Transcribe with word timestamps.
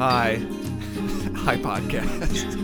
Hi. 0.00 0.36
Hi, 1.44 1.56
podcast. 1.58 2.56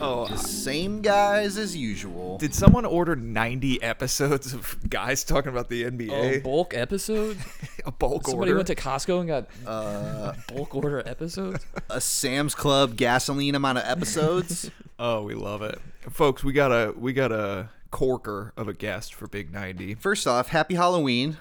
oh, 0.00 0.26
Same 0.36 1.00
guys 1.00 1.56
as 1.56 1.74
usual. 1.74 2.36
did 2.38 2.54
someone 2.54 2.84
order 2.84 3.16
90 3.16 3.82
episodes 3.82 4.52
of 4.52 4.76
guys 4.90 5.24
talking 5.24 5.48
about 5.50 5.70
the 5.70 5.86
Oh, 5.86 5.90
NBA? 5.90 6.42
bulk 6.42 6.74
episode? 6.74 7.38
a 7.86 7.90
bulk 7.92 8.26
Somebody 8.26 8.52
order? 8.52 8.52
Somebody 8.52 8.52
went 8.54 8.66
to 8.66 8.74
Costco 8.74 9.20
and 9.20 9.28
got 9.28 9.46
uh, 9.66 10.32
bulk 10.54 10.74
order 10.74 11.02
episodes? 11.08 11.64
A 11.88 12.00
Sam's 12.00 12.54
Club 12.54 12.96
gasoline 12.96 13.54
amount 13.54 13.78
of 13.78 13.84
episodes. 13.86 14.70
oh, 14.98 15.22
we 15.22 15.34
love 15.34 15.62
it, 15.62 15.80
folks. 16.10 16.44
We 16.44 16.52
got 16.52 16.72
a 16.72 16.92
we 16.96 17.12
got 17.14 17.32
a 17.32 17.70
corker 17.90 18.52
of 18.56 18.68
a 18.68 18.74
guest 18.74 19.14
for 19.14 19.26
Big 19.26 19.50
90. 19.52 19.94
First 19.94 20.26
off, 20.26 20.48
happy 20.48 20.74
Halloween. 20.74 21.38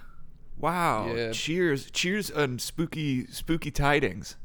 Wow! 0.58 1.14
Yeah. 1.14 1.32
Cheers! 1.32 1.92
Cheers 1.92 2.32
on 2.32 2.60
spooky 2.60 3.28
spooky 3.28 3.72
tidings. 3.72 4.36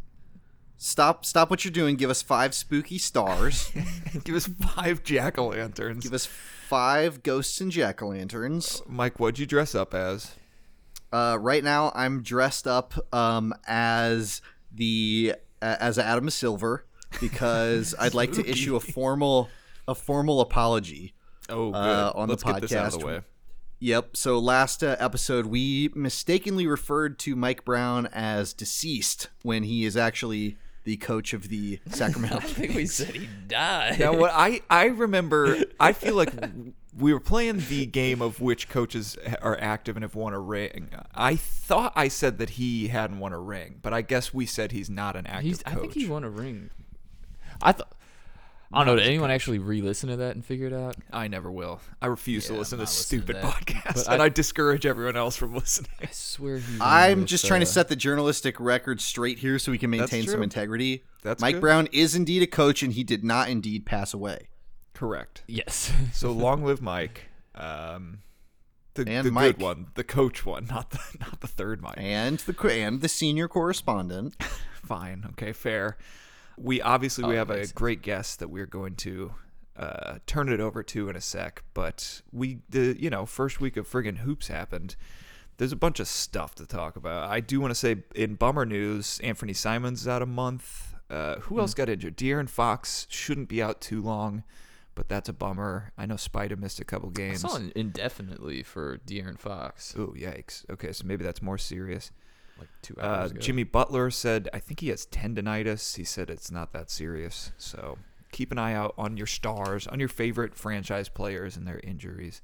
Stop 0.76 1.24
stop 1.24 1.50
what 1.50 1.64
you're 1.64 1.72
doing. 1.72 1.96
Give 1.96 2.10
us 2.10 2.22
five 2.22 2.54
spooky 2.54 2.98
stars. 2.98 3.70
Give 4.24 4.34
us 4.34 4.46
five 4.74 5.02
jack 5.02 5.38
o' 5.38 5.48
lanterns. 5.48 6.02
Give 6.04 6.14
us 6.14 6.26
five 6.26 7.22
ghosts 7.22 7.60
and 7.60 7.70
jack 7.70 8.02
o' 8.02 8.08
lanterns. 8.08 8.82
Mike, 8.86 9.20
what'd 9.20 9.38
you 9.38 9.46
dress 9.46 9.74
up 9.74 9.92
as? 9.94 10.34
Uh, 11.12 11.36
right 11.40 11.62
now, 11.62 11.92
I'm 11.94 12.22
dressed 12.22 12.66
up 12.66 12.94
um, 13.14 13.52
as 13.66 14.40
the 14.72 15.34
uh, 15.60 15.76
as 15.80 15.98
Adam 15.98 16.30
Silver 16.30 16.86
because 17.20 17.94
I'd 18.00 18.14
like 18.14 18.32
to 18.32 18.48
issue 18.48 18.76
a 18.76 18.80
formal 18.80 19.48
a 19.86 19.94
formal 19.94 20.40
apology. 20.40 21.14
Oh, 21.48 21.72
good. 21.72 21.76
Uh, 21.78 22.12
on 22.14 22.28
the 22.28 22.34
Let's 22.34 22.44
get 22.44 22.60
this 22.60 22.72
out 22.72 22.86
of 22.86 22.92
the 22.92 22.98
podcast. 22.98 23.04
way. 23.06 23.20
Yep. 23.80 24.16
So 24.16 24.38
last 24.38 24.84
uh, 24.84 24.96
episode, 24.98 25.46
we 25.46 25.90
mistakenly 25.94 26.66
referred 26.66 27.18
to 27.20 27.34
Mike 27.34 27.64
Brown 27.64 28.06
as 28.06 28.52
deceased 28.52 29.28
when 29.42 29.62
he 29.62 29.84
is 29.84 29.96
actually 29.96 30.58
the 30.84 30.98
coach 30.98 31.32
of 31.32 31.48
the 31.48 31.80
Sacramento. 31.88 32.36
I 32.36 32.40
think 32.40 32.74
we 32.74 32.86
said 32.86 33.14
he 33.14 33.28
died. 33.48 33.98
Now, 33.98 34.14
what 34.14 34.32
I 34.34 34.60
I 34.68 34.86
remember, 34.86 35.56
I 35.80 35.92
feel 35.94 36.14
like 36.14 36.32
we 36.96 37.12
were 37.12 37.20
playing 37.20 37.64
the 37.68 37.86
game 37.86 38.20
of 38.20 38.40
which 38.40 38.68
coaches 38.68 39.16
are 39.40 39.58
active 39.60 39.96
and 39.96 40.02
have 40.02 40.14
won 40.14 40.34
a 40.34 40.40
ring. 40.40 40.90
I 41.14 41.36
thought 41.36 41.92
I 41.96 42.08
said 42.08 42.38
that 42.38 42.50
he 42.50 42.88
hadn't 42.88 43.18
won 43.18 43.32
a 43.32 43.40
ring, 43.40 43.78
but 43.82 43.94
I 43.94 44.02
guess 44.02 44.34
we 44.34 44.44
said 44.44 44.72
he's 44.72 44.90
not 44.90 45.16
an 45.16 45.26
active 45.26 45.44
He's, 45.44 45.62
coach. 45.62 45.76
I 45.76 45.80
think 45.80 45.94
he 45.94 46.06
won 46.06 46.24
a 46.24 46.30
ring. 46.30 46.70
I 47.62 47.72
thought. 47.72 47.92
I 48.72 48.78
don't 48.84 48.86
know. 48.86 48.96
Did 48.96 49.08
anyone 49.08 49.30
actually 49.32 49.58
re-listen 49.58 50.10
to 50.10 50.16
that 50.18 50.36
and 50.36 50.44
figure 50.44 50.68
it 50.68 50.72
out? 50.72 50.94
I 51.12 51.26
never 51.26 51.50
will. 51.50 51.80
I 52.00 52.06
refuse 52.06 52.46
to 52.46 52.52
Yeah, 52.52 52.60
listen 52.60 52.78
I'm 52.80 52.86
to 52.86 52.90
not 52.90 52.90
listening 52.90 53.20
to 53.22 53.26
stupid 53.26 53.36
that. 53.36 53.44
podcasts, 53.44 54.06
But 54.06 54.08
and 54.12 54.22
I- 54.22 54.26
I, 54.26 54.28
discourage 54.28 54.86
everyone 54.86 55.16
else 55.16 55.34
from 55.36 55.54
listening. 55.54 55.90
I 56.00 56.06
swear 56.12 56.58
he. 56.58 56.78
won 56.78 56.88
I'm 56.88 57.26
just 57.26 57.46
trying 57.46 57.60
to 57.60 57.66
uh, 57.66 57.68
set 57.70 57.88
the 57.88 57.96
journalistic 57.96 58.60
record 58.60 59.00
straight 59.00 59.38
here 59.40 59.58
so 59.58 59.72
we 59.72 59.78
can 59.78 59.90
maintain 59.90 60.22
some 60.24 60.34
true. 60.34 60.42
integrity. 60.44 61.02
That's 61.22 61.42
Mike 61.42 61.56
good. 61.56 61.60
Brown 61.62 61.88
is 61.90 62.14
indeed 62.14 62.42
a 62.42 62.46
coach, 62.46 62.82
and 62.84 62.92
he 62.92 63.02
did 63.02 63.24
not 63.24 63.48
indeed 63.48 63.86
pass 63.86 64.14
away. 64.14 64.48
Correct. 64.94 65.42
Yes. 65.48 65.92
So 66.12 66.30
long 66.32 66.62
live 66.64 66.80
Mike. 66.80 67.28
Um, 67.56 68.18
the, 68.94 69.04
And 69.08 69.26
the 69.26 69.32
Mike. 69.32 69.56
good 69.56 69.62
one, 69.64 69.86
the 69.94 70.04
coach 70.04 70.46
one, 70.46 70.66
not 70.70 70.90
the 70.90 71.00
not 71.20 71.40
the 71.40 71.48
third 71.48 71.82
Mike. 71.82 71.94
And 71.96 72.38
the 72.38 72.68
and 72.70 73.00
the 73.00 73.08
senior 73.08 73.48
correspondent. 73.48 74.40
Fine. 74.84 75.24
Okay, 75.32 75.52
fair. 75.52 75.96
We 76.62 76.80
obviously 76.82 77.24
we 77.24 77.34
Oh, 77.34 77.38
have 77.38 77.50
a 77.50 77.66
great 77.68 78.02
guest 78.02 78.38
that 78.40 78.48
we're 78.48 78.66
going 78.66 78.94
to 78.96 79.32
uh, 79.76 80.18
turn 80.26 80.48
it 80.50 80.60
over 80.60 80.82
to 80.82 81.08
in 81.08 81.16
a 81.16 81.20
sec. 81.20 81.62
But 81.74 82.20
we, 82.32 82.58
the 82.68 82.96
you 83.00 83.08
know, 83.10 83.24
first 83.26 83.60
week 83.60 83.76
of 83.76 83.88
friggin' 83.90 84.18
hoops 84.18 84.48
happened. 84.48 84.96
There's 85.56 85.72
a 85.72 85.76
bunch 85.76 86.00
of 86.00 86.08
stuff 86.08 86.54
to 86.56 86.66
talk 86.66 86.96
about. 86.96 87.30
I 87.30 87.40
do 87.40 87.60
want 87.60 87.70
to 87.70 87.74
say 87.74 87.96
in 88.14 88.34
bummer 88.34 88.64
news, 88.66 89.20
Anthony 89.22 89.52
Simons 89.52 90.02
is 90.02 90.08
out 90.08 90.22
a 90.22 90.26
month. 90.26 90.94
Uh, 91.10 91.36
who 91.40 91.56
Hmm. 91.56 91.60
else 91.62 91.74
got 91.74 91.88
injured? 91.88 92.16
De'Aaron 92.16 92.48
Fox 92.48 93.06
shouldn't 93.10 93.48
be 93.48 93.60
out 93.62 93.80
too 93.80 94.00
long, 94.00 94.44
but 94.94 95.08
that's 95.08 95.28
a 95.28 95.32
bummer. 95.32 95.92
I 95.98 96.06
know 96.06 96.16
Spider 96.16 96.56
missed 96.56 96.78
a 96.80 96.84
couple 96.84 97.08
I 97.08 97.12
games. 97.12 97.40
saw 97.40 97.58
indefinitely 97.74 98.62
for 98.62 98.98
De'Aaron 98.98 99.38
Fox. 99.38 99.94
Oh 99.98 100.14
yikes! 100.16 100.64
Okay, 100.70 100.92
so 100.92 101.04
maybe 101.06 101.24
that's 101.24 101.42
more 101.42 101.58
serious. 101.58 102.12
Like 102.60 102.68
two 102.82 102.94
Uh, 102.98 103.28
ago. 103.30 103.40
Jimmy 103.40 103.64
Butler 103.64 104.10
said, 104.10 104.48
I 104.52 104.58
think 104.60 104.80
he 104.80 104.88
has 104.90 105.06
tendonitis. 105.06 105.96
He 105.96 106.04
said 106.04 106.30
it's 106.30 106.50
not 106.50 106.72
that 106.72 106.90
serious. 106.90 107.52
So 107.58 107.98
keep 108.32 108.52
an 108.52 108.58
eye 108.58 108.74
out 108.74 108.94
on 108.96 109.16
your 109.16 109.26
stars, 109.26 109.86
on 109.86 109.98
your 109.98 110.08
favorite 110.08 110.54
franchise 110.54 111.08
players 111.08 111.56
and 111.56 111.66
their 111.66 111.80
injuries. 111.82 112.42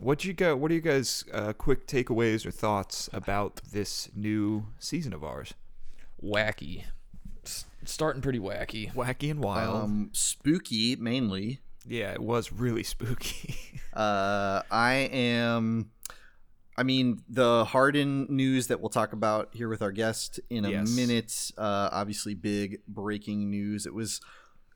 What 0.00 0.24
you 0.26 0.34
got? 0.34 0.58
What 0.58 0.70
are 0.70 0.74
you 0.74 0.82
guys' 0.82 1.24
uh, 1.32 1.54
quick 1.54 1.86
takeaways 1.86 2.44
or 2.44 2.50
thoughts 2.50 3.08
about 3.14 3.62
this 3.72 4.10
new 4.14 4.66
season 4.78 5.12
of 5.14 5.24
ours? 5.24 5.54
wacky. 6.22 6.84
S- 7.44 7.64
starting 7.84 8.20
pretty 8.22 8.38
wacky. 8.38 8.92
Wacky 8.92 9.30
and 9.30 9.40
wild. 9.42 9.84
Um, 9.84 10.10
spooky 10.12 10.96
mainly. 10.96 11.60
yeah, 11.86 12.12
it 12.12 12.20
was 12.20 12.52
really 12.52 12.82
spooky. 12.94 13.54
Uh, 13.94 14.60
I 14.70 15.08
am. 15.12 15.90
I 16.78 16.82
mean, 16.82 17.22
the 17.28 17.64
Harden 17.64 18.26
news 18.28 18.66
that 18.66 18.80
we'll 18.80 18.90
talk 18.90 19.12
about 19.12 19.50
here 19.52 19.68
with 19.68 19.80
our 19.82 19.92
guest 19.92 20.40
in 20.50 20.64
a 20.64 20.70
Yes. 20.70 20.94
minute. 20.94 21.50
Uh, 21.56 21.88
obviously, 21.90 22.34
big 22.34 22.80
breaking 22.86 23.48
news. 23.50 23.86
It 23.86 23.94
was, 23.94 24.20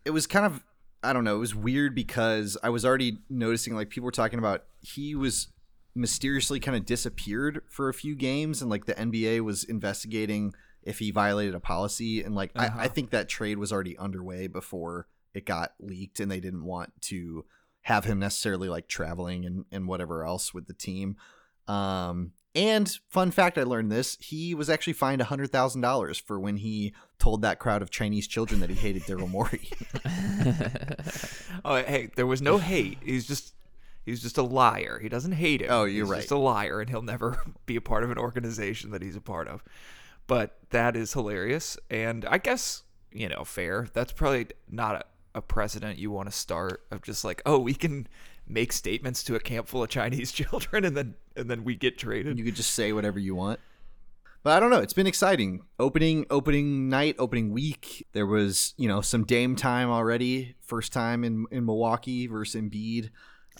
it 0.04 0.10
was 0.10 0.26
kind 0.26 0.46
of, 0.46 0.64
I 1.02 1.12
don't 1.12 1.24
know. 1.24 1.36
It 1.36 1.40
was 1.40 1.54
weird 1.54 1.94
because 1.94 2.56
I 2.62 2.70
was 2.70 2.84
already 2.84 3.18
noticing 3.28 3.74
like 3.74 3.90
people 3.90 4.06
were 4.06 4.10
talking 4.12 4.38
about 4.38 4.64
he 4.80 5.14
was 5.14 5.48
mysteriously 5.94 6.60
kind 6.60 6.76
of 6.76 6.86
disappeared 6.86 7.62
for 7.68 7.88
a 7.88 7.94
few 7.94 8.14
games, 8.14 8.62
and 8.62 8.70
like 8.70 8.86
the 8.86 8.94
NBA 8.94 9.40
was 9.40 9.64
investigating 9.64 10.54
if 10.82 10.98
he 11.00 11.10
violated 11.10 11.54
a 11.54 11.60
policy, 11.60 12.22
and 12.22 12.34
like 12.34 12.52
Uh-huh. 12.54 12.78
I, 12.78 12.84
I 12.84 12.88
think 12.88 13.10
that 13.10 13.28
trade 13.28 13.58
was 13.58 13.72
already 13.72 13.98
underway 13.98 14.46
before 14.46 15.06
it 15.34 15.44
got 15.44 15.74
leaked, 15.80 16.20
and 16.20 16.30
they 16.30 16.40
didn't 16.40 16.64
want 16.64 16.92
to 17.02 17.44
have 17.82 18.04
him 18.04 18.18
necessarily 18.18 18.68
like 18.68 18.88
traveling 18.88 19.44
and, 19.44 19.64
and 19.72 19.86
whatever 19.88 20.24
else 20.24 20.52
with 20.54 20.66
the 20.66 20.74
team. 20.74 21.16
Um, 21.68 22.32
and 22.54 22.90
fun 23.08 23.30
fact, 23.30 23.58
I 23.58 23.62
learned 23.62 23.92
this: 23.92 24.16
he 24.20 24.54
was 24.54 24.68
actually 24.68 24.94
fined 24.94 25.22
hundred 25.22 25.52
thousand 25.52 25.82
dollars 25.82 26.18
for 26.18 26.38
when 26.40 26.56
he 26.56 26.94
told 27.18 27.42
that 27.42 27.58
crowd 27.58 27.82
of 27.82 27.90
Chinese 27.90 28.26
children 28.26 28.60
that 28.60 28.70
he 28.70 28.76
hated 28.76 29.02
Daryl 29.02 29.28
Morey. 29.28 29.68
oh, 31.64 31.76
hey, 31.76 32.10
there 32.16 32.26
was 32.26 32.42
no 32.42 32.58
hate. 32.58 32.98
He's 33.02 33.26
just. 33.26 33.54
He's 34.02 34.22
just 34.22 34.38
a 34.38 34.42
liar. 34.42 34.98
He 35.00 35.10
doesn't 35.10 35.32
hate 35.32 35.60
him. 35.60 35.68
Oh, 35.70 35.84
you're 35.84 36.06
he's 36.06 36.10
right. 36.10 36.20
Just 36.20 36.30
a 36.30 36.38
liar, 36.38 36.80
and 36.80 36.88
he'll 36.88 37.02
never 37.02 37.38
be 37.66 37.76
a 37.76 37.82
part 37.82 38.02
of 38.02 38.10
an 38.10 38.16
organization 38.16 38.90
that 38.92 39.02
he's 39.02 39.14
a 39.14 39.20
part 39.20 39.46
of. 39.46 39.62
But 40.26 40.56
that 40.70 40.96
is 40.96 41.12
hilarious, 41.12 41.76
and 41.90 42.24
I 42.24 42.38
guess 42.38 42.82
you 43.12 43.28
know, 43.28 43.44
fair. 43.44 43.88
That's 43.92 44.12
probably 44.12 44.48
not 44.68 44.96
a, 44.96 45.38
a 45.38 45.42
precedent 45.42 45.98
you 45.98 46.10
want 46.10 46.30
to 46.30 46.36
start 46.36 46.84
of 46.90 47.02
just 47.02 47.24
like, 47.24 47.42
oh, 47.44 47.58
we 47.58 47.74
can 47.74 48.06
make 48.50 48.72
statements 48.72 49.22
to 49.24 49.34
a 49.36 49.40
camp 49.40 49.68
full 49.68 49.82
of 49.82 49.88
Chinese 49.88 50.32
children, 50.40 50.84
and 50.84 50.96
then 50.96 51.14
and 51.36 51.50
then 51.50 51.64
we 51.64 51.74
get 51.76 51.96
traded. 51.98 52.38
you 52.38 52.44
could 52.44 52.56
just 52.56 52.72
say 52.74 52.92
whatever 52.92 53.18
you 53.18 53.34
want. 53.34 53.60
But 54.42 54.54
I 54.56 54.60
don't 54.60 54.70
know. 54.70 54.78
It's 54.78 54.94
been 54.94 55.06
exciting. 55.06 55.62
Opening 55.78 56.24
opening 56.30 56.88
night, 56.88 57.16
opening 57.18 57.50
week. 57.52 58.06
There 58.12 58.26
was 58.26 58.74
you 58.76 58.88
know 58.88 59.00
some 59.02 59.24
Dame 59.24 59.54
time 59.54 59.90
already. 59.90 60.54
First 60.62 60.92
time 60.92 61.24
in 61.24 61.46
in 61.50 61.66
Milwaukee 61.66 62.26
versus 62.26 62.60
Embiid 62.60 63.10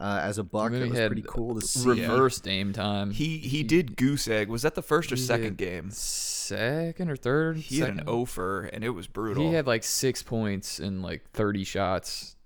uh, 0.01 0.21
as 0.23 0.39
a 0.39 0.43
Buck. 0.43 0.73
Then 0.73 0.81
That 0.81 0.89
was 0.89 0.99
had 0.99 1.09
pretty 1.11 1.27
cool 1.27 1.55
to 1.61 1.67
see. 1.67 1.87
Reverse 1.87 2.41
Dame 2.41 2.73
time. 2.73 3.11
he 3.11 3.37
he 3.39 3.63
did 3.63 3.95
goose 3.97 4.27
egg. 4.27 4.49
Was 4.49 4.63
that 4.63 4.75
the 4.75 4.83
first 4.83 5.13
or 5.13 5.17
He 5.17 5.21
second 5.21 5.59
game? 5.59 5.91
Second 5.91 7.11
or 7.11 7.17
third? 7.17 7.59
He 7.59 7.81
had 7.81 7.91
an 7.91 8.09
offer, 8.09 8.63
and 8.65 8.83
it 8.83 8.91
was 8.91 9.07
brutal. 9.07 9.47
He 9.47 9.53
had 9.55 9.67
like 9.67 9.85
six 9.85 10.23
points 10.23 10.79
and 10.79 11.03
like 11.03 11.23
30 11.33 11.63
shots. 11.65 12.37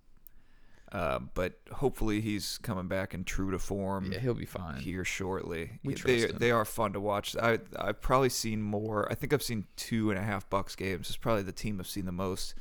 Uh, 0.95 1.19
but 1.35 1.59
hopefully 1.73 2.21
he's 2.21 2.59
coming 2.63 2.87
back 2.87 3.15
in 3.15 3.25
true 3.25 3.51
to 3.51 3.59
form. 3.59 4.13
Yeah, 4.13 4.21
he'll 4.21 4.33
be 4.33 4.45
fine. 4.47 4.81
here 4.81 5.05
shortly. 5.05 5.81
We 5.83 5.95
Yeah, 5.95 5.99
trust 5.99 6.07
they 6.07 6.21
him. 6.29 6.37
they 6.39 6.51
are 6.53 6.65
fun 6.65 6.93
to 6.93 7.01
watch. 7.01 7.35
I 7.37 7.59
I've 7.77 8.01
probably 8.01 8.29
seen 8.29 8.63
more. 8.63 9.11
I 9.11 9.17
think 9.17 9.33
I've 9.33 9.43
seen 9.43 9.67
two 9.75 10.11
and 10.11 10.19
a 10.21 10.23
half 10.23 10.49
Bucks 10.49 10.77
games. 10.77 11.09
It's 11.09 11.17
probably 11.17 11.43
the 11.43 11.51
team 11.51 11.81
I've 11.81 11.89
seen 11.89 12.05
the 12.07 12.13
most. 12.13 12.55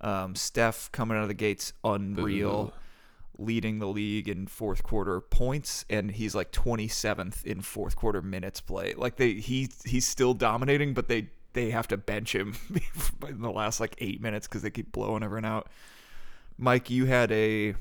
Um, 0.00 0.36
Steph 0.36 0.92
coming 0.92 1.16
out 1.16 1.22
of 1.22 1.28
the 1.28 1.34
gates 1.34 1.72
unreal, 1.82 2.72
leading 3.36 3.80
the 3.80 3.88
league 3.88 4.28
in 4.28 4.46
fourth 4.46 4.84
quarter 4.84 5.20
points, 5.20 5.84
and 5.90 6.12
he's 6.12 6.36
like 6.36 6.52
27th 6.52 7.44
in 7.44 7.62
fourth 7.62 7.96
quarter 7.96 8.22
minutes 8.22 8.60
play. 8.60 8.94
Like 8.96 9.16
they 9.16 9.32
he 9.32 9.70
he's 9.84 10.06
still 10.06 10.34
dominating, 10.34 10.94
but 10.94 11.08
they 11.08 11.30
they 11.54 11.70
have 11.70 11.88
to 11.88 11.96
bench 11.96 12.32
him 12.32 12.54
in 13.28 13.40
the 13.40 13.50
last 13.50 13.80
like 13.80 13.96
eight 13.98 14.20
minutes 14.20 14.46
because 14.46 14.62
they 14.62 14.70
keep 14.70 14.92
blowing 14.92 15.24
everyone 15.24 15.44
out. 15.46 15.68
Mike, 16.58 16.90
you 16.90 17.06
had 17.06 17.30
a 17.32 17.74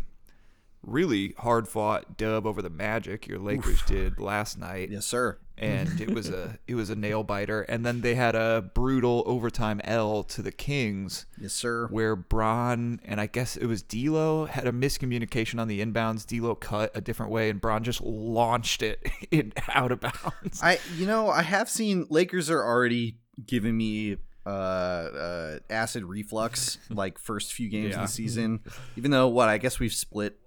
really 0.84 1.34
hard 1.40 1.68
fought 1.68 2.18
dub 2.18 2.46
over 2.46 2.62
the 2.62 2.70
Magic. 2.70 3.28
Your 3.28 3.40
Lakers 3.40 3.82
did 3.84 4.20
last 4.20 4.58
night. 4.60 4.90
Yes, 4.92 5.06
sir. 5.06 5.38
and 5.58 6.00
it 6.02 6.12
was 6.14 6.30
a 6.30 6.60
it 6.68 6.76
was 6.76 6.90
a 6.90 6.96
nail 6.96 7.24
biter. 7.24 7.62
And 7.64 7.86
then 7.86 8.02
they 8.02 8.14
had 8.16 8.36
a 8.36 8.70
brutal 8.76 9.24
overtime 9.26 9.82
L 9.84 10.22
to 10.24 10.42
the 10.42 10.52
Kings, 10.52 11.26
Yes, 11.40 11.54
sir. 11.54 11.88
where 11.90 12.16
Bron 12.16 13.00
and 13.06 13.20
I 13.20 13.26
guess 13.28 13.56
it 13.58 13.66
was 13.66 13.82
D'Lo 13.82 14.46
had 14.46 14.68
a 14.68 14.72
miscommunication 14.72 15.60
on 15.60 15.68
the 15.68 15.84
inbounds. 15.84 16.26
D'Lo 16.28 16.54
cut 16.54 16.92
a 16.94 17.02
different 17.02 17.32
way, 17.32 17.50
and 17.50 17.60
Bron 17.60 17.84
just 17.84 18.02
launched 18.02 18.84
it 18.84 19.02
in 19.32 19.54
out 19.74 19.92
of 19.92 20.02
bounds. 20.02 20.62
I 20.62 20.80
you 20.98 21.08
know 21.08 21.30
I 21.30 21.42
have 21.42 21.70
seen 21.70 22.06
Lakers 22.10 22.50
are 22.52 22.64
already 22.64 23.18
giving 23.46 23.76
me 23.76 24.18
uh, 24.46 24.50
uh 24.50 25.60
acid 25.70 26.04
reflux 26.04 26.78
like 26.90 27.18
first 27.18 27.54
few 27.54 27.70
games 27.70 27.96
of 27.96 28.02
the 28.02 28.08
season. 28.08 28.60
Even 28.96 29.12
though 29.12 29.28
what 29.28 29.50
I 29.50 29.58
guess 29.58 29.80
we've 29.80 29.94
split 29.94 30.38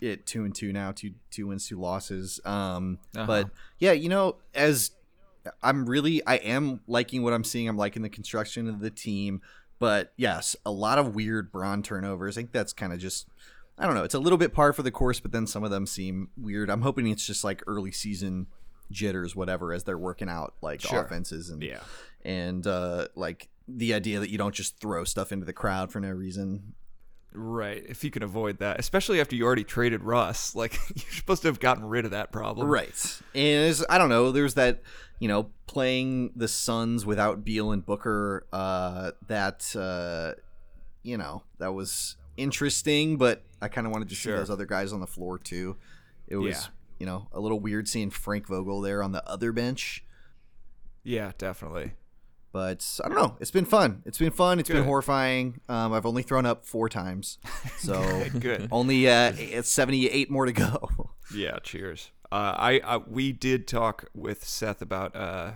it 0.00 0.26
two 0.26 0.44
and 0.44 0.54
two 0.54 0.72
now, 0.72 0.92
two 0.92 1.12
two 1.30 1.46
wins, 1.48 1.66
two 1.68 1.78
losses. 1.78 2.40
Um, 2.44 2.98
Uh-huh. 3.16 3.26
but 3.26 3.50
yeah, 3.78 3.92
you 3.92 4.08
know 4.08 4.36
as 4.54 4.90
I'm 5.62 5.86
really 5.86 6.24
I 6.26 6.36
am 6.36 6.80
liking 6.86 7.22
what 7.22 7.32
I'm 7.32 7.44
seeing. 7.44 7.68
I'm 7.68 7.76
liking 7.78 8.02
the 8.02 8.10
construction 8.10 8.68
of 8.68 8.80
the 8.80 8.90
team. 8.90 9.40
But 9.78 10.12
yes, 10.16 10.56
a 10.66 10.70
lot 10.70 10.98
of 10.98 11.14
weird 11.14 11.50
Bron 11.50 11.82
turnovers. 11.82 12.36
I 12.36 12.40
think 12.42 12.52
that's 12.52 12.72
kind 12.74 12.92
of 12.92 12.98
just 12.98 13.26
I 13.78 13.86
don't 13.86 13.94
know. 13.94 14.04
It's 14.04 14.14
a 14.14 14.18
little 14.18 14.36
bit 14.36 14.52
par 14.52 14.74
for 14.74 14.82
the 14.82 14.90
course, 14.90 15.20
but 15.20 15.32
then 15.32 15.46
some 15.46 15.64
of 15.64 15.70
them 15.70 15.86
seem 15.86 16.28
weird. 16.36 16.68
I'm 16.68 16.82
hoping 16.82 17.06
it's 17.08 17.26
just 17.26 17.42
like 17.44 17.62
early 17.66 17.90
season 17.92 18.46
jitters, 18.90 19.34
whatever, 19.34 19.72
as 19.72 19.84
they're 19.84 19.96
working 19.96 20.28
out 20.28 20.52
like 20.60 20.82
Sure. 20.82 21.00
offenses 21.02 21.48
and 21.48 21.62
yeah, 21.62 21.78
and 22.24 22.66
uh, 22.66 23.08
like 23.14 23.48
the 23.68 23.94
idea 23.94 24.20
that 24.20 24.30
you 24.30 24.38
don't 24.38 24.54
just 24.54 24.78
throw 24.80 25.04
stuff 25.04 25.32
into 25.32 25.46
the 25.46 25.52
crowd 25.52 25.92
for 25.92 26.00
no 26.00 26.10
reason. 26.10 26.74
right. 27.32 27.84
If 27.88 28.02
you 28.02 28.10
can 28.10 28.22
avoid 28.24 28.58
that, 28.58 28.80
especially 28.80 29.20
after 29.20 29.36
you 29.36 29.44
already 29.44 29.62
traded 29.64 30.02
Russ, 30.02 30.54
like 30.56 30.78
you're 30.96 31.12
supposed 31.12 31.42
to 31.42 31.48
have 31.48 31.60
gotten 31.60 31.84
rid 31.84 32.04
of 32.04 32.10
that 32.10 32.32
problem. 32.32 32.66
Right. 32.68 33.20
And 33.34 33.80
I 33.88 33.98
don't 33.98 34.08
know, 34.08 34.32
there's 34.32 34.54
that, 34.54 34.82
you 35.20 35.28
know, 35.28 35.50
playing 35.66 36.32
the 36.34 36.48
Suns 36.48 37.06
without 37.06 37.44
Beal 37.44 37.70
and 37.70 37.84
Booker, 37.86 38.46
uh, 38.52 39.12
that, 39.28 39.74
uh, 39.76 40.32
you 41.04 41.16
know, 41.16 41.44
that 41.58 41.72
was 41.72 42.16
interesting, 42.36 43.16
but 43.18 43.44
I 43.62 43.68
kind 43.68 43.86
of 43.86 43.92
wanted 43.92 44.08
to 44.08 44.14
Sure. 44.16 44.34
see 44.34 44.38
those 44.40 44.50
other 44.50 44.66
guys 44.66 44.92
on 44.92 44.98
the 45.00 45.06
floor 45.06 45.38
too. 45.38 45.76
It 46.26 46.36
was, 46.36 46.50
Yeah. 46.56 46.66
you 46.98 47.06
know, 47.06 47.28
a 47.32 47.38
little 47.38 47.60
weird 47.60 47.86
seeing 47.86 48.10
Frank 48.10 48.48
Vogel 48.48 48.80
there 48.80 49.02
on 49.02 49.12
the 49.12 49.24
other 49.28 49.52
bench. 49.52 50.04
Yeah, 51.04 51.32
definitely. 51.38 51.92
But 52.52 53.00
I 53.04 53.08
don't 53.08 53.16
know. 53.16 53.36
It's 53.38 53.52
been 53.52 53.64
fun. 53.64 54.02
It's 54.04 54.18
been 54.18 54.32
fun. 54.32 54.58
It's 54.58 54.68
been 54.68 54.82
horrifying. 54.84 55.60
Um, 55.68 55.92
I've 55.92 56.04
only 56.06 56.22
thrown 56.22 56.46
up 56.46 56.66
four 56.66 56.88
times, 56.88 57.38
so 57.78 58.24
Good. 58.38 58.68
only 58.72 59.08
uh, 59.08 59.62
seventy-eight 59.62 60.30
more 60.30 60.46
to 60.46 60.52
go. 60.52 61.10
Yeah, 61.32 61.60
cheers. 61.62 62.10
Uh, 62.32 62.54
I, 62.58 62.80
I 62.84 62.96
we 62.96 63.30
did 63.30 63.68
talk 63.68 64.06
with 64.12 64.44
Seth 64.44 64.82
about 64.82 65.14
uh, 65.14 65.52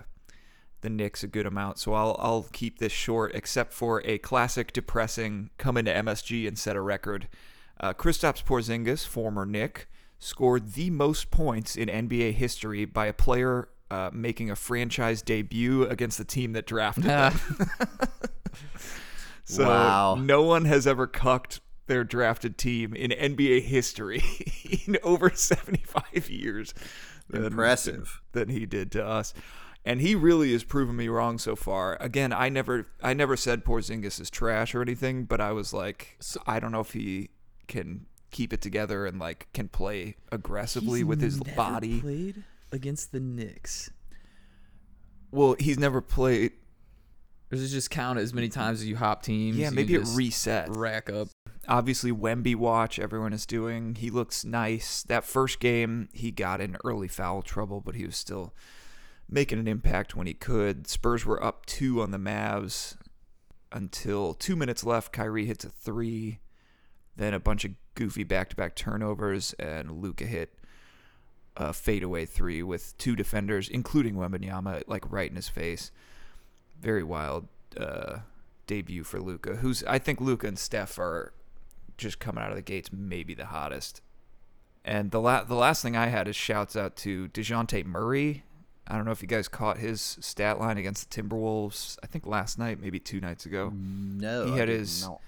the 0.83 0.89
Knicks 0.89 1.25
a 1.25 1.27
good 1.27 1.47
amount, 1.47 1.81
so 1.81 1.95
I'll 1.95 2.15
I'll 2.21 2.47
keep 2.53 2.79
this 2.79 2.93
short, 2.93 3.35
except 3.35 3.73
for 3.73 4.01
a 4.05 4.19
classic 4.19 4.73
depressing 4.73 5.51
come 5.59 5.77
into 5.77 5.91
MSG 5.91 6.47
and 6.47 6.57
set 6.57 6.77
a 6.77 6.81
record. 6.81 7.27
Uh, 7.81 7.93
Kristaps 7.93 8.45
Porzingis, 8.45 9.05
former 9.05 9.45
Knick, 9.45 9.89
scored 10.21 10.75
the 10.75 10.91
most 10.91 11.33
points 11.33 11.75
in 11.75 11.89
NBA 11.89 12.35
history 12.35 12.85
by 12.85 13.07
a 13.07 13.13
player 13.13 13.69
uh, 13.91 14.11
making 14.13 14.51
a 14.51 14.57
franchise 14.57 15.23
debut 15.23 15.85
against 15.87 16.19
the 16.19 16.25
team 16.25 16.53
that 16.53 16.67
drafted 16.67 17.05
them. 17.05 17.35
So 19.47 19.67
Wow. 19.69 20.15
no 20.15 20.43
one 20.43 20.65
has 20.65 20.87
ever 20.87 21.07
cucked 21.07 21.61
their 21.87 22.03
drafted 22.03 22.57
team 22.57 22.95
in 22.95 23.11
NBA 23.11 23.63
history 23.65 24.23
in 24.87 24.97
over 25.03 25.29
75 25.31 26.31
years. 26.31 26.73
than- 27.29 27.45
Impressive. 27.45 28.23
Than 28.33 28.49
he 28.49 28.65
did 28.65 28.91
to 28.93 29.05
us. 29.07 29.35
And 29.85 30.01
he 30.01 30.15
really 30.15 30.53
has 30.53 30.65
proven 30.65 30.97
me 30.97 31.09
wrong 31.09 31.37
so 31.37 31.55
far. 31.57 31.99
Again, 32.01 32.33
I 32.33 32.49
never 32.49 32.87
I 33.03 33.13
never 33.13 33.37
said 33.37 33.67
Porzingis 33.67 34.19
is 34.19 34.31
trash 34.31 34.75
or 34.75 34.81
anything, 34.81 35.25
but 35.25 35.43
I 35.43 35.53
was 35.53 35.75
like 35.75 36.19
I 36.47 36.59
don't 36.59 36.73
know 36.73 36.81
if 36.81 36.95
he 36.95 37.29
can 37.69 38.07
keep 38.31 38.55
it 38.55 38.63
together 38.63 39.05
and 39.05 39.19
like 39.19 39.47
can 39.53 39.69
play 39.69 40.17
aggressively 40.33 41.05
with 41.05 41.21
his 41.21 41.39
body. 41.39 42.01
Played 42.01 42.45
against 42.73 43.13
the 43.13 43.21
Knicks. 43.21 43.91
Well, 45.31 45.57
he's 45.59 45.79
never 45.79 46.01
played 46.01 46.53
Does 47.51 47.63
it 47.63 47.75
just 47.75 47.91
count 47.91 48.19
as 48.19 48.33
many 48.33 48.49
times 48.49 48.81
as 48.81 48.87
you 48.89 48.97
hop 48.97 49.23
teams? 49.23 49.57
Yeah, 49.57 49.71
You 49.71 49.75
maybe 49.77 49.95
it 49.95 50.01
just 50.01 50.17
reset. 50.17 50.69
Rack 50.71 51.11
up. 51.11 51.29
obviously 51.69 52.13
Wemby 52.13 52.55
watch 52.55 52.99
everyone 52.99 53.33
is 53.33 53.47
doing. 53.47 53.95
He 53.97 54.11
looks 54.11 54.45
nice. 54.45 55.03
That 55.03 55.25
first 55.25 55.61
game 55.61 56.09
he 56.13 56.31
got 56.31 56.61
in 56.61 56.77
early 56.85 57.09
foul 57.09 57.43
trouble, 57.43 57.81
but 57.81 57.95
he 57.95 58.05
was 58.05 58.17
still 58.17 58.55
making 59.29 59.59
an 59.59 59.67
impact 59.69 60.15
when 60.15 60.27
he 60.27 60.35
could. 60.35 60.87
Spurs 60.87 61.25
were 61.25 61.43
up 61.43 61.67
two 61.67 62.01
on 62.03 62.11
the 62.11 62.19
Mavs 62.19 62.97
until 63.73 64.35
two 64.35 64.55
minutes 64.55 64.85
left. 64.85 65.13
Kyrie 65.13 65.47
hits 65.47 65.65
a 65.65 65.69
three, 65.71 66.39
then 67.17 67.35
a 67.35 67.41
bunch 67.41 67.65
of 67.65 67.73
goofy 67.95 68.23
back-to-back 68.23 68.77
turnovers, 68.77 69.53
and 69.55 69.91
Luka 70.03 70.27
hit 70.27 70.55
a 71.57 71.73
fadeaway 71.73 72.25
three 72.27 72.63
with 72.63 72.97
two 72.99 73.15
defenders, 73.17 73.69
including 73.69 74.15
Wembanyama, 74.15 74.83
like 74.87 75.11
right 75.11 75.31
in 75.31 75.37
his 75.37 75.49
face. 75.49 75.91
Very 76.81 77.03
wild 77.03 77.49
uh, 77.79 78.19
debut 78.67 79.05
for 79.05 79.21
Luka, 79.21 79.57
who's 79.57 79.83
I 79.85 79.99
think 79.99 80.21
Luka 80.21 80.47
and 80.47 80.59
Steph 80.59 80.99
are 80.99 81.33
just 81.97 82.19
coming 82.19 82.43
out 82.43 82.51
of 82.51 82.57
the 82.57 82.63
gates, 82.63 82.91
maybe 82.93 83.35
the 83.35 83.47
hottest. 83.47 84.01
And 84.85 85.11
the 85.11 85.21
la- 85.21 85.45
the 85.45 85.55
last 85.55 85.81
thing 85.83 85.97
I 85.97 86.07
had 86.09 86.29
is 86.29 86.37
shouts 86.37 86.77
out 86.77 86.97
to 86.97 87.29
Dejounte 87.29 87.87
Murray. 87.87 88.43
I 88.87 88.97
don't 88.97 89.07
know 89.07 89.13
if 89.13 89.23
you 89.23 89.29
guys 89.29 89.49
caught 89.49 89.79
his 89.79 90.19
stat 90.21 90.61
line 90.61 90.77
against 90.77 91.11
the 91.11 91.23
Timberwolves. 91.23 91.97
I 92.03 92.07
think 92.07 92.27
last 92.27 92.59
night, 92.59 92.83
maybe 92.83 93.01
two 93.01 93.19
nights 93.21 93.47
ago. 93.47 93.73
No, 93.75 94.45
He 94.47 94.59
had 94.59 94.69
his- 94.69 95.07
not. 95.07 95.21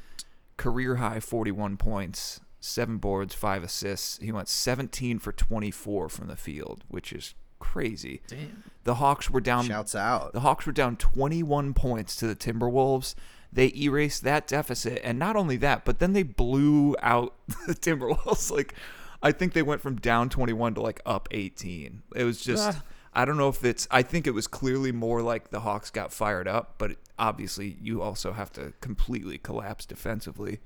Career 0.59 0.97
high 0.97 1.21
41 1.21 1.77
points, 1.77 2.41
seven 2.61 2.99
boards, 2.99 3.35
five 3.35 3.63
assists. 3.63 4.19
He 4.19 4.33
went 4.33 4.49
17 4.49 5.19
for 5.19 5.33
24 5.33 6.09
from 6.09 6.27
the 6.29 6.37
field, 6.37 6.85
which 6.89 7.13
is 7.13 7.35
crazy. 7.59 8.23
Damn. 8.29 8.65
The 8.85 8.97
Hawks 8.97 9.31
were 9.31 9.41
down 9.41 9.65
Shouts 9.67 9.95
out. 9.95 10.33
the 10.33 10.41
Hawks 10.41 10.67
were 10.67 10.73
down 10.73 10.97
21 10.97 11.75
points 11.75 12.17
to 12.17 12.27
the 12.27 12.37
Timberwolves. 12.37 13.15
They 13.53 13.73
erased 13.75 14.23
that 14.25 14.47
deficit, 14.47 15.01
and 15.05 15.19
not 15.19 15.37
only 15.37 15.57
that, 15.59 15.85
but 15.85 15.99
then 15.99 16.13
they 16.13 16.23
blew 16.23 16.95
out 17.01 17.35
the 17.67 17.75
Timberwolves. 17.75 18.51
Like, 18.51 18.75
I 19.23 19.33
think 19.33 19.53
they 19.55 19.63
went 19.63 19.81
from 19.81 19.97
down 19.97 20.29
21 20.29 20.75
to 20.75 20.81
like 20.83 21.01
up 21.07 21.29
18. 21.31 22.03
It 22.15 22.25
was 22.25 22.41
just, 22.41 22.77
Ah. 22.77 22.83
I 23.15 23.25
don't 23.25 23.39
know 23.39 23.49
if 23.49 23.65
it's. 23.65 23.89
I 23.91 24.03
think 24.03 24.27
it 24.27 24.33
was 24.35 24.47
clearly 24.47 24.93
more 24.93 25.23
like 25.23 25.49
the 25.51 25.61
Hawks 25.61 25.91
got 25.91 26.13
fired 26.13 26.47
up, 26.47 26.75
but 26.77 26.97
obviously 27.19 27.79
you 27.81 28.03
also 28.03 28.33
have 28.35 28.53
to 28.53 28.75
completely 28.83 29.39
collapse 29.39 29.87
defensively 29.87 30.61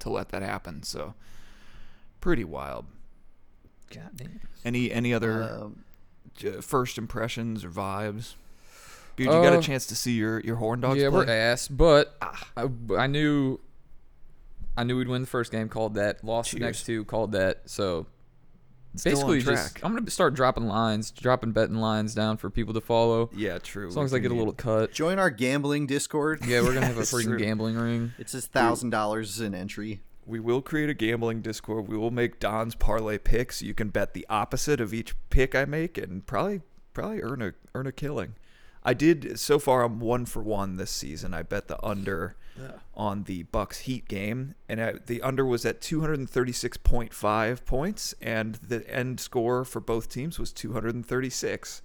to 0.00 0.10
let 0.10 0.28
that 0.30 0.42
happen. 0.42 0.82
So, 0.82 1.14
pretty 2.20 2.44
wild. 2.44 2.86
God 3.94 4.10
damn. 4.16 4.40
Any 4.64 4.90
any 4.90 5.14
other 5.14 5.42
Um, 5.42 5.84
first 6.60 6.98
impressions 6.98 7.64
or 7.64 7.70
vibes? 7.70 8.34
Dude, 9.16 9.26
you 9.28 9.32
got 9.32 9.54
a 9.54 9.58
Uh, 9.58 9.62
chance 9.62 9.86
to 9.86 9.96
see 9.96 10.12
your 10.14 10.40
your 10.40 10.56
horn 10.56 10.80
dogs 10.80 11.00
yeah, 11.00 11.08
play. 11.08 11.24
we're 11.24 11.30
ass, 11.32 11.68
but 11.68 12.16
I, 12.56 12.68
I 12.98 13.06
knew, 13.06 13.58
I 14.76 14.84
knew 14.84 14.98
we'd 14.98 15.08
win 15.08 15.22
the 15.22 15.26
first 15.26 15.50
game. 15.50 15.68
Called 15.70 15.94
that. 15.94 16.22
Lost 16.22 16.52
the 16.52 16.58
next 16.58 16.84
two. 16.84 17.04
Called 17.06 17.32
that. 17.32 17.62
So 17.70 18.06
basically, 19.04 19.40
just 19.40 19.74
track. 19.76 19.84
I'm 19.84 19.94
gonna 19.94 20.10
start 20.10 20.34
dropping 20.34 20.66
lines, 20.66 21.10
dropping 21.10 21.52
betting 21.52 21.76
lines 21.76 22.14
down 22.14 22.36
for 22.36 22.50
people 22.50 22.74
to 22.74 22.80
follow. 22.80 23.30
Yeah, 23.34 23.58
true. 23.58 23.88
As 23.88 23.96
long 23.96 24.04
as 24.04 24.14
I 24.14 24.18
get 24.18 24.30
a 24.30 24.34
little 24.34 24.52
cut. 24.52 24.92
join 24.92 25.18
our 25.18 25.30
gambling 25.30 25.86
Discord. 25.86 26.44
Yeah, 26.46 26.60
we're 26.62 26.74
gonna 26.74 26.86
have 26.86 26.98
a 26.98 27.02
freaking 27.02 27.24
true. 27.24 27.38
gambling 27.38 27.76
ring. 27.76 28.12
It's 28.18 28.34
a 28.34 28.40
thousand 28.40 28.90
dollars 28.90 29.40
an 29.40 29.54
entry. 29.54 30.00
we 30.24 30.40
will 30.40 30.60
create 30.62 30.90
a 30.90 30.94
gambling 30.94 31.40
Discord. 31.42 31.88
We 31.88 31.96
will 31.96 32.10
make 32.10 32.40
Don's 32.40 32.74
parlay 32.74 33.18
picks. 33.18 33.62
You 33.62 33.74
can 33.74 33.88
bet 33.90 34.12
the 34.14 34.26
opposite 34.28 34.80
of 34.80 34.92
each 34.92 35.14
pick 35.30 35.54
I 35.54 35.64
make, 35.64 35.96
and 35.98 36.26
probably 36.26 36.62
probably 36.92 37.22
earn 37.22 37.42
a 37.42 37.52
earn 37.74 37.86
a 37.86 37.92
killing. 37.92 38.34
I 38.86 38.94
did 38.94 39.38
so 39.38 39.58
far. 39.58 39.82
I'm 39.82 39.98
one 40.00 40.24
for 40.26 40.42
one 40.42 40.76
this 40.76 40.90
season. 40.92 41.34
I 41.34 41.42
bet 41.42 41.66
the 41.68 41.84
under 41.84 42.36
on 42.94 43.24
the 43.24 43.42
Bucks 43.42 43.80
Heat 43.80 44.08
game, 44.08 44.54
and 44.68 44.80
I, 44.80 44.92
the 45.04 45.20
under 45.20 45.44
was 45.44 45.66
at 45.66 45.82
236.5 45.82 47.64
points, 47.64 48.14
and 48.22 48.54
the 48.56 48.88
end 48.90 49.20
score 49.20 49.64
for 49.64 49.80
both 49.80 50.08
teams 50.08 50.38
was 50.38 50.52
236. 50.52 51.82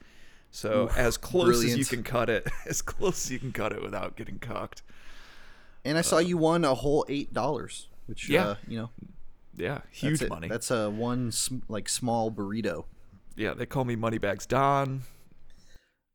So 0.52 0.90
as 0.96 1.18
close 1.18 1.64
as 1.64 1.78
you 1.78 1.86
can 1.86 2.04
cut 2.04 2.30
it, 2.30 2.48
as 2.66 2.82
close 2.82 3.26
as 3.26 3.32
you 3.32 3.40
can 3.40 3.52
cut 3.52 3.72
it 3.72 3.82
without 3.82 4.16
getting 4.16 4.40
cocked. 4.40 4.82
And 5.84 5.98
I 5.98 6.02
saw 6.02 6.20
you 6.20 6.38
won 6.38 6.64
a 6.66 6.76
whole 6.76 7.06
eight 7.10 7.34
dollars, 7.34 7.88
which 8.06 8.30
Yeah. 8.30 8.46
uh, 8.48 8.56
you 8.68 8.78
know, 8.78 8.90
Yeah, 9.58 9.76
that's 9.86 10.00
huge 10.00 10.22
it. 10.22 10.30
money. 10.30 10.48
That's 10.48 10.70
a 10.72 10.90
one 10.90 11.32
sm- 11.32 11.60
like 11.68 11.90
small 11.90 12.32
burrito. 12.32 12.86
yeah, 13.36 13.54
they 13.54 13.66
call 13.66 13.86
me 13.86 13.96
Moneybags 13.96 14.46
Don. 14.46 15.02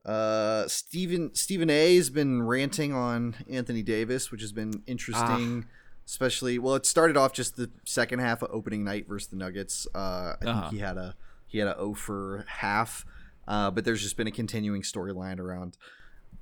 Uh, 0.07 0.69
Stephen 0.69 1.35
Stephen 1.35 1.69
A 1.69 1.97
has 1.97 2.11
been 2.11 2.43
ranting 2.45 2.93
on 2.95 3.35
Anthony 3.51 3.83
Davis, 3.83 4.31
which 4.31 4.41
has 4.41 4.53
been 4.53 4.83
interesting. 4.87 5.65
Ah. 5.67 5.73
Especially, 6.07 6.57
well, 6.61 6.77
it 6.77 6.87
started 6.87 7.17
off 7.17 7.33
just 7.33 7.57
the 7.57 7.69
second 7.85 8.21
half 8.21 8.41
of 8.41 8.49
opening 8.53 8.85
night 8.85 9.09
versus 9.09 9.27
the 9.29 9.35
Nuggets. 9.37 9.89
Uh, 9.93 9.99
I 10.41 10.45
Uh-huh. 10.47 10.61
think 10.63 10.73
he 10.75 10.79
had 10.79 10.97
a 10.97 11.17
he 11.49 11.59
had 11.59 11.67
a 11.69 11.77
O 11.77 11.95
for 11.95 12.45
half. 12.49 13.05
Uh, 13.49 13.71
but 13.71 13.85
there's 13.85 14.03
just 14.03 14.17
been 14.17 14.27
a 14.27 14.33
continuing 14.33 14.83
storyline 14.83 15.39
around. 15.41 15.77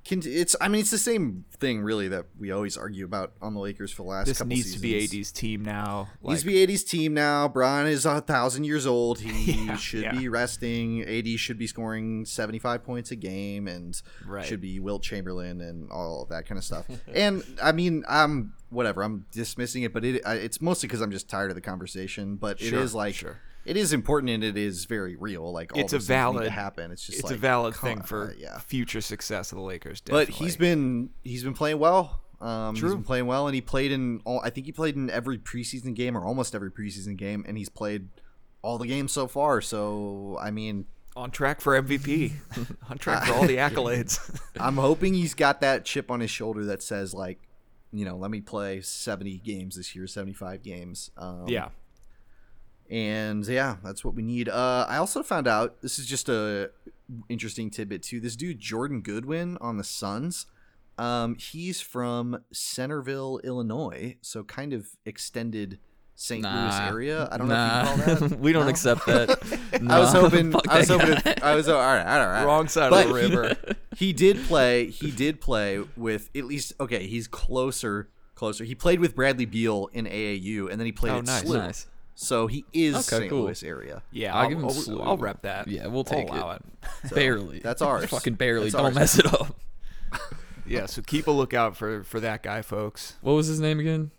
It's, 0.07 0.55
I 0.61 0.67
mean, 0.67 0.81
it's 0.81 0.91
the 0.91 0.97
same 0.99 1.45
thing 1.57 1.81
really 1.81 2.07
that 2.09 2.25
we 2.37 2.51
always 2.51 2.77
argue 2.77 3.05
about 3.05 3.33
on 3.41 3.53
the 3.55 3.59
Lakers 3.59 3.91
for 3.91 4.03
the 4.03 4.09
last 4.09 4.27
This 4.27 4.37
couple 4.37 4.49
needs 4.49 4.65
seasons. 4.73 4.81
to 4.81 5.09
be 5.11 5.19
AD's 5.19 5.31
team 5.31 5.63
now. 5.63 6.09
Needs 6.21 6.41
to 6.41 6.47
be 6.47 6.61
AD's 6.63 6.83
team 6.83 7.13
now. 7.15 7.47
Bron 7.47 7.87
is 7.87 8.05
a 8.05 8.21
thousand 8.21 8.65
years 8.65 8.85
old. 8.85 9.19
He 9.19 9.53
Yeah, 9.65 9.75
should 9.77 10.01
yeah. 10.03 10.11
be 10.15 10.29
resting. 10.29 11.01
AD 11.03 11.27
should 11.39 11.57
be 11.57 11.65
scoring 11.65 12.25
seventy 12.25 12.59
five 12.59 12.83
points 12.83 13.09
a 13.11 13.15
game, 13.15 13.67
and 13.67 13.99
Right. 14.27 14.45
should 14.45 14.61
be 14.61 14.79
Wilt 14.79 15.01
Chamberlain 15.01 15.59
and 15.61 15.89
all 15.91 16.25
that 16.29 16.45
kind 16.45 16.57
of 16.59 16.63
stuff. 16.63 16.85
and 17.13 17.43
I 17.61 17.71
mean, 17.71 18.03
I'm 18.07 18.53
whatever. 18.69 19.01
I'm 19.01 19.25
dismissing 19.31 19.83
it, 19.83 19.93
but 19.93 20.05
it 20.05 20.21
it's 20.25 20.61
mostly 20.61 20.87
because 20.87 21.01
I'm 21.01 21.11
just 21.11 21.27
tired 21.29 21.49
of 21.49 21.55
the 21.55 21.61
conversation. 21.61 22.35
But 22.35 22.61
it 22.61 22.65
Sure, 22.69 22.79
is 22.79 22.93
like 22.93 23.15
sure. 23.15 23.39
It 23.65 23.77
is 23.77 23.93
important 23.93 24.29
and 24.31 24.43
it 24.43 24.57
is 24.57 24.85
very 24.85 25.15
real. 25.15 25.51
Like 25.51 25.73
all 25.73 25.81
It's 25.81 25.93
a 25.93 25.97
those 25.97 26.07
things 26.07 26.25
need 26.25 26.33
to 26.33 26.37
valid- 26.39 26.51
happen. 26.51 26.91
It's 26.91 27.05
just 27.05 27.19
it's 27.19 27.29
like, 27.29 27.35
a 27.35 27.39
valid 27.39 27.75
thing 27.75 28.01
for 28.01 28.29
uh, 28.29 28.33
yeah. 28.37 28.59
future 28.59 29.01
success 29.01 29.51
of 29.51 29.57
the 29.57 29.63
Lakers. 29.63 30.01
But 30.01 30.29
he's 30.29 30.55
been 30.55 31.09
he's 31.23 31.43
been 31.43 31.53
playing 31.53 31.79
well. 31.79 32.21
Um, 32.41 32.75
True. 32.75 32.89
He's 32.89 32.95
been 32.95 33.03
playing 33.03 33.27
well, 33.27 33.47
and 33.47 33.55
he 33.55 33.61
played 33.61 33.91
in 33.91 34.21
all. 34.25 34.41
I 34.43 34.49
think 34.49 34.65
he 34.65 34.71
played 34.71 34.95
in 34.95 35.09
every 35.09 35.37
preseason 35.37 35.95
game 35.95 36.17
or 36.17 36.23
almost 36.23 36.53
every 36.53 36.71
preseason 36.71 37.17
game, 37.17 37.43
and 37.47 37.57
he's 37.57 37.69
played 37.69 38.09
all 38.61 38.77
the 38.77 38.87
games 38.87 39.11
so 39.11 39.27
far. 39.27 39.61
So 39.61 40.37
I 40.39 40.51
mean, 40.51 40.85
on 41.15 41.31
track 41.31 41.61
for 41.61 41.81
MVP. 41.81 42.33
on 42.89 42.97
track 42.97 43.25
for 43.25 43.33
all 43.33 43.47
the 43.47 43.57
accolades. 43.57 44.39
I'm 44.59 44.77
hoping 44.77 45.13
he's 45.13 45.33
got 45.33 45.61
that 45.61 45.85
chip 45.85 46.11
on 46.11 46.19
his 46.19 46.29
shoulder 46.29 46.65
that 46.65 46.83
says 46.83 47.13
like, 47.13 47.39
you 47.91 48.05
know, 48.05 48.17
let 48.17 48.31
me 48.31 48.41
play 48.41 48.81
70 48.81 49.37
games 49.39 49.77
this 49.77 49.95
year, 49.95 50.07
75 50.07 50.61
games. 50.61 51.11
Um, 51.17 51.47
yeah. 51.47 51.69
And 52.89 53.45
yeah, 53.47 53.77
that's 53.83 54.03
what 54.05 54.13
we 54.15 54.21
need. 54.23 54.49
Uh, 54.49 54.85
I 54.87 54.97
also 54.97 55.23
found 55.23 55.47
out 55.47 55.81
this 55.81 55.97
is 55.99 56.05
just 56.05 56.29
a 56.29 56.71
interesting 57.29 57.69
tidbit 57.69 58.03
too. 58.03 58.19
This 58.19 58.35
dude 58.35 58.59
Jordan 58.59 59.01
Goodwin 59.01 59.57
on 59.61 59.77
the 59.77 59.83
Suns, 59.83 60.45
um, 60.97 61.35
he's 61.35 61.81
from 61.81 62.39
Centerville, 62.51 63.39
Illinois, 63.43 64.17
so 64.21 64.43
kind 64.43 64.73
of 64.73 64.87
extended 65.05 65.79
St. 66.17 66.43
Louis 66.43 66.79
area. 66.79 67.27
I 67.31 67.37
don't 67.37 67.49
nah. 67.49 67.83
know 67.83 67.91
if 67.91 67.97
you 67.97 68.03
call 68.03 68.27
that. 68.29 68.39
we 68.39 68.53
don't 68.53 68.63
No? 68.65 68.69
accept 68.69 69.05
that. 69.07 69.81
I 69.89 69.99
was 69.99 70.13
hoping. 70.13 70.55
I 70.69 70.77
was 70.77 70.87
that 70.87 70.99
hoping. 71.01 71.15
guy. 71.23 71.33
To, 71.33 71.45
I 71.45 71.55
was 71.55 71.67
all 71.67 71.79
right. 71.81 72.05
All 72.21 72.27
right. 72.27 72.45
Wrong 72.45 72.67
side 72.69 72.89
But 72.91 73.07
of 73.07 73.13
the 73.13 73.19
he- 73.21 73.35
river. 73.35 73.55
he 73.97 74.13
did 74.13 74.41
play. 74.45 74.87
He 74.89 75.11
did 75.11 75.41
play 75.41 75.79
with 75.97 76.29
at 76.35 76.45
least. 76.45 76.71
Okay, 76.79 77.05
he's 77.07 77.27
closer. 77.27 78.09
Closer. 78.35 78.63
He 78.65 78.75
played 78.75 78.99
with 78.99 79.15
Bradley 79.15 79.45
Beal 79.45 79.89
in 79.93 80.05
AAU, 80.05 80.69
and 80.69 80.79
then 80.79 80.85
he 80.85 80.91
played 80.91 81.11
Oh, 81.13 81.17
at 81.19 81.25
nice. 81.25 81.43
SLU. 81.43 81.53
nice. 81.57 81.87
So 82.17 82.47
he 82.47 82.63
is 82.73 82.95
Okay, 82.95 83.03
St. 83.19 83.29
cool. 83.29 83.43
Louis 83.43 83.61
area. 83.63 84.01
Yeah, 84.11 84.33
I'll 84.33 84.43
I'll, 84.43 84.49
give 84.49 84.57
him 84.59 84.65
I'll, 84.65 84.71
SLU. 84.71 85.05
I'll 85.05 85.17
rep 85.17 85.41
that. 85.41 85.67
Yeah, 85.67 85.87
we'll 85.87 85.97
I'll 85.99 86.03
take 86.05 86.29
allow 86.29 86.51
it. 86.51 86.61
it. 87.03 87.11
barely. 87.13 87.59
that's 87.59 87.81
ours. 87.81 88.05
Fucking 88.09 88.35
barely. 88.35 88.69
That's 88.69 88.75
Don't 88.75 88.85
ours. 88.85 88.95
mess 88.95 89.19
it 89.19 89.25
up. 89.33 89.55
Yeah, 90.67 90.87
so 90.87 91.03
keep 91.03 91.27
a 91.27 91.31
lookout 91.31 91.77
for 91.77 92.03
for 92.03 92.19
that 92.21 92.41
guy, 92.41 92.63
folks. 92.63 93.17
What 93.21 93.33
was 93.33 93.45
his 93.45 93.59
name 93.59 93.79
again? 93.79 94.09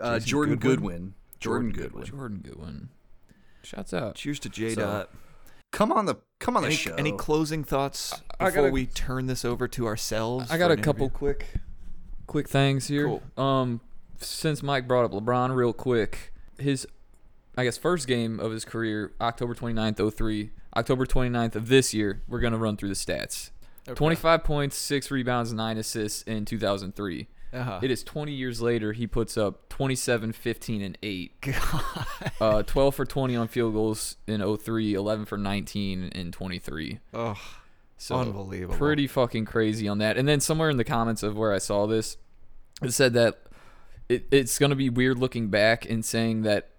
Uh, 0.00 0.14
Jason 0.14 0.28
Jordan 0.30 0.56
Goodwin? 0.56 0.78
Goodwin. 0.80 1.14
Jordan 1.40 1.72
Goodwin. 1.72 2.04
Jordan 2.06 2.40
Goodwin. 2.42 2.88
Shouts 3.62 3.92
out. 3.92 4.14
Cheers 4.14 4.38
to 4.40 4.48
J 4.48 4.70
So, 4.74 4.80
Dot. 4.80 5.10
Come 5.72 5.92
on 5.92 6.06
the 6.06 6.14
come 6.38 6.56
on 6.56 6.62
the 6.62 6.70
show. 6.70 6.94
any 6.94 7.12
closing 7.12 7.64
thoughts 7.64 8.14
I 8.38 8.46
before 8.46 8.62
gotta- 8.62 8.72
we 8.72 8.86
turn 8.86 9.26
this 9.26 9.44
over 9.44 9.68
to 9.68 9.86
ourselves? 9.86 10.50
I 10.50 10.56
got 10.56 10.70
a 10.70 10.76
couple 10.78 11.04
interview? 11.04 11.18
quick, 11.18 11.46
quick 12.26 12.48
things 12.48 12.86
here. 12.86 13.20
Um, 13.36 13.82
since 14.20 14.62
Mike 14.62 14.88
brought 14.88 15.04
up 15.04 15.12
LeBron, 15.12 15.54
real 15.54 15.74
quick, 15.74 16.32
his, 16.58 16.86
I 17.60 17.64
guess 17.64 17.76
first 17.76 18.06
game 18.06 18.40
of 18.40 18.52
his 18.52 18.64
career, 18.64 19.12
October 19.20 19.54
29th, 19.54 20.14
03. 20.16 20.50
October 20.76 21.04
29th 21.04 21.56
of 21.56 21.68
this 21.68 21.92
year, 21.92 22.22
we're 22.26 22.40
gonna 22.40 22.56
run 22.56 22.78
through 22.78 22.88
the 22.88 22.94
stats. 22.94 23.50
Okay. 23.86 23.94
25 23.96 24.44
points, 24.44 24.76
six 24.78 25.10
rebounds, 25.10 25.52
nine 25.52 25.76
assists 25.76 26.22
in 26.22 26.46
2003. 26.46 27.26
Uh-huh. 27.52 27.80
It 27.82 27.90
is 27.90 28.02
20 28.02 28.32
years 28.32 28.62
later. 28.62 28.92
He 28.94 29.06
puts 29.06 29.36
up 29.36 29.68
27, 29.68 30.32
15, 30.32 30.80
and 30.80 30.96
8. 31.02 31.40
God. 31.42 31.84
Uh, 32.40 32.62
12 32.62 32.94
for 32.94 33.04
20 33.04 33.36
on 33.36 33.48
field 33.48 33.74
goals 33.74 34.16
in 34.26 34.40
03, 34.56 34.94
11 34.94 35.26
for 35.26 35.36
19 35.36 36.04
in 36.14 36.32
23. 36.32 37.00
Oh, 37.12 37.34
So 37.98 38.14
unbelievable. 38.14 38.76
pretty 38.78 39.06
fucking 39.06 39.44
crazy 39.44 39.86
on 39.86 39.98
that. 39.98 40.16
And 40.16 40.26
then 40.26 40.40
somewhere 40.40 40.70
in 40.70 40.76
the 40.78 40.84
comments 40.84 41.22
of 41.22 41.36
where 41.36 41.52
I 41.52 41.58
saw 41.58 41.86
this, 41.86 42.16
it 42.82 42.92
said 42.92 43.12
that 43.14 43.40
it, 44.08 44.26
it's 44.30 44.58
gonna 44.58 44.76
be 44.76 44.88
weird 44.88 45.18
looking 45.18 45.48
back 45.48 45.84
and 45.90 46.02
saying 46.02 46.42
that 46.42 46.70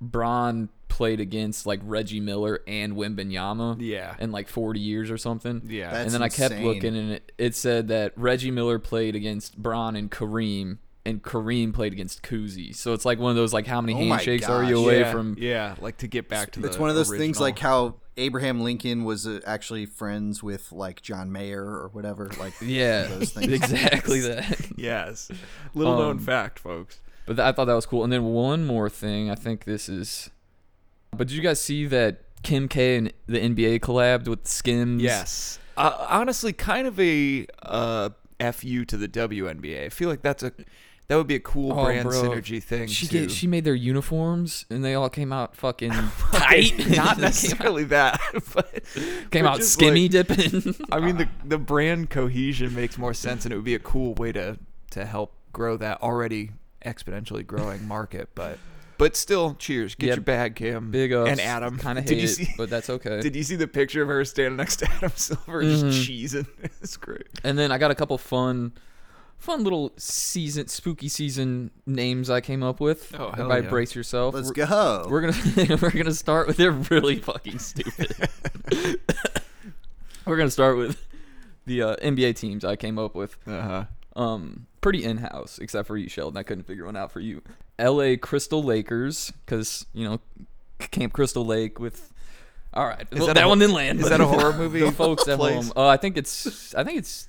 Bron 0.00 0.68
played 0.88 1.20
against 1.20 1.66
like 1.66 1.80
Reggie 1.84 2.20
Miller 2.20 2.60
and 2.66 2.94
Wembanyama 2.94 3.76
Yeah. 3.80 4.16
in 4.18 4.32
like 4.32 4.48
40 4.48 4.80
years 4.80 5.10
or 5.10 5.16
something. 5.18 5.62
Yeah. 5.66 5.90
That's 5.90 6.04
and 6.06 6.10
then 6.14 6.22
I 6.22 6.28
kept 6.28 6.52
insane. 6.52 6.66
looking, 6.66 6.96
and 6.96 7.12
it, 7.12 7.32
it 7.38 7.54
said 7.54 7.88
that 7.88 8.12
Reggie 8.16 8.50
Miller 8.50 8.78
played 8.78 9.14
against 9.14 9.56
Bron 9.56 9.94
and 9.96 10.10
Kareem, 10.10 10.78
and 11.06 11.22
Kareem 11.22 11.72
played 11.72 11.92
against 11.92 12.22
Kuzi. 12.22 12.74
So 12.74 12.92
it's 12.92 13.04
like 13.04 13.18
one 13.18 13.30
of 13.30 13.36
those 13.36 13.52
like 13.52 13.66
how 13.66 13.80
many 13.80 13.94
Oh 13.94 14.04
my 14.04 14.16
handshakes 14.16 14.48
are 14.48 14.64
you 14.64 14.78
away 14.82 15.00
yeah, 15.00 15.12
from? 15.12 15.36
yeah, 15.38 15.74
like 15.80 15.98
to 15.98 16.06
get 16.08 16.28
back 16.28 16.50
to 16.52 16.60
the 16.60 16.66
it's 16.68 16.78
one 16.78 16.90
of 16.90 16.96
those 16.96 17.10
things 17.10 17.40
like 17.40 17.58
how 17.58 17.94
Abraham 18.16 18.60
Lincoln 18.60 19.04
was 19.04 19.26
uh, 19.26 19.40
actually 19.46 19.86
friends 19.86 20.42
with 20.42 20.72
like 20.72 21.00
John 21.00 21.32
Mayer 21.32 21.62
or 21.64 21.88
whatever. 21.92 22.30
Like 22.38 22.52
Yeah, 22.60 23.04
those 23.04 23.30
things. 23.34 23.52
exactly 23.52 24.20
that. 24.28 24.60
yes. 24.76 25.30
Little 25.72 25.96
known 25.96 26.10
Um, 26.12 26.18
fact, 26.18 26.58
folks. 26.58 27.00
But 27.30 27.36
th- 27.36 27.46
I 27.46 27.52
thought 27.52 27.66
that 27.66 27.74
was 27.74 27.86
cool. 27.86 28.02
And 28.02 28.12
then 28.12 28.24
one 28.24 28.66
more 28.66 28.88
thing, 28.90 29.30
I 29.30 29.36
think 29.36 29.62
this 29.62 29.88
is. 29.88 30.30
But 31.16 31.28
did 31.28 31.34
you 31.36 31.42
guys 31.42 31.60
see 31.60 31.86
that 31.86 32.22
Kim 32.42 32.66
K 32.66 32.96
and 32.96 33.12
the 33.28 33.38
NBA 33.38 33.78
collabed 33.78 34.26
with 34.26 34.48
Skims? 34.48 35.00
Yes. 35.00 35.60
Uh, 35.76 36.06
honestly, 36.08 36.52
kind 36.52 36.88
of 36.88 36.98
a 36.98 37.46
uh, 37.62 38.08
fu 38.52 38.84
to 38.84 38.96
the 38.96 39.06
WNBA. 39.06 39.84
I 39.84 39.88
feel 39.90 40.08
like 40.08 40.22
that's 40.22 40.42
a 40.42 40.52
that 41.06 41.14
would 41.14 41.28
be 41.28 41.36
a 41.36 41.40
cool 41.40 41.70
Oh, 41.72 41.84
brand 41.84 42.08
bro. 42.08 42.20
synergy 42.20 42.60
thing. 42.60 42.88
She 42.88 43.06
too. 43.06 43.20
get, 43.20 43.30
she 43.30 43.46
made 43.46 43.62
their 43.64 43.76
uniforms 43.76 44.66
and 44.68 44.84
they 44.84 44.94
all 44.94 45.08
came 45.08 45.32
out 45.32 45.54
fucking 45.54 45.92
tight. 46.32 46.72
Not 46.88 47.18
necessarily 47.20 47.84
that, 47.84 48.20
but 48.56 48.80
came 49.30 49.46
out 49.46 49.60
skimmy 49.60 50.12
like- 50.12 50.26
dipping. 50.26 50.74
I 50.90 50.98
mean, 50.98 51.16
the 51.16 51.28
the 51.44 51.58
brand 51.58 52.10
cohesion 52.10 52.74
makes 52.74 52.98
more 52.98 53.14
sense, 53.14 53.44
and 53.44 53.52
it 53.52 53.56
would 53.56 53.64
be 53.64 53.76
a 53.76 53.78
cool 53.78 54.14
way 54.14 54.32
to 54.32 54.58
to 54.90 55.04
help 55.04 55.32
grow 55.52 55.76
that 55.76 56.02
already 56.02 56.50
exponentially 56.84 57.46
growing 57.46 57.86
market. 57.86 58.30
But 58.34 58.58
but 58.98 59.16
still, 59.16 59.54
cheers. 59.54 59.94
Get 59.94 60.08
Yeah, 60.08 60.14
your 60.14 60.22
bag, 60.22 60.56
Kim. 60.56 60.90
Big 60.90 61.12
ups. 61.12 61.30
and 61.30 61.40
Adam. 61.40 61.78
Kind 61.78 61.98
of 61.98 62.04
Did 62.04 62.14
hate 62.18 62.22
you 62.22 62.28
it, 62.28 62.32
see? 62.48 62.48
but 62.58 62.68
that's 62.68 62.90
okay. 62.90 63.20
Did 63.22 63.34
you 63.34 63.42
see 63.42 63.56
the 63.56 63.66
picture 63.68 64.02
of 64.02 64.08
her 64.08 64.24
standing 64.24 64.56
next 64.56 64.76
to 64.76 64.90
Adam 64.90 65.12
Silver 65.14 65.62
just 65.62 65.84
cheesing? 65.86 66.46
It's 66.82 66.96
great. 66.96 67.26
And 67.44 67.58
then 67.58 67.72
I 67.72 67.78
got 67.78 67.90
a 67.90 67.94
couple 67.94 68.18
fun, 68.18 68.72
fun 69.38 69.64
little 69.64 69.92
season, 69.96 70.68
spooky 70.68 71.08
season 71.08 71.70
names 71.86 72.28
I 72.28 72.40
came 72.42 72.62
up 72.62 72.78
with. 72.80 73.14
Oh, 73.14 73.18
hell 73.18 73.32
Everybody 73.32 73.62
yeah. 73.64 73.70
brace 73.70 73.94
yourself. 73.94 74.34
let's 74.34 74.52
We're- 74.54 74.66
go. 74.68 75.06
We're 75.08 75.20
gonna 75.22 75.76
we're 75.82 75.90
gonna 75.90 76.12
start 76.12 76.46
with 76.46 76.58
they're 76.58 76.70
really 76.72 77.16
fucking 77.16 77.58
stupid. 77.58 78.28
we're 80.26 80.36
gonna 80.36 80.50
start 80.50 80.76
with 80.76 81.06
the 81.66 81.82
uh, 81.82 81.96
NBA 81.96 82.36
teams 82.36 82.64
I 82.64 82.76
came 82.76 82.98
up 82.98 83.14
with. 83.14 83.36
Uh 83.46 83.60
huh. 83.62 83.84
Um, 84.20 84.66
pretty 84.80 85.04
in 85.04 85.18
house, 85.18 85.58
except 85.58 85.86
for 85.88 85.96
you, 85.96 86.08
Sheldon. 86.08 86.36
I 86.38 86.42
couldn't 86.42 86.64
figure 86.64 86.86
one 86.86 86.96
out 86.96 87.12
for 87.12 87.20
you. 87.20 87.42
L.A. 87.78 88.16
Crystal 88.16 88.62
Lakers, 88.62 89.32
because 89.44 89.86
you 89.92 90.04
know 90.08 90.20
Camp 90.90 91.12
Crystal 91.12 91.44
Lake 91.44 91.78
with. 91.78 92.12
All 92.72 92.86
right, 92.86 93.06
Is 93.10 93.18
well, 93.18 93.26
that 93.26 93.34
that, 93.34 93.44
a 93.44 93.48
one 93.48 93.58
didn't 93.58 93.74
land. 93.74 93.98
is 94.00 94.08
that 94.10 94.20
a 94.20 94.26
horror 94.26 94.52
movie 94.56 94.78
The 94.80 94.92
folks 94.92 95.26
at 95.26 95.38
home. 95.40 95.72
Uh, 95.74 95.88
I 95.88 95.96
think 95.96 96.16
it's. 96.16 96.72
I 96.74 96.84
think 96.84 96.98
it's 96.98 97.28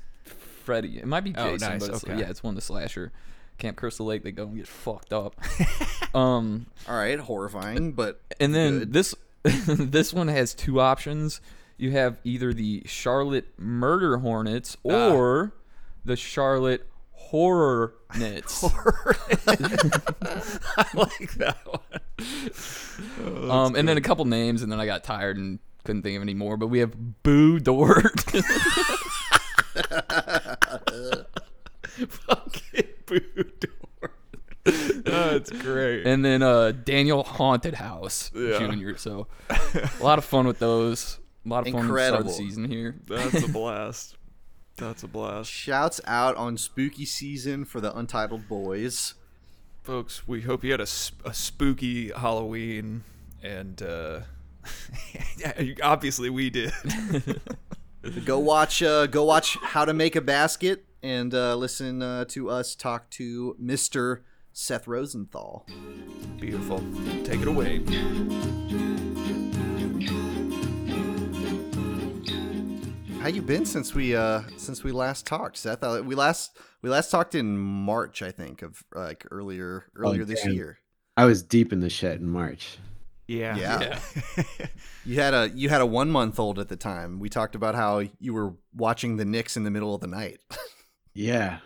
Freddy. 0.64 1.00
It 1.00 1.08
might 1.08 1.24
be 1.24 1.32
Jason, 1.32 1.48
Oh, 1.48 1.52
Jason, 1.54 1.70
nice, 1.72 1.88
but 1.88 1.96
it's, 1.96 2.04
okay. 2.04 2.20
yeah, 2.20 2.30
it's 2.30 2.44
one 2.44 2.52
of 2.52 2.56
the 2.56 2.62
slasher. 2.62 3.12
Camp 3.58 3.76
Crystal 3.78 4.06
Lake. 4.06 4.24
They 4.24 4.32
go 4.32 4.44
and 4.44 4.56
get 4.56 4.68
fucked 4.68 5.12
up. 5.14 5.36
um, 6.16 6.68
All 6.88 6.96
right, 6.96 7.20
horrifying, 7.20 7.94
but 7.94 8.22
and 8.40 8.54
then 8.54 8.80
Good. 8.80 8.94
this 8.94 9.16
this 9.44 10.14
one 10.14 10.28
has 10.28 10.54
two 10.54 10.80
options. 10.80 11.42
You 11.78 11.90
have 11.92 12.18
either 12.24 12.54
the 12.54 12.84
Charlotte 12.86 13.48
Murder 13.58 14.18
Hornets 14.18 14.78
Ah. 14.88 15.10
or 15.12 15.54
the 16.06 16.16
Charlotte 16.16 16.88
Horror 17.30 17.94
Nets. 18.18 18.64
I 18.64 18.68
like 20.94 21.34
that 21.36 21.58
one. 21.66 23.52
um, 23.52 23.76
and 23.76 23.88
then 23.88 23.98
a 23.98 24.02
couple 24.02 24.26
names, 24.26 24.62
and 24.64 24.72
then 24.72 24.80
I 24.80 24.86
got 24.86 25.04
tired 25.04 25.38
and 25.38 25.60
couldn't 25.86 26.02
think 26.04 26.16
of 26.18 26.22
any 26.22 26.34
more. 26.34 26.58
But 26.58 26.68
we 26.68 26.80
have 26.80 27.24
Boo 27.24 27.60
Dort, 27.60 28.20
Fucking 31.84 32.88
boo 33.06 33.20
door. 33.60 34.12
That's 34.64 35.50
great. 35.52 36.06
and 36.06 36.24
then 36.24 36.44
uh, 36.44 36.72
Daniel 36.72 37.24
Haunted 37.24 37.74
House 37.76 38.32
Yeah. 38.36 38.60
Junior. 38.60 38.98
So 38.98 39.28
a 39.50 39.90
lot 40.04 40.18
of 40.20 40.26
fun 40.26 40.48
with 40.48 40.60
those. 40.60 41.20
A 41.46 41.50
lot 41.50 41.66
of 41.68 41.74
fun 41.74 41.88
to 41.88 42.06
start 42.08 42.26
the 42.26 42.32
season 42.32 42.66
here. 42.66 42.96
That's 43.08 43.44
a 43.44 43.48
blast. 43.52 44.16
That's 44.82 45.04
a 45.04 45.08
blast. 45.08 45.52
shouts 45.52 46.02
out 46.06 46.36
on 46.38 46.58
spooky 46.58 47.06
season 47.06 47.66
for 47.66 47.80
the 47.80 47.96
Untitled 47.96 48.48
Boys. 48.48 49.14
Folks, 49.84 50.28
we 50.28 50.42
hope 50.42 50.64
you 50.64 50.72
had 50.72 50.82
a, 50.82 50.88
sp- 50.90 51.22
a 51.24 51.36
spooky 51.36 52.10
Halloween, 52.10 53.04
and 53.44 53.80
uh, 53.84 54.22
obviously 55.84 56.32
we 56.32 56.50
did. 56.50 56.74
go 58.26 58.40
watch 58.40 58.82
uh, 58.82 59.06
go 59.06 59.24
watch 59.24 59.56
how 59.62 59.86
to 59.86 59.94
make 59.94 60.16
a 60.16 60.22
basket 60.22 60.86
and 61.04 61.36
uh, 61.36 61.56
listen 61.56 62.02
uh, 62.02 62.26
to 62.26 62.50
us 62.50 62.74
talk 62.74 63.08
to 63.12 63.56
Mr. 63.62 64.22
Seth 64.52 64.88
Rosenthal. 64.88 65.68
Beautiful. 66.40 66.84
Take 67.24 67.42
it 67.42 67.48
away. 67.48 67.82
How 73.22 73.28
you 73.28 73.44
been 73.44 73.68
since 73.68 73.94
we 73.94 74.16
uh 74.16 74.42
since 74.58 74.84
we 74.84 74.92
last 74.92 75.28
talked, 75.28 75.56
Seth? 75.56 75.84
Uh, 75.84 76.02
we 76.04 76.16
last 76.16 76.58
we 76.82 76.90
last 76.90 77.12
talked 77.12 77.36
in 77.36 77.56
March, 77.56 78.24
I 78.24 78.32
think, 78.32 78.64
of 78.64 78.84
like 78.96 79.28
earlier 79.30 79.86
earlier 79.96 80.24
oh, 80.24 80.26
this 80.26 80.44
year. 80.44 80.80
I 81.16 81.26
was 81.26 81.44
deep 81.44 81.72
in 81.72 81.82
the 81.82 81.90
shit 81.92 82.20
in 82.20 82.28
March. 82.28 82.80
Yeah. 83.28 83.56
Yeah. 83.56 84.00
yeah. 84.38 84.66
you 85.06 85.20
had 85.20 85.36
a 85.36 85.52
you 85.54 85.70
had 85.70 85.82
a 85.82 85.86
one 85.86 86.10
month 86.10 86.40
old 86.40 86.58
at 86.58 86.68
the 86.68 86.76
time. 86.76 87.20
We 87.20 87.30
talked 87.30 87.54
about 87.54 87.76
how 87.76 88.02
you 88.20 88.34
were 88.34 88.56
watching 88.76 89.18
the 89.18 89.26
Knicks 89.26 89.56
in 89.56 89.66
the 89.66 89.72
middle 89.72 89.94
of 89.94 90.02
the 90.02 90.08
night. 90.08 90.40
yeah. 91.14 91.60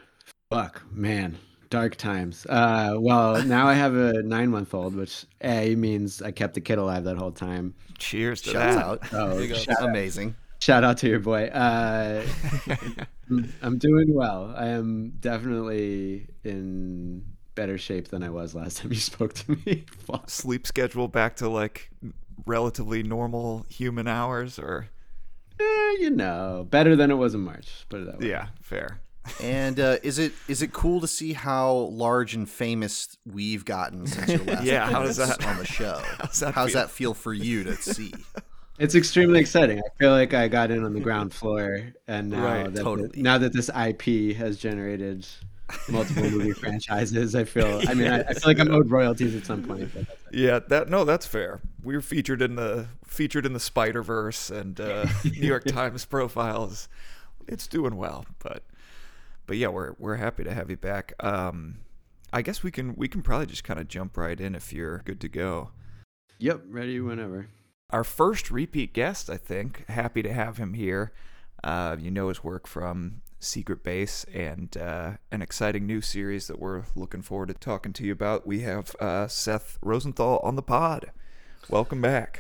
Fuck, 0.50 0.84
man. 0.92 1.38
Dark 1.70 1.96
times. 1.96 2.46
Uh 2.50 2.96
well, 2.98 3.42
now 3.46 3.66
I 3.70 3.76
have 3.76 3.96
a 3.96 4.22
nine 4.24 4.50
month 4.50 4.74
old, 4.74 4.94
which 4.94 5.26
A 5.42 5.74
means 5.76 6.22
I 6.22 6.32
kept 6.32 6.54
the 6.54 6.62
kid 6.62 6.80
alive 6.80 7.06
that 7.06 7.16
whole 7.16 7.32
time. 7.32 7.76
Cheers 7.98 8.42
to 8.42 8.50
Shouts 8.50 8.76
that. 8.76 8.84
out. 8.84 9.14
Oh, 9.14 9.48
shout 9.54 9.82
amazing. 9.82 10.36
Shout 10.60 10.84
out 10.84 10.98
to 11.00 11.08
your 11.08 11.20
boy. 11.20 11.46
Uh, 11.48 12.26
I'm 13.62 13.78
doing 13.78 14.14
well. 14.14 14.54
I 14.56 14.68
am 14.68 15.14
definitely 15.20 16.28
in 16.44 17.24
better 17.56 17.78
shape 17.78 18.08
than 18.10 18.24
I 18.24 18.30
was 18.30 18.56
last 18.56 18.78
time 18.78 18.92
you 18.92 19.00
spoke 19.00 19.34
to 19.34 19.58
me. 19.66 19.86
Sleep 20.28 20.66
schedule 20.66 21.08
back 21.08 21.36
to 21.38 21.50
like 21.50 21.90
relatively 22.46 23.04
normal 23.04 23.66
human 23.70 24.08
hours, 24.08 24.58
or 24.58 24.88
eh, 25.60 25.96
you 26.00 26.10
know, 26.10 26.66
better 26.70 26.96
than 26.96 27.12
it 27.12 27.16
was 27.16 27.34
in 27.36 27.42
March. 27.42 27.86
Put 27.90 28.02
it 28.02 28.06
that 28.06 28.20
way. 28.20 28.30
Yeah, 28.30 28.48
fair. 28.62 29.00
and 29.42 29.80
uh, 29.80 29.98
is 30.04 30.20
it 30.20 30.34
is 30.48 30.62
it 30.62 30.72
cool 30.74 31.02
to 31.02 31.08
see 31.08 31.34
how 31.34 31.72
large 31.74 32.34
and 32.36 32.50
famous 32.50 33.18
we've 33.26 33.66
gotten 33.66 34.06
since 34.08 34.30
your 34.30 34.44
last 34.46 34.64
yeah? 34.64 34.90
How 34.90 35.04
does 35.04 35.18
that 35.18 35.46
on 35.46 35.58
the 35.58 35.66
show? 35.66 36.02
How's 36.20 36.40
that, 36.40 36.54
How's 36.54 36.72
feel? 36.72 36.82
that 36.82 36.90
feel 36.92 37.14
for 37.14 37.34
you 37.34 37.64
to 37.64 37.76
see? 37.76 38.14
It's 38.78 38.96
extremely 38.96 39.40
exciting. 39.40 39.80
I 39.80 39.90
feel 39.98 40.12
like 40.12 40.34
I 40.34 40.48
got 40.48 40.70
in 40.70 40.84
on 40.84 40.94
the 40.94 41.00
ground 41.00 41.34
floor, 41.34 41.94
and 42.08 42.30
now 42.30 42.44
right, 42.44 42.74
that 42.74 42.84
totally. 42.84 43.08
the, 43.10 43.22
now 43.22 43.38
that 43.38 43.54
this 43.54 43.70
IP 43.70 44.36
has 44.36 44.58
generated 44.58 45.26
multiple 45.88 46.30
movie 46.30 46.52
franchises, 46.60 47.36
I 47.36 47.46
feel. 47.46 47.82
I 47.88 47.94
mean, 47.94 48.10
I, 48.10 48.20
I, 48.22 48.34
feel 48.34 48.48
like 48.48 48.60
I'm 48.60 48.72
owed 48.72 48.92
royalties 48.92 49.34
at 49.34 49.46
some 49.46 49.64
point. 49.64 49.90
yeah, 50.32 50.60
that 50.68 50.90
no, 50.90 51.06
that's 51.06 51.26
fair. 51.26 51.62
We 51.84 51.96
were 51.96 52.02
featured 52.02 52.42
in 52.42 52.56
the 52.56 52.88
featured 53.06 53.46
in 53.46 53.54
the 53.54 53.62
Spider 53.62 54.04
Verse 54.04 54.50
and 54.50 54.80
uh, 54.80 55.06
New 55.24 55.48
York 55.48 55.64
Times 55.66 56.04
profiles. 56.04 56.90
It's 57.48 57.68
doing 57.68 57.96
well, 57.96 58.26
but 58.40 58.64
but 59.48 59.56
yeah, 59.56 59.70
we're 59.70 59.94
we're 60.00 60.18
happy 60.18 60.44
to 60.44 60.54
have 60.54 60.70
you 60.70 60.78
back. 60.78 61.14
Um, 61.22 61.78
I 62.34 62.42
guess 62.42 62.62
we 62.62 62.72
can 62.72 62.94
we 62.98 63.08
can 63.08 63.22
probably 63.22 63.46
just 63.46 63.64
kind 63.64 63.80
of 63.80 63.88
jump 63.88 64.18
right 64.18 64.40
in 64.40 64.54
if 64.54 64.74
you're 64.74 64.98
good 65.06 65.22
to 65.22 65.30
go. 65.30 65.70
Yep, 66.40 66.64
ready 66.68 67.00
whenever 67.00 67.48
our 67.96 68.04
first 68.04 68.52
repeat 68.52 68.92
guest, 68.92 69.30
I 69.30 69.38
think. 69.38 69.88
Happy 69.88 70.22
to 70.22 70.34
have 70.34 70.58
him 70.58 70.74
here. 70.74 71.14
Uh, 71.64 71.96
you 71.98 72.12
know 72.12 72.28
his 72.28 72.44
work 72.44 72.68
from 72.68 73.22
Secret 73.40 73.86
Base 73.86 74.26
and 74.34 74.76
uh, 74.76 75.14
an 75.32 75.42
exciting 75.42 75.88
new 75.88 76.02
series 76.02 76.48
that 76.48 76.60
we're 76.60 76.84
looking 76.94 77.22
forward 77.22 77.48
to 77.48 77.54
talking 77.54 77.94
to 77.94 78.04
you 78.04 78.12
about. 78.12 78.46
We 78.46 78.60
have 78.64 78.94
uh, 79.00 79.30
Seth 79.30 79.80
Rosenthal 79.82 80.40
on 80.44 80.58
the 80.58 80.62
pod. 80.62 81.12
Welcome 81.70 82.02
back. 82.02 82.38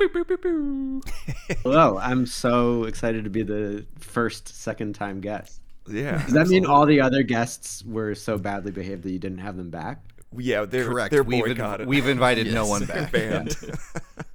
Hello, 1.63 2.00
I'm 2.01 2.25
so 2.25 2.83
excited 2.83 3.24
to 3.24 3.29
be 3.29 3.43
the 3.43 3.85
first 3.97 4.50
second 4.50 4.93
time 4.93 5.21
guest. 5.21 5.62
Yeah. 5.88 6.21
Does 6.21 6.33
that 6.33 6.41
absolutely. 6.41 6.59
mean 6.59 6.65
all 6.65 6.85
the 6.85 7.00
other 7.00 7.24
guests 7.24 7.81
were 7.85 8.13
so 8.13 8.38
badly 8.38 8.74
behaved 8.74 9.03
that 9.03 9.12
you 9.12 9.19
didn't 9.19 9.38
have 9.38 9.55
them 9.55 9.69
back? 9.69 10.03
Yeah, 10.38 10.65
they're 10.65 10.83
correct. 10.83 11.12
They're 11.12 11.24
we've, 11.24 11.45
boycotted. 11.45 11.88
we've 11.88 12.09
invited 12.09 12.45
yes. 12.47 12.55
no 12.55 12.67
one 12.67 12.83
back. 12.83 13.09
Banned. 13.13 13.55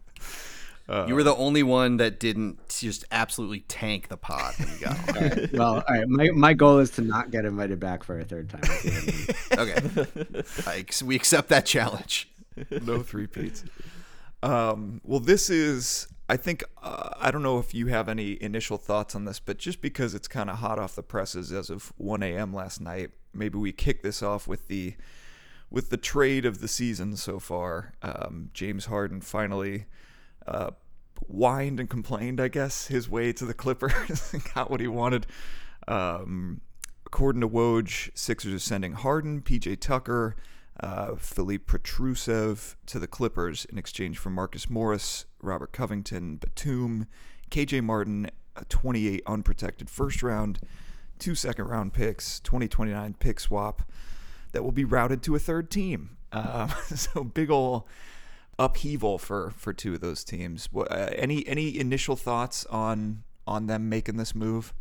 Uh, 0.91 1.05
you 1.07 1.15
were 1.15 1.23
the 1.23 1.37
only 1.37 1.63
one 1.63 1.99
that 1.99 2.19
didn't 2.19 2.69
just 2.69 3.05
absolutely 3.13 3.61
tank 3.61 4.09
the 4.09 4.17
pod 4.17 4.55
when 4.59 4.69
you 4.69 4.79
got 4.79 5.09
all 5.17 5.23
right. 5.23 5.53
Well, 5.53 5.75
all 5.76 5.85
right. 5.89 6.09
My, 6.09 6.31
my 6.31 6.53
goal 6.53 6.81
is 6.81 6.91
to 6.93 7.03
not 7.03 7.31
get 7.31 7.45
invited 7.45 7.79
back 7.79 8.03
for 8.03 8.19
a 8.19 8.25
third 8.25 8.50
time. 8.50 8.63
okay. 9.57 10.45
I, 10.67 10.85
we 11.05 11.15
accept 11.15 11.49
that 11.50 11.65
challenge. 11.65 12.29
No 12.83 13.03
three 13.03 13.29
peats. 13.29 13.65
Um, 14.43 15.00
well, 15.05 15.21
this 15.21 15.49
is, 15.49 16.09
I 16.29 16.37
think, 16.37 16.65
uh, 16.83 17.11
I 17.21 17.31
don't 17.31 17.45
know 17.45 17.61
if 17.61 17.73
you 17.73 17.87
have 17.87 18.09
any 18.09 18.43
initial 18.43 18.76
thoughts 18.76 19.15
on 19.15 19.26
this, 19.26 19.39
but 19.39 19.59
just 19.59 19.81
because 19.81 20.13
it's 20.13 20.26
kind 20.26 20.50
of 20.50 20.57
hot 20.57 20.81
off 20.81 20.97
the 20.97 21.05
presses 21.05 21.53
as 21.53 21.71
of 21.71 21.93
1 21.99 22.21
a.m. 22.25 22.53
last 22.53 22.81
night, 22.81 23.11
maybe 23.33 23.59
we 23.59 23.71
kick 23.71 24.03
this 24.03 24.25
off 24.25 24.49
with 24.49 24.67
the 24.67 24.95
with 25.71 25.91
the 25.91 25.97
trade 25.97 26.45
of 26.45 26.61
the 26.61 26.67
season 26.67 27.17
so 27.17 27.39
far. 27.39 27.93
Um, 28.03 28.50
James 28.53 28.87
Harden 28.87 29.21
finally 29.21 29.85
uh, 30.47 30.71
whined 31.26 31.81
and 31.81 31.89
complained, 31.89 32.41
I 32.41 32.49
guess, 32.49 32.87
his 32.89 33.09
way 33.09 33.33
to 33.33 33.45
the 33.45 33.55
Clippers 33.55 34.31
and 34.33 34.43
got 34.55 34.71
what 34.71 34.81
he 34.81 34.89
wanted. 34.89 35.26
Um, 35.87 36.61
according 37.07 37.41
to 37.41 37.49
Woj, 37.49 38.11
Sixers 38.15 38.55
are 38.55 38.59
sending 38.59 38.93
Harden, 38.93 39.43
PJ 39.43 39.81
Tucker, 39.81 40.37
uh, 40.81 41.15
Filip 41.17 41.67
Petrusev 41.67 42.76
to 42.87 42.99
the 42.99 43.07
Clippers 43.07 43.65
in 43.67 43.79
exchange 43.79 44.19
for 44.19 44.31
Marcus 44.31 44.71
Morris, 44.71 45.26
Robert 45.43 45.73
Covington, 45.73 46.37
Batum, 46.37 47.07
KJ 47.50 47.83
Martin, 47.83 48.31
a 48.57 48.65
28 48.65 49.23
unprotected 49.26 49.91
first 49.91 50.23
round, 50.23 50.61
two 51.19 51.35
second 51.35 51.67
round 51.67 51.93
picks, 51.93 52.41
2029 52.41 53.15
pick 53.19 53.41
swap 53.41 53.83
that 54.53 54.63
will 54.63 54.73
be 54.73 54.85
routed 54.85 55.23
to 55.23 55.35
a 55.35 55.39
third 55.39 55.71
team. 55.71 56.17
Uh, 56.33 56.67
so 56.95 57.25
big 57.25 57.50
ol' 57.50 57.87
upheaval 58.61 59.19
for 59.19 59.53
for 59.57 59.73
two 59.73 59.95
of 59.95 60.01
those 60.01 60.23
teams. 60.23 60.69
What, 60.71 60.93
uh, 60.93 61.11
any 61.17 61.47
any 61.49 61.77
initial 61.77 62.15
thoughts 62.15 62.65
on 62.67 63.25
on 63.47 63.67
them 63.67 63.89
making 63.89 64.19
this 64.19 64.35
move? 64.35 64.73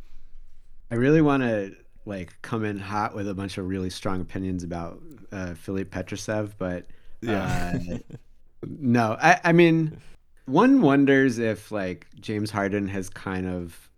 I 0.91 0.95
really 0.95 1.21
want 1.21 1.43
to 1.43 1.75
like 2.05 2.39
come 2.41 2.65
in 2.65 2.77
hot 2.77 3.15
with 3.15 3.27
a 3.27 3.33
bunch 3.33 3.57
of 3.57 3.67
really 3.67 3.89
strong 3.89 4.21
opinions 4.21 4.63
about 4.63 5.01
uh, 5.31 5.53
Filip 5.55 5.89
Petrusev, 5.91 6.53
but 6.57 6.85
yeah. 7.21 7.79
Uh, 7.91 7.97
no, 8.67 9.17
I, 9.21 9.39
I 9.45 9.51
mean, 9.53 9.99
one 10.45 10.81
wonders 10.81 11.39
if 11.39 11.71
like 11.71 12.07
James 12.19 12.51
Harden 12.51 12.87
has 12.89 13.09
kind 13.09 13.47
of 13.47 13.89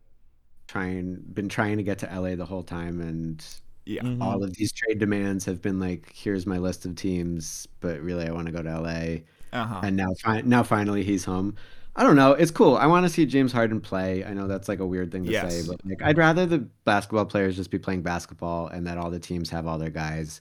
trying 0.67 1.15
been 1.34 1.50
trying 1.50 1.78
to 1.78 1.84
get 1.84 2.00
to 2.00 2.06
LA 2.08 2.36
the 2.36 2.46
whole 2.46 2.63
time, 2.63 3.02
and 3.02 3.44
yeah, 3.86 4.04
mm-hmm. 4.04 4.22
all 4.22 4.44
of 4.44 4.54
these 4.56 4.72
trade 4.72 5.00
demands 5.00 5.46
have 5.46 5.62
been 5.62 5.80
like, 5.80 6.12
here's 6.13 6.46
my 6.46 6.58
list 6.58 6.86
of 6.86 6.96
teams, 6.96 7.67
but 7.80 8.00
really 8.02 8.28
I 8.28 8.32
want 8.32 8.46
to 8.46 8.52
go 8.52 8.62
to 8.62 8.80
LA. 8.80 9.22
Uh-huh. 9.53 9.81
And 9.83 9.95
now, 9.97 10.13
fi- 10.23 10.41
now 10.41 10.63
finally 10.63 11.03
he's 11.03 11.25
home. 11.25 11.55
I 11.95 12.03
don't 12.03 12.15
know. 12.15 12.31
It's 12.31 12.51
cool. 12.51 12.77
I 12.77 12.85
want 12.85 13.05
to 13.05 13.09
see 13.09 13.25
James 13.25 13.51
Harden 13.51 13.81
play. 13.81 14.23
I 14.23 14.33
know 14.33 14.47
that's 14.47 14.69
like 14.69 14.79
a 14.79 14.85
weird 14.85 15.11
thing 15.11 15.25
to 15.25 15.31
yes. 15.31 15.53
say, 15.53 15.67
but 15.69 15.85
like 15.85 16.01
I'd 16.01 16.17
rather 16.17 16.45
the 16.45 16.59
basketball 16.85 17.25
players 17.25 17.57
just 17.57 17.69
be 17.69 17.79
playing 17.79 18.01
basketball 18.01 18.67
and 18.67 18.87
that 18.87 18.97
all 18.97 19.11
the 19.11 19.19
teams 19.19 19.49
have 19.49 19.67
all 19.67 19.77
their 19.77 19.89
guys. 19.89 20.39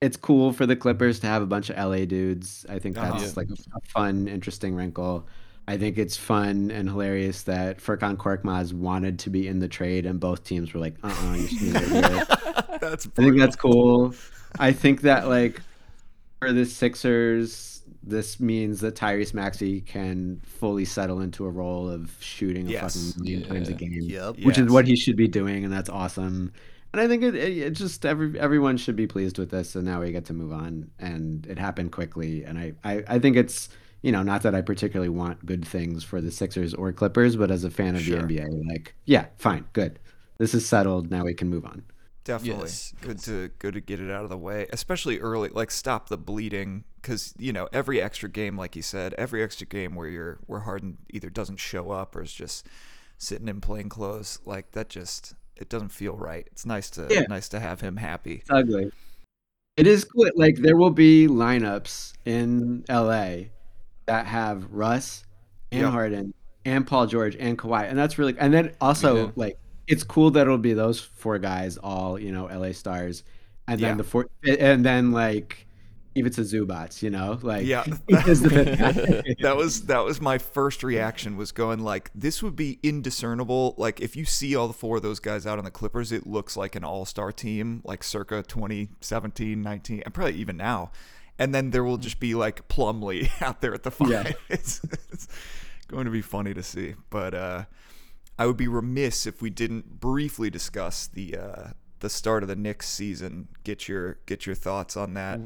It's 0.00 0.16
cool 0.16 0.52
for 0.52 0.66
the 0.66 0.76
Clippers 0.76 1.20
to 1.20 1.28
have 1.28 1.40
a 1.40 1.46
bunch 1.46 1.70
of 1.70 1.76
LA 1.76 2.04
dudes. 2.04 2.66
I 2.68 2.78
think 2.78 2.96
that's 2.96 3.22
uh-huh. 3.22 3.32
like 3.36 3.48
a, 3.48 3.88
fun, 3.88 4.26
interesting 4.26 4.74
wrinkle. 4.74 5.26
I 5.68 5.76
think 5.78 5.98
it's 5.98 6.16
fun 6.16 6.70
and 6.70 6.88
hilarious 6.88 7.42
that 7.44 7.78
Furkan 7.78 8.16
Korkmaz 8.16 8.72
wanted 8.72 9.18
to 9.20 9.30
be 9.30 9.48
in 9.48 9.60
the 9.60 9.68
trade 9.68 10.04
and 10.04 10.20
both 10.20 10.44
teams 10.44 10.74
were 10.74 10.80
like, 10.80 10.96
"Uh, 11.02 11.08
uh-uh, 11.08 11.34
you 11.34 11.48
should 11.48 11.72
That's. 12.80 13.06
I 13.06 13.10
think 13.22 13.38
that's 13.38 13.56
cool. 13.56 14.14
I 14.58 14.72
think 14.72 15.00
that 15.02 15.28
like 15.28 15.60
for 16.40 16.52
the 16.52 16.66
Sixers 16.66 17.75
this 18.06 18.38
means 18.38 18.80
that 18.80 18.94
Tyrese 18.94 19.34
Maxey 19.34 19.80
can 19.80 20.40
fully 20.44 20.84
settle 20.84 21.20
into 21.20 21.44
a 21.44 21.50
role 21.50 21.88
of 21.88 22.16
shooting 22.20 22.68
yes. 22.68 22.94
a 22.94 22.98
fucking 22.98 23.22
million 23.22 23.40
yeah. 23.40 23.48
times 23.48 23.68
a 23.68 23.72
game, 23.72 24.00
yep. 24.02 24.36
which 24.36 24.56
yes. 24.56 24.66
is 24.66 24.72
what 24.72 24.86
he 24.86 24.96
should 24.96 25.16
be 25.16 25.26
doing, 25.26 25.64
and 25.64 25.72
that's 25.72 25.90
awesome. 25.90 26.52
And 26.92 27.00
I 27.00 27.08
think 27.08 27.24
it, 27.24 27.34
it, 27.34 27.58
it, 27.58 27.70
just 27.70 28.06
every 28.06 28.38
everyone 28.38 28.76
should 28.76 28.96
be 28.96 29.06
pleased 29.06 29.38
with 29.38 29.50
this, 29.50 29.74
and 29.74 29.84
now 29.84 30.00
we 30.00 30.12
get 30.12 30.24
to 30.26 30.32
move 30.32 30.52
on, 30.52 30.90
and 30.98 31.44
it 31.46 31.58
happened 31.58 31.92
quickly, 31.92 32.44
and 32.44 32.58
I, 32.58 32.72
I, 32.84 33.04
I 33.08 33.18
think 33.18 33.36
it's 33.36 33.68
you 34.02 34.12
know 34.12 34.22
not 34.22 34.42
that 34.42 34.54
I 34.54 34.60
particularly 34.60 35.08
want 35.08 35.44
good 35.44 35.66
things 35.66 36.04
for 36.04 36.20
the 36.20 36.30
Sixers 36.30 36.74
or 36.74 36.92
Clippers, 36.92 37.34
but 37.34 37.50
as 37.50 37.64
a 37.64 37.70
fan 37.70 37.96
of 37.96 38.02
sure. 38.02 38.22
the 38.22 38.38
NBA, 38.38 38.68
like 38.68 38.94
yeah, 39.04 39.26
fine, 39.36 39.64
good, 39.72 39.98
this 40.38 40.54
is 40.54 40.66
settled, 40.66 41.10
now 41.10 41.24
we 41.24 41.34
can 41.34 41.48
move 41.48 41.64
on. 41.64 41.82
Definitely 42.26 42.64
yes. 42.64 42.92
good 43.00 43.20
to 43.20 43.50
good 43.60 43.74
to 43.74 43.80
get 43.80 44.00
it 44.00 44.10
out 44.10 44.24
of 44.24 44.30
the 44.30 44.36
way, 44.36 44.66
especially 44.72 45.20
early. 45.20 45.48
Like 45.48 45.70
stop 45.70 46.08
the 46.08 46.18
bleeding 46.18 46.82
because 47.00 47.32
you 47.38 47.52
know 47.52 47.68
every 47.72 48.02
extra 48.02 48.28
game, 48.28 48.58
like 48.58 48.74
you 48.74 48.82
said, 48.82 49.14
every 49.14 49.44
extra 49.44 49.64
game 49.64 49.94
where 49.94 50.08
you're 50.08 50.40
where 50.46 50.58
Harden 50.60 50.98
either 51.10 51.30
doesn't 51.30 51.60
show 51.60 51.92
up 51.92 52.16
or 52.16 52.22
is 52.22 52.32
just 52.32 52.66
sitting 53.16 53.46
in 53.46 53.60
plain 53.60 53.88
clothes, 53.88 54.40
like 54.44 54.72
that 54.72 54.88
just 54.88 55.34
it 55.56 55.68
doesn't 55.68 55.90
feel 55.90 56.14
right. 56.16 56.48
It's 56.50 56.66
nice 56.66 56.90
to 56.90 57.06
yeah. 57.08 57.26
nice 57.28 57.48
to 57.50 57.60
have 57.60 57.80
him 57.80 57.96
happy. 57.96 58.40
It's 58.40 58.50
ugly. 58.50 58.90
It 59.76 59.86
is 59.86 60.02
good. 60.02 60.32
Like 60.34 60.56
there 60.56 60.76
will 60.76 60.90
be 60.90 61.28
lineups 61.28 62.14
in 62.24 62.84
LA 62.88 63.50
that 64.06 64.26
have 64.26 64.66
Russ 64.72 65.24
and 65.70 65.82
yep. 65.82 65.92
Harden 65.92 66.34
and 66.64 66.84
Paul 66.84 67.06
George 67.06 67.36
and 67.36 67.56
Kawhi, 67.56 67.88
and 67.88 67.96
that's 67.96 68.18
really 68.18 68.34
and 68.36 68.52
then 68.52 68.72
also 68.80 69.26
Yeah. 69.26 69.30
like 69.36 69.60
it's 69.86 70.02
cool 70.04 70.30
that 70.32 70.42
it'll 70.42 70.58
be 70.58 70.72
those 70.74 71.00
four 71.00 71.38
guys 71.38 71.76
all 71.78 72.18
you 72.18 72.32
know 72.32 72.46
LA 72.46 72.72
stars, 72.72 73.22
and 73.68 73.80
then 73.80 73.90
Yeah. 73.90 73.96
the 73.96 74.04
four 74.04 74.28
and 74.46 74.84
then 74.84 75.12
like 75.12 75.62
Ivica 76.18 76.40
Zubac, 76.40 77.02
you 77.02 77.10
know, 77.10 77.38
like 77.42 77.66
Yeah. 77.66 77.84
is 78.08 78.40
the 78.40 78.48
fifth 78.48 78.78
guy. 78.78 78.92
that 79.42 79.54
was 79.56 79.82
that 79.84 80.02
was 80.02 80.18
my 80.20 80.38
first 80.38 80.82
reaction 80.82 81.36
was 81.36 81.52
going 81.52 81.80
like 81.80 82.10
this 82.14 82.42
would 82.42 82.56
be 82.56 82.78
indiscernible 82.82 83.74
like 83.76 84.00
if 84.00 84.16
you 84.16 84.24
see 84.24 84.56
all 84.56 84.66
the 84.66 84.72
four 84.72 84.96
of 84.96 85.02
those 85.02 85.20
guys 85.20 85.46
out 85.46 85.58
on 85.58 85.64
the 85.66 85.70
clippers 85.70 86.12
it 86.12 86.26
looks 86.26 86.56
like 86.56 86.74
an 86.74 86.84
all-star 86.84 87.32
team 87.32 87.82
like 87.84 88.02
circa 88.02 88.42
2017 88.42 89.60
19 89.60 90.02
and 90.06 90.14
probably 90.14 90.34
even 90.36 90.56
now 90.56 90.90
and 91.38 91.54
then 91.54 91.70
there 91.70 91.84
will 91.84 91.98
just 91.98 92.18
be 92.18 92.34
like 92.34 92.66
Plumlee 92.68 93.30
out 93.42 93.60
there 93.60 93.74
at 93.74 93.82
the 93.82 93.90
five 93.90 94.08
Yeah. 94.10 94.32
it's, 94.48 94.80
it's 95.12 95.28
going 95.86 96.06
to 96.06 96.10
be 96.10 96.22
funny 96.22 96.54
to 96.54 96.62
see 96.62 96.94
but 97.10 97.34
uh 97.34 97.64
i 98.38 98.46
would 98.46 98.56
be 98.56 98.68
remiss 98.68 99.26
if 99.26 99.40
we 99.40 99.50
didn't 99.50 100.00
briefly 100.00 100.50
discuss 100.50 101.06
the 101.06 101.36
uh 101.36 101.68
the 102.00 102.10
start 102.10 102.42
of 102.42 102.48
the 102.48 102.56
Knicks 102.56 102.88
season 102.88 103.48
get 103.64 103.88
your 103.88 104.18
get 104.26 104.44
your 104.44 104.54
thoughts 104.54 104.96
on 104.96 105.14
that 105.14 105.40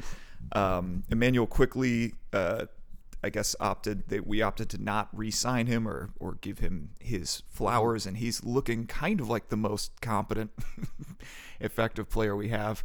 um, 0.53 1.05
Immanuel 1.11 1.47
Quickley, 1.47 2.15
uh, 2.33 2.67
I 3.23 3.31
guess, 3.31 3.55
opted 3.61 4.09
that 4.09 4.27
we 4.27 4.43
opted 4.43 4.71
to 4.71 4.83
not 4.83 5.09
re-sign 5.13 5.67
him 5.67 5.87
or 5.87 6.11
or 6.19 6.39
give 6.41 6.59
him 6.59 6.91
his 7.01 7.43
flowers, 7.49 8.07
and 8.07 8.17
he's 8.17 8.45
looking 8.45 8.87
kind 8.87 9.21
of 9.21 9.29
like 9.29 9.49
the 9.49 9.57
most 9.57 10.01
competent, 10.01 10.51
effective 11.61 12.09
player 12.09 12.35
we 12.35 12.49
have. 12.49 12.85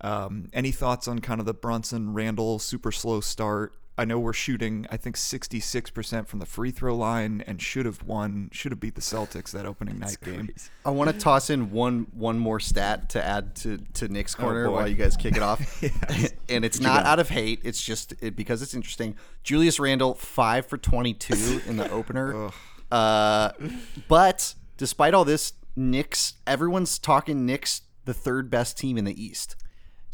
Um, 0.00 0.48
any 0.52 0.72
thoughts 0.72 1.06
on 1.06 1.20
kind 1.20 1.40
of 1.40 1.46
the 1.46 1.54
Brunson 1.54 2.12
Randle 2.12 2.58
super 2.58 2.92
slow 2.92 3.20
start? 3.20 3.74
I 3.98 4.06
know 4.06 4.18
we're 4.18 4.32
shooting, 4.32 4.86
I 4.90 4.96
think, 4.96 5.16
66% 5.16 6.26
from 6.26 6.38
the 6.38 6.46
free 6.46 6.70
throw 6.70 6.96
line, 6.96 7.44
and 7.46 7.60
should 7.60 7.84
have 7.84 8.02
won, 8.04 8.48
should 8.50 8.72
have 8.72 8.80
beat 8.80 8.94
the 8.94 9.02
Celtics 9.02 9.50
that 9.50 9.66
opening 9.66 9.98
night 9.98 10.16
game. 10.24 10.48
I 10.86 10.90
want 10.90 11.10
to 11.10 11.18
toss 11.18 11.50
in 11.50 11.70
one 11.70 12.06
one 12.12 12.38
more 12.38 12.58
stat 12.58 13.10
to 13.10 13.22
add 13.22 13.54
to 13.56 13.78
to 13.94 14.08
Nick's 14.08 14.34
corner 14.34 14.66
Oh, 14.66 14.72
while 14.72 14.88
you 14.88 14.94
guys 14.94 15.16
kick 15.16 15.36
it 15.36 15.42
off, 15.42 15.82
and 16.48 16.64
it's 16.64 16.80
not 16.80 17.04
out 17.04 17.18
of 17.18 17.28
hate. 17.28 17.60
It's 17.64 17.82
just 17.82 18.14
it, 18.22 18.34
because 18.34 18.62
it's 18.62 18.72
interesting. 18.72 19.14
Julius 19.42 19.78
Randle 19.78 20.14
five 20.14 20.66
for 20.66 20.78
twenty 20.78 21.12
two 21.12 21.60
in 21.66 21.76
the 21.76 21.90
opener, 21.90 22.50
uh, 22.90 23.50
but 24.08 24.54
despite 24.78 25.12
all 25.12 25.26
this, 25.26 25.52
Knicks 25.76 26.34
everyone's 26.46 26.98
talking 26.98 27.44
Knicks 27.44 27.82
the 28.06 28.14
third 28.14 28.48
best 28.50 28.78
team 28.78 28.96
in 28.96 29.04
the 29.04 29.22
East. 29.22 29.56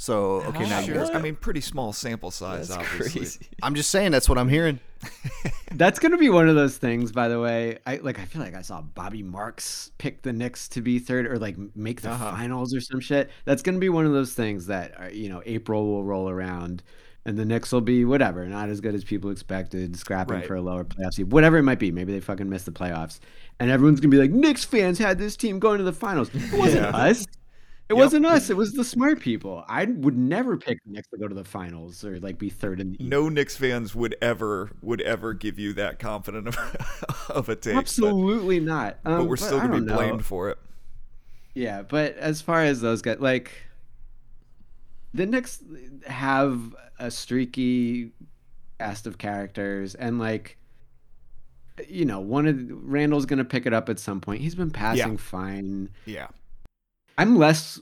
So 0.01 0.43
okay, 0.47 0.69
now 0.69 0.79
you 0.79 0.95
guys. 0.95 1.11
I 1.11 1.21
mean, 1.21 1.35
pretty 1.35 1.61
small 1.61 1.93
sample 1.93 2.31
size, 2.31 2.69
That's 2.69 2.81
obviously. 2.89 3.21
crazy. 3.21 3.41
I'm 3.65 3.75
just 3.75 3.91
saying 3.91 4.13
that's 4.13 4.29
what 4.29 4.39
I'm 4.39 4.49
hearing. 4.49 4.79
That's 5.73 5.99
gonna 5.99 6.17
be 6.19 6.29
one 6.29 6.49
of 6.49 6.55
those 6.55 6.77
things, 6.77 7.11
by 7.13 7.27
the 7.29 7.39
way. 7.41 7.79
I 7.87 7.97
like. 7.97 8.19
I 8.21 8.25
feel 8.25 8.41
like 8.43 8.55
I 8.55 8.63
saw 8.63 8.81
Bobby 8.81 9.23
Marks 9.25 9.91
pick 9.99 10.23
the 10.23 10.33
Knicks 10.33 10.69
to 10.71 10.81
be 10.83 10.99
third, 11.01 11.27
or 11.27 11.37
like 11.39 11.57
make 11.77 12.01
the 12.03 12.11
Uh-huh. 12.11 12.31
finals 12.33 12.75
or 12.75 12.81
some 12.81 13.01
shit. 13.01 13.29
That's 13.45 13.61
gonna 13.63 13.79
be 13.79 13.89
one 13.89 14.07
of 14.07 14.13
those 14.13 14.33
things 14.35 14.67
that 14.67 15.01
uh, 15.01 15.07
you 15.13 15.29
know 15.29 15.43
April 15.47 15.87
will 15.87 16.05
roll 16.05 16.29
around, 16.29 16.83
and 17.27 17.37
the 17.39 17.45
Knicks 17.45 17.71
will 17.73 17.81
be 17.81 18.05
whatever, 18.05 18.47
not 18.47 18.69
as 18.71 18.81
good 18.81 18.95
as 18.95 19.03
people 19.05 19.31
expected, 19.31 19.97
scrapping 19.97 20.37
Right. 20.39 20.47
for 20.47 20.55
a 20.57 20.63
lower 20.63 20.85
playoff 20.85 21.15
seed, 21.15 21.31
whatever 21.33 21.59
it 21.59 21.65
might 21.65 21.79
be. 21.81 21.91
Maybe 21.93 22.13
they 22.13 22.21
fucking 22.21 22.49
missed 22.49 22.67
the 22.67 22.73
playoffs, 22.73 23.19
and 23.61 23.71
everyone's 23.71 24.01
gonna 24.01 24.11
be 24.11 24.19
like, 24.19 24.31
Knicks 24.33 24.65
fans 24.65 24.99
had 24.99 25.19
this 25.19 25.37
team 25.37 25.59
going 25.59 25.79
to 25.79 25.85
the 25.85 25.93
finals. 25.93 26.31
It 26.35 26.53
wasn't 26.59 26.83
Yeah. 26.93 26.97
us. 26.97 27.27
It 27.89 27.95
Yep. 27.95 27.99
wasn't 28.05 28.27
us. 28.27 28.51
It 28.51 28.57
was 28.57 28.73
the 28.75 28.85
smart 28.85 29.19
people. 29.19 29.65
I 29.67 29.87
would 29.87 30.17
never 30.17 30.59
pick 30.59 30.79
the 30.85 30.93
Knicks 30.93 31.09
to 31.09 31.17
go 31.17 31.27
to 31.27 31.35
the 31.35 31.45
finals 31.45 32.05
or 32.05 32.21
like 32.21 32.39
be 32.39 32.51
third 32.51 32.81
in 32.81 32.93
the 32.93 33.03
East. 33.03 33.09
no 33.11 33.31
Knicks 33.31 33.57
fans 33.57 33.95
would 33.95 34.15
ever 34.21 34.71
would 34.83 35.01
ever 35.01 35.33
give 35.33 35.59
you 35.59 35.73
that 35.73 35.99
confident 35.99 36.49
of, 36.49 36.57
of 37.31 37.49
a 37.49 37.57
take. 37.57 37.73
but- 37.75 37.81
Absolutely 37.81 38.61
not. 38.61 38.99
But, 39.03 39.21
Um, 39.21 39.27
we're 39.27 39.37
still 39.37 39.59
gonna 39.59 39.81
be 39.81 39.87
know. 39.87 39.97
blamed 39.97 40.25
for 40.27 40.51
it. 40.51 40.59
Yeah, 41.55 41.81
but 41.83 42.15
as 42.19 42.43
far 42.43 42.63
as 42.63 42.83
those 42.83 43.01
guys, 43.01 43.21
like 43.21 43.53
the 45.15 45.25
Knicks 45.25 45.63
have 46.07 46.77
a 46.99 47.11
streaky 47.11 48.13
cast 48.79 49.07
of 49.07 49.17
characters, 49.17 49.95
and 49.95 50.19
like 50.19 50.59
you 51.89 52.05
know, 52.05 52.21
one 52.21 52.47
of 52.47 52.57
Randle's 52.71 53.25
gonna 53.25 53.45
pick 53.45 53.65
it 53.65 53.73
up 53.73 53.89
at 53.89 53.99
some 53.99 54.21
point. 54.21 54.43
He's 54.43 54.55
been 54.57 54.71
passing 54.71 55.17
fine. 55.17 55.89
Yeah. 56.05 56.27
I'm 57.19 57.37
less 57.37 57.81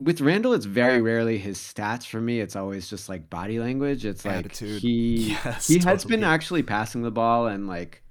with 0.00 0.20
Randle. 0.20 0.54
It's 0.54 0.64
very 0.64 1.00
rarely 1.00 1.38
his 1.38 1.58
stats 1.58 2.06
for 2.06 2.20
me. 2.20 2.40
It's 2.40 2.56
always 2.56 2.88
just 2.88 3.08
like 3.08 3.28
body 3.30 3.60
language. 3.60 4.04
It's 4.04 4.24
like 4.24 4.46
Attitude. 4.46 4.80
he 4.80 5.36
Yes, 5.44 5.68
he 5.68 5.78
has 5.80 6.04
been 6.04 6.24
actually 6.24 6.62
passing 6.62 7.02
the 7.02 7.10
ball 7.10 7.46
and 7.46 7.68
like 7.68 8.02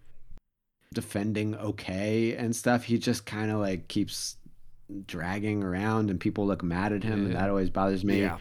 defending 0.93 1.55
okay 1.55 2.35
and 2.35 2.55
stuff. 2.55 2.83
He 2.83 2.97
just 2.97 3.25
kind 3.25 3.51
of 3.51 3.59
like 3.59 3.87
keeps 3.87 4.37
dragging 5.07 5.63
around 5.63 6.09
and 6.09 6.19
people 6.19 6.45
look 6.45 6.63
mad 6.63 6.93
at 6.93 7.03
him 7.03 7.25
and 7.25 7.35
that 7.35 7.49
always 7.49 7.69
bothers 7.69 8.05
me. 8.05 8.21
Yeah. 8.21 8.37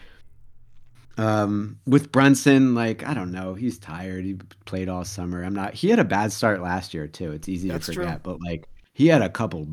Um, 1.17 1.79
with 1.85 2.11
Brunson, 2.11 2.75
like 2.75 3.05
I 3.05 3.13
don't 3.13 3.31
know, 3.31 3.53
he's 3.53 3.77
tired. 3.79 4.25
He 4.25 4.35
played 4.65 4.89
all 4.89 5.03
summer. 5.05 5.43
I'm 5.43 5.53
not. 5.55 5.73
He 5.73 5.89
had 5.89 5.99
a 5.99 6.05
bad 6.05 6.31
start 6.31 6.61
last 6.61 6.93
year 6.93 7.07
too. 7.07 7.31
It's 7.31 7.49
easy 7.49 7.69
That's 7.69 7.87
to 7.87 7.93
true. 7.93 8.03
forget, 8.03 8.23
but 8.23 8.39
like 8.41 8.67
he 8.93 9.07
had 9.07 9.21
a 9.21 9.29
couple 9.29 9.67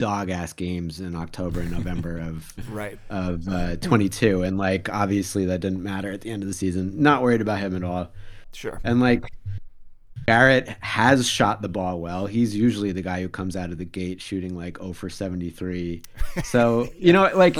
dog 0.00 0.30
ass 0.30 0.52
games 0.52 0.98
in 1.00 1.14
October 1.14 1.60
and 1.60 1.70
November 1.70 2.18
of 2.18 2.52
Right. 2.72 2.98
of 3.10 3.46
uh, 3.48 3.76
22, 3.76 4.42
and 4.42 4.58
like 4.58 4.88
obviously 4.88 5.44
that 5.46 5.60
didn't 5.60 5.82
matter 5.82 6.10
at 6.10 6.22
the 6.22 6.30
end 6.30 6.42
of 6.42 6.48
the 6.48 6.54
season. 6.54 7.00
Not 7.00 7.22
worried 7.22 7.40
about 7.40 7.60
him 7.60 7.76
at 7.76 7.84
all. 7.84 8.10
Sure. 8.52 8.80
And 8.82 8.98
like 9.00 9.24
Barrett 10.26 10.68
has 10.80 11.26
shot 11.26 11.62
the 11.62 11.68
ball 11.68 12.00
well. 12.00 12.26
He's 12.26 12.54
usually 12.54 12.92
the 12.92 13.02
guy 13.02 13.20
who 13.22 13.28
comes 13.28 13.56
out 13.56 13.70
of 13.70 13.78
the 13.78 13.84
gate 13.84 14.20
shooting 14.20 14.56
like 14.56 14.78
0 14.78 14.92
for 14.92 15.08
73. 15.08 16.02
So, 16.44 16.88
you 16.98 17.12
know, 17.12 17.30
like 17.34 17.56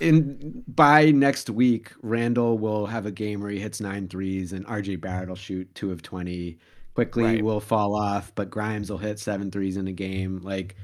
in 0.00 0.64
by 0.66 1.10
next 1.12 1.50
week, 1.50 1.92
Randle 2.02 2.58
will 2.58 2.86
have 2.86 3.06
a 3.06 3.10
game 3.12 3.40
where 3.40 3.50
he 3.50 3.58
hits 3.58 3.80
nine 3.80 4.08
threes 4.08 4.52
and 4.52 4.66
RJ 4.66 5.00
Barrett 5.00 5.28
will 5.28 5.36
shoot 5.36 5.72
2 5.74 5.92
of 5.92 6.02
20. 6.02 6.58
Quickley 6.94 7.24
Right. 7.24 7.44
will 7.44 7.58
fall 7.60 7.96
off, 7.96 8.32
but 8.36 8.50
Grimes 8.50 8.88
will 8.88 8.98
hit 8.98 9.18
seven 9.18 9.50
threes 9.50 9.76
in 9.76 9.88
a 9.88 9.92
game. 9.92 10.40
Like 10.44 10.76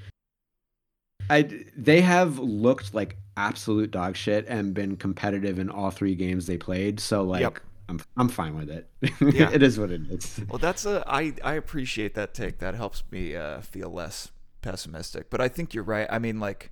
I 1.30 1.64
they 1.76 2.00
have 2.00 2.38
looked 2.38 2.92
like 2.94 3.16
absolute 3.36 3.90
dog 3.90 4.16
shit 4.16 4.44
and 4.48 4.74
been 4.74 4.96
competitive 4.96 5.58
in 5.58 5.70
all 5.70 5.90
three 5.90 6.14
games 6.14 6.46
they 6.46 6.58
played. 6.58 7.00
So 7.00 7.22
like 7.22 7.42
Yep. 7.42 7.58
I'm 7.88 8.00
I'm 8.16 8.28
fine 8.28 8.56
with 8.56 8.70
it. 8.70 8.88
Yeah. 9.34 9.50
it 9.52 9.62
is 9.62 9.78
what 9.78 9.90
it 9.90 10.02
is. 10.10 10.40
Well, 10.48 10.58
that's 10.58 10.86
a 10.86 11.02
I 11.06 11.34
I 11.42 11.54
appreciate 11.54 12.14
that 12.14 12.34
take. 12.34 12.58
That 12.58 12.74
helps 12.74 13.02
me 13.10 13.34
uh, 13.34 13.60
feel 13.62 13.90
less 13.90 14.30
pessimistic. 14.62 15.30
But 15.30 15.40
I 15.40 15.48
think 15.48 15.74
you're 15.74 15.84
right. 15.84 16.06
I 16.10 16.18
mean, 16.18 16.38
like 16.38 16.70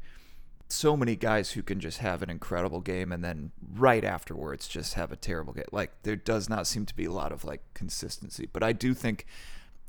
so 0.68 0.96
many 0.96 1.16
guys 1.16 1.52
who 1.52 1.62
can 1.62 1.80
just 1.80 1.98
have 1.98 2.22
an 2.22 2.28
incredible 2.28 2.80
game 2.80 3.10
and 3.10 3.24
then 3.24 3.50
right 3.74 4.04
afterwards 4.04 4.68
just 4.68 4.94
have 4.94 5.10
a 5.10 5.16
terrible 5.16 5.54
game. 5.54 5.64
Like 5.72 5.92
there 6.02 6.16
does 6.16 6.48
not 6.48 6.66
seem 6.66 6.84
to 6.86 6.94
be 6.94 7.06
a 7.06 7.12
lot 7.12 7.32
of 7.32 7.42
like 7.44 7.62
consistency. 7.74 8.48
But 8.52 8.62
I 8.62 8.72
do 8.72 8.92
think 8.94 9.26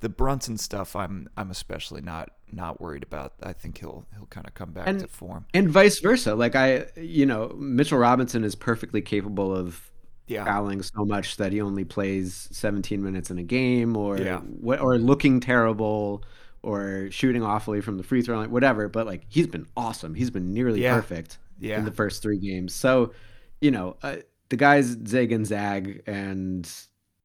the 0.01 0.09
Brunson 0.09 0.57
stuff 0.57 0.95
I'm 0.95 1.29
I'm 1.37 1.51
especially 1.51 2.01
not 2.01 2.31
not 2.51 2.79
worried 2.81 3.03
about. 3.03 3.33
I 3.43 3.53
think 3.53 3.77
he'll 3.79 4.05
he'll 4.15 4.25
kind 4.27 4.47
of 4.47 4.53
come 4.53 4.71
back 4.71 4.87
And- 4.87 4.99
to 5.01 5.07
form. 5.07 5.45
And 5.53 5.69
vice 5.69 5.99
versa. 5.99 6.35
Like 6.35 6.55
I 6.55 6.87
you 6.95 7.25
know, 7.25 7.49
Mitchell 7.57 7.97
Robinson 7.99 8.43
is 8.43 8.55
perfectly 8.55 9.01
capable 9.01 9.55
of 9.55 9.91
Yeah. 10.27 10.45
fouling 10.45 10.81
so 10.81 11.05
much 11.05 11.37
that 11.37 11.51
he 11.51 11.61
only 11.61 11.83
plays 11.85 12.47
17 12.51 13.01
minutes 13.03 13.29
in 13.31 13.37
a 13.39 13.43
game 13.43 13.97
or 13.97 14.17
Yeah. 14.17 14.39
what 14.39 14.79
or 14.79 14.97
looking 14.97 15.39
terrible 15.39 16.23
or 16.61 17.07
shooting 17.11 17.41
awfully 17.43 17.81
from 17.81 17.97
the 17.97 18.03
free 18.03 18.21
throw 18.21 18.37
line 18.37 18.51
whatever 18.51 18.87
but 18.89 19.05
like 19.05 19.23
he's 19.29 19.47
been 19.47 19.65
awesome 19.77 20.13
he's 20.13 20.29
been 20.29 20.53
nearly 20.53 20.81
Yeah. 20.83 20.95
perfect 20.95 21.37
Yeah. 21.59 21.77
in 21.79 21.85
the 21.85 21.91
first 21.91 22.21
three 22.21 22.37
games 22.37 22.73
so 22.75 23.13
you 23.61 23.71
know 23.71 23.95
uh, 24.03 24.17
the 24.49 24.57
guys 24.57 24.97
zig 25.07 25.31
and 25.31 25.45
zag 25.47 26.03
and 26.05 26.69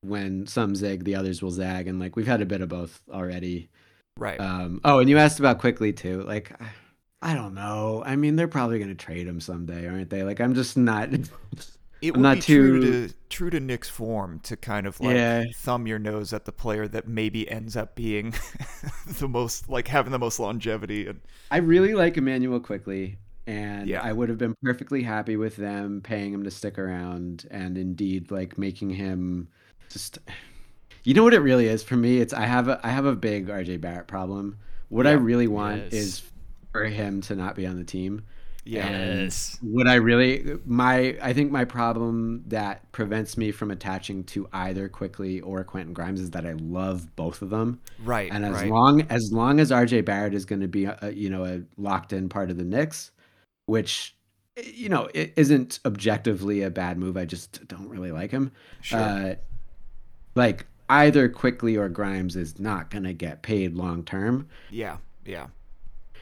when 0.04 0.46
some 0.46 0.74
zig 0.76 1.04
the 1.04 1.14
others 1.14 1.42
will 1.42 1.50
zag 1.50 1.88
and 1.88 1.98
like 2.00 2.16
we've 2.16 2.26
had 2.26 2.42
a 2.42 2.46
bit 2.46 2.60
of 2.60 2.68
both 2.68 3.00
already 3.10 3.68
Right. 4.16 4.40
um 4.40 4.80
oh 4.84 5.00
and 5.00 5.10
you 5.10 5.18
asked 5.18 5.40
about 5.40 5.58
Quickley 5.58 5.92
too 5.92 6.22
like 6.22 6.52
I 7.22 7.32
don't 7.32 7.54
know. 7.54 8.02
I 8.04 8.16
mean, 8.16 8.36
they're 8.36 8.48
probably 8.48 8.76
going 8.78 8.90
to 8.94 8.94
trade 8.94 9.26
him 9.26 9.40
someday, 9.40 9.88
aren't 9.88 10.10
they? 10.10 10.24
Like, 10.24 10.40
I'm 10.42 10.54
just 10.54 10.76
not. 10.76 11.08
it 11.10 11.30
I'm 12.02 12.10
would 12.12 12.20
not 12.20 12.34
be 12.36 12.40
true 12.42 12.80
to 13.08 13.14
true 13.30 13.48
to 13.48 13.60
Nick's 13.60 13.88
form 13.88 14.40
to 14.40 14.56
kind 14.58 14.86
of 14.86 15.00
like 15.00 15.14
Yeah. 15.16 15.44
thumb 15.54 15.86
your 15.86 15.98
nose 15.98 16.34
at 16.34 16.44
the 16.44 16.52
player 16.52 16.86
that 16.88 17.08
maybe 17.08 17.50
ends 17.50 17.76
up 17.78 17.94
being 17.94 18.34
the 19.06 19.26
most 19.26 19.70
like 19.70 19.88
having 19.88 20.12
the 20.12 20.18
most 20.18 20.38
longevity 20.38 21.06
and 21.06 21.22
I 21.50 21.58
really 21.58 21.94
like 21.94 22.18
Immanuel 22.18 22.60
Quickley, 22.60 23.16
and 23.46 23.88
Yeah. 23.88 24.02
I 24.02 24.12
would 24.12 24.28
have 24.28 24.36
been 24.38 24.54
perfectly 24.62 25.02
happy 25.02 25.36
with 25.38 25.56
them 25.56 26.02
paying 26.02 26.32
him 26.34 26.44
to 26.44 26.50
stick 26.50 26.78
around, 26.78 27.46
and 27.50 27.78
indeed 27.78 28.30
like 28.30 28.58
making 28.58 28.90
him 28.90 29.48
just. 29.94 30.18
You 31.06 31.12
know 31.12 31.22
what 31.22 31.34
it 31.34 31.40
really 31.40 31.66
is 31.66 31.82
for 31.82 31.96
me? 31.96 32.16
It's 32.16 32.32
I 32.32 32.46
have 32.46 32.66
a 32.66 32.80
I 32.82 32.88
have 32.88 33.04
a 33.04 33.14
big 33.14 33.48
RJ 33.48 33.78
Barrett 33.78 34.06
problem. 34.06 34.56
What 34.88 35.06
I 35.06 35.10
really 35.10 35.46
want 35.46 35.82
Yes. 35.82 35.92
is 35.92 36.22
for 36.72 36.86
him 36.86 37.20
to 37.20 37.36
not 37.36 37.54
be 37.56 37.66
on 37.66 37.76
the 37.76 37.84
team, 37.84 38.22
Yes. 38.64 39.58
And 39.60 39.72
what 39.72 39.86
I 39.86 39.94
really 39.96 40.58
my 40.64 41.16
I 41.22 41.32
think 41.32 41.52
my 41.52 41.64
problem 41.64 42.42
that 42.46 42.90
prevents 42.92 43.36
me 43.36 43.50
from 43.52 43.70
attaching 43.70 44.24
to 44.24 44.48
either 44.52 44.88
Quickley 44.88 45.40
or 45.42 45.62
Quentin 45.64 45.92
Grimes 45.92 46.20
is 46.20 46.30
that 46.30 46.46
I 46.46 46.52
love 46.54 47.14
both 47.14 47.42
of 47.42 47.50
them. 47.50 47.80
Right. 48.02 48.30
And 48.32 48.44
as 48.44 48.54
right. 48.54 48.70
long 48.70 49.02
as 49.10 49.30
long 49.32 49.60
as 49.60 49.70
RJ 49.70 50.04
Barrett 50.04 50.34
is 50.34 50.44
going 50.46 50.62
to 50.62 50.68
be 50.68 50.86
a, 50.86 51.10
you 51.10 51.28
know 51.28 51.44
a 51.44 51.62
locked 51.76 52.12
in 52.12 52.28
part 52.28 52.50
of 52.50 52.56
the 52.56 52.64
Knicks, 52.64 53.10
which 53.66 54.16
you 54.56 54.88
know 54.88 55.08
it 55.12 55.34
isn't 55.36 55.80
objectively 55.84 56.62
a 56.62 56.70
bad 56.70 56.96
move. 56.96 57.18
I 57.18 57.26
just 57.26 57.66
don't 57.68 57.88
really 57.88 58.12
like 58.12 58.30
him. 58.30 58.50
Sure. 58.80 58.98
Uh, 58.98 59.34
like 60.34 60.66
either 60.88 61.28
Quickley 61.28 61.76
or 61.76 61.88
Grimes 61.88 62.36
is 62.36 62.58
not 62.58 62.90
going 62.90 63.04
to 63.04 63.12
get 63.12 63.42
paid 63.42 63.74
long 63.74 64.04
term. 64.04 64.48
yeah. 64.70 64.98
Yeah. 65.24 65.46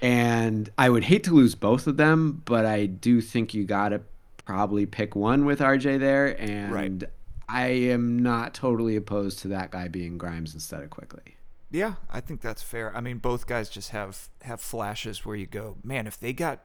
And 0.00 0.70
I 0.78 0.90
would 0.90 1.04
hate 1.04 1.24
to 1.24 1.34
lose 1.34 1.54
both 1.54 1.86
of 1.86 1.96
them, 1.96 2.42
but 2.44 2.66
I 2.66 2.86
do 2.86 3.20
think 3.20 3.54
you 3.54 3.64
got 3.64 3.90
to 3.90 4.00
probably 4.44 4.84
pick 4.86 5.14
one 5.14 5.44
with 5.44 5.60
RJ 5.60 5.98
there. 6.00 6.40
And 6.40 6.72
Right. 6.72 7.04
I 7.48 7.66
am 7.68 8.18
not 8.18 8.54
totally 8.54 8.96
opposed 8.96 9.38
to 9.40 9.48
that 9.48 9.70
guy 9.70 9.88
being 9.88 10.18
Grimes 10.18 10.54
instead 10.54 10.82
of 10.82 10.90
Quickley. 10.90 11.36
Yeah, 11.70 11.94
I 12.10 12.20
think 12.20 12.40
that's 12.40 12.62
fair. 12.62 12.94
I 12.96 13.00
mean, 13.00 13.18
both 13.18 13.46
guys 13.46 13.68
just 13.70 13.90
have 13.90 14.28
have 14.42 14.60
flashes 14.60 15.24
where 15.24 15.36
you 15.36 15.46
go, 15.46 15.76
man, 15.82 16.06
if 16.06 16.18
they 16.18 16.32
got 16.32 16.60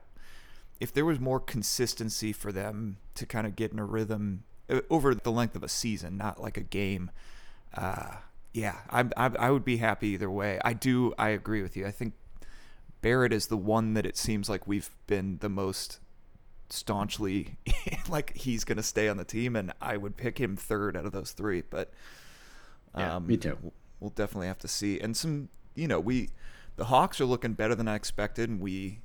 if 0.80 0.92
there 0.92 1.04
was 1.04 1.18
more 1.18 1.40
consistency 1.40 2.32
for 2.32 2.52
them 2.52 2.98
to 3.14 3.26
kind 3.26 3.46
of 3.46 3.56
get 3.56 3.72
in 3.72 3.78
a 3.78 3.84
rhythm 3.84 4.44
uh, 4.70 4.80
over 4.90 5.14
the 5.14 5.32
length 5.32 5.56
of 5.56 5.62
a 5.62 5.68
season, 5.68 6.16
not 6.16 6.40
like 6.42 6.56
a 6.56 6.62
game. 6.62 7.10
Uh, 7.74 8.16
yeah, 8.54 8.76
I, 8.90 9.00
I 9.16 9.26
I 9.38 9.50
would 9.50 9.64
be 9.64 9.76
happy 9.76 10.08
either 10.08 10.30
way. 10.30 10.58
I 10.64 10.72
do. 10.72 11.12
I 11.18 11.28
agree 11.30 11.62
with 11.62 11.76
you. 11.76 11.86
I 11.86 11.90
think 11.90 12.14
Barrett 13.02 13.32
is 13.32 13.46
the 13.48 13.56
one 13.56 13.94
that 13.94 14.06
it 14.06 14.16
seems 14.16 14.48
like 14.48 14.66
we've 14.66 14.90
been 15.06 15.38
the 15.40 15.48
most 15.48 16.00
staunchly 16.70 17.56
like 18.08 18.36
he's 18.36 18.64
going 18.64 18.76
to 18.76 18.82
stay 18.82 19.08
on 19.08 19.16
the 19.16 19.24
team, 19.24 19.56
and 19.56 19.72
I 19.80 19.96
would 19.96 20.16
pick 20.16 20.38
him 20.38 20.56
third 20.56 20.96
out 20.96 21.06
of 21.06 21.12
those 21.12 21.32
three. 21.32 21.62
But 21.68 21.92
Yeah, 22.96 23.16
um, 23.16 23.26
me 23.26 23.36
too. 23.36 23.58
we'll- 23.62 23.72
We'll 24.00 24.10
definitely 24.10 24.46
have 24.46 24.60
to 24.60 24.68
see. 24.68 25.00
And 25.00 25.16
some, 25.16 25.48
you 25.74 25.88
know, 25.88 25.98
we 25.98 26.28
the 26.76 26.84
Hawks 26.84 27.20
are 27.20 27.24
looking 27.24 27.54
better 27.54 27.74
than 27.74 27.88
I 27.88 27.96
expected, 27.96 28.48
and 28.48 28.60
we 28.60 29.00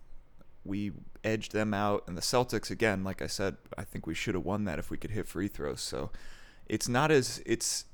we 0.64 0.92
edged 1.24 1.52
them 1.52 1.74
out. 1.74 2.04
And 2.06 2.16
the 2.16 2.22
Celtics, 2.22 2.70
again, 2.70 3.04
like 3.04 3.20
I 3.20 3.26
said, 3.26 3.58
I 3.76 3.86
think 3.86 4.06
we 4.06 4.14
should 4.14 4.36
have 4.36 4.46
won 4.46 4.66
that 4.66 4.78
if 4.78 4.92
we 4.92 4.98
could 4.98 5.10
hit 5.10 5.28
free 5.28 5.48
throws. 5.48 5.82
So 5.82 6.12
it's 6.68 6.88
not 6.88 7.10
as 7.10 7.42
it's 7.44 7.86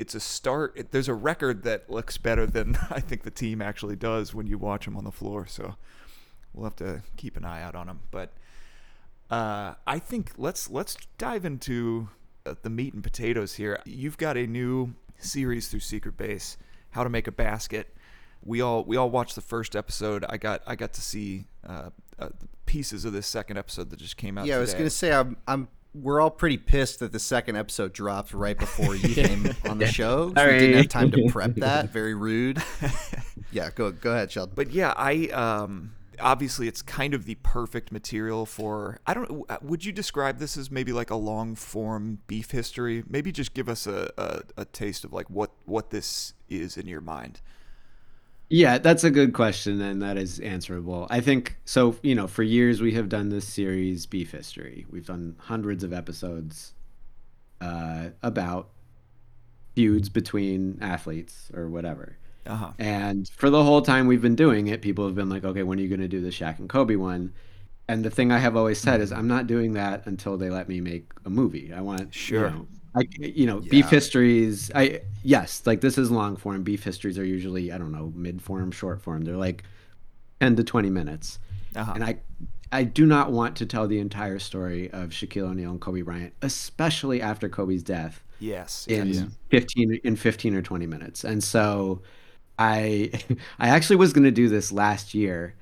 it's 0.00 0.14
a 0.14 0.20
start. 0.20 0.72
It, 0.76 0.92
there's 0.92 1.08
a 1.08 1.14
record 1.14 1.62
that 1.64 1.90
looks 1.90 2.16
better 2.16 2.46
than 2.46 2.78
I 2.90 3.00
think 3.00 3.22
the 3.22 3.30
team 3.30 3.60
actually 3.60 3.96
does 3.96 4.34
when 4.34 4.46
you 4.46 4.56
watch 4.56 4.86
them 4.86 4.96
on 4.96 5.04
the 5.04 5.12
floor. 5.12 5.46
So 5.46 5.76
we'll 6.54 6.64
have 6.64 6.76
to 6.76 7.02
keep 7.18 7.36
an 7.36 7.44
eye 7.44 7.62
out 7.62 7.74
on 7.74 7.86
them. 7.86 8.00
But 8.10 8.32
uh, 9.30 9.74
I 9.86 9.98
think 9.98 10.32
let's 10.38 10.70
let's 10.70 10.96
dive 11.18 11.44
into 11.44 12.08
uh, 12.46 12.54
the 12.62 12.70
meat 12.70 12.94
and 12.94 13.04
potatoes 13.04 13.54
here. 13.54 13.78
You've 13.84 14.16
got 14.16 14.38
a 14.38 14.46
new 14.46 14.94
series 15.18 15.68
through 15.68 15.80
Secret 15.80 16.16
Base, 16.16 16.56
How 16.92 17.04
to 17.04 17.10
Make 17.10 17.26
a 17.26 17.32
Basket. 17.32 17.94
We 18.42 18.62
all 18.62 18.84
we 18.84 18.96
all 18.96 19.10
watched 19.10 19.34
the 19.34 19.42
first 19.42 19.76
episode. 19.76 20.24
I 20.30 20.38
got 20.38 20.62
I 20.66 20.76
got 20.76 20.94
to 20.94 21.02
see 21.02 21.44
uh, 21.68 21.90
uh, 22.18 22.30
pieces 22.64 23.04
of 23.04 23.12
this 23.12 23.26
second 23.26 23.58
episode 23.58 23.90
that 23.90 23.98
just 23.98 24.16
came 24.16 24.38
out. 24.38 24.46
Yeah, 24.46 24.56
I 24.56 24.60
was 24.60 24.72
gonna 24.72 24.88
say 24.88 25.12
I'm 25.12 25.36
I'm 25.46 25.68
we're 25.94 26.20
all 26.20 26.30
pretty 26.30 26.56
pissed 26.56 27.00
that 27.00 27.12
the 27.12 27.18
second 27.18 27.56
episode 27.56 27.92
dropped 27.92 28.32
right 28.32 28.58
before 28.58 28.94
you 28.94 29.08
came 29.14 29.54
on 29.68 29.78
the 29.78 29.86
show. 29.86 30.32
So 30.34 30.46
we 30.46 30.58
didn't 30.58 30.76
have 30.76 30.88
time 30.88 31.10
to 31.10 31.28
prep 31.28 31.54
that. 31.56 31.90
Very 31.90 32.14
rude. 32.14 32.62
Yeah, 33.52 33.70
go 33.74 33.90
go 33.90 34.12
ahead, 34.12 34.30
Sheldon. 34.30 34.54
But 34.54 34.70
yeah, 34.70 34.94
I 34.96 35.26
um 35.28 35.92
obviously 36.20 36.68
it's 36.68 36.82
kind 36.82 37.14
of 37.14 37.24
the 37.24 37.34
perfect 37.36 37.90
material 37.90 38.46
for 38.46 39.00
I 39.06 39.14
don't 39.14 39.62
would 39.62 39.84
you 39.84 39.92
describe 39.92 40.38
this 40.38 40.56
as 40.56 40.70
maybe 40.70 40.92
like 40.92 41.10
a 41.10 41.16
long 41.16 41.54
form 41.54 42.20
beef 42.26 42.50
history? 42.50 43.02
Maybe 43.08 43.32
just 43.32 43.54
give 43.54 43.68
us 43.68 43.86
a, 43.86 44.12
a, 44.16 44.42
a 44.58 44.64
taste 44.64 45.04
of 45.04 45.12
like 45.12 45.28
what 45.30 45.50
what 45.64 45.90
this 45.90 46.34
is 46.48 46.76
in 46.76 46.86
your 46.86 47.00
mind. 47.00 47.40
Yeah, 48.52 48.78
that's 48.78 49.04
a 49.04 49.10
good 49.12 49.32
question, 49.32 49.80
and 49.80 50.02
that 50.02 50.16
is 50.16 50.40
answerable. 50.40 51.06
I 51.08 51.20
think 51.20 51.56
so. 51.64 51.94
You 52.02 52.16
know, 52.16 52.26
for 52.26 52.42
years 52.42 52.80
we 52.80 52.92
have 52.94 53.08
done 53.08 53.28
this 53.28 53.46
series, 53.46 54.06
Beef 54.06 54.32
History. 54.32 54.86
We've 54.90 55.06
done 55.06 55.36
hundreds 55.38 55.84
of 55.84 55.92
episodes 55.92 56.72
uh, 57.60 58.08
about 58.22 58.70
feuds 59.76 60.08
between 60.08 60.78
athletes 60.80 61.50
or 61.54 61.68
whatever. 61.68 62.16
Uh-huh. 62.46 62.72
And 62.78 63.28
for 63.28 63.50
the 63.50 63.62
whole 63.62 63.82
time 63.82 64.06
we've 64.08 64.22
been 64.22 64.34
doing 64.34 64.66
it, 64.66 64.82
people 64.82 65.06
have 65.06 65.14
been 65.14 65.28
like, 65.30 65.44
"Okay, 65.44 65.62
when 65.62 65.78
are 65.78 65.82
you 65.82 65.88
going 65.88 66.00
to 66.00 66.08
do 66.08 66.20
the 66.20 66.30
Shaq 66.30 66.58
and 66.58 66.68
Kobe 66.68 66.96
one?" 66.96 67.32
And 67.88 68.04
the 68.04 68.10
thing 68.10 68.32
I 68.32 68.38
have 68.38 68.56
always 68.56 68.78
said 68.80 69.00
is, 69.00 69.12
I'm 69.12 69.26
not 69.28 69.46
doing 69.46 69.72
that 69.74 70.06
until 70.06 70.36
they 70.36 70.48
let 70.50 70.68
me 70.68 70.80
make 70.80 71.10
a 71.24 71.30
movie. 71.30 71.72
I 71.72 71.80
want, 71.80 72.14
Sure. 72.14 72.48
you 72.48 72.54
know, 72.54 72.68
I, 72.94 73.08
you 73.20 73.46
know, 73.46 73.60
beef 73.60 73.88
histories. 73.88 74.70
I 74.74 75.02
yes, 75.22 75.62
like 75.66 75.80
this 75.80 75.96
is 75.98 76.10
long 76.10 76.36
form. 76.36 76.62
Beef 76.62 76.82
histories 76.82 77.18
are 77.18 77.24
usually 77.24 77.70
I 77.72 77.78
don't 77.78 77.92
know 77.92 78.12
mid 78.14 78.42
form, 78.42 78.70
short 78.72 79.00
form. 79.00 79.22
They're 79.22 79.36
like 79.36 79.64
ten 80.40 80.56
to 80.56 80.64
twenty 80.64 80.90
minutes, 80.90 81.38
Uh-huh. 81.76 81.92
and 81.94 82.04
I 82.04 82.18
I 82.72 82.84
do 82.84 83.06
not 83.06 83.32
want 83.32 83.56
to 83.56 83.66
tell 83.66 83.86
the 83.86 83.98
entire 83.98 84.38
story 84.38 84.90
of 84.90 85.10
Shaquille 85.10 85.50
O'Neal 85.50 85.70
and 85.72 85.80
Kobe 85.80 86.02
Bryant, 86.02 86.34
especially 86.42 87.20
after 87.20 87.48
Kobe's 87.48 87.82
death 87.82 88.22
yes. 88.38 88.86
in 88.88 89.08
yes. 89.08 89.24
15 89.50 90.00
in 90.04 90.16
15 90.16 90.54
or 90.54 90.62
20 90.62 90.86
minutes 90.86 91.24
and 91.24 91.44
so 91.44 92.02
i 92.58 93.10
i 93.58 93.68
actually 93.68 93.96
was 93.96 94.12
going 94.12 94.24
to 94.24 94.30
do 94.30 94.48
this 94.48 94.72
last 94.72 95.14
year 95.14 95.54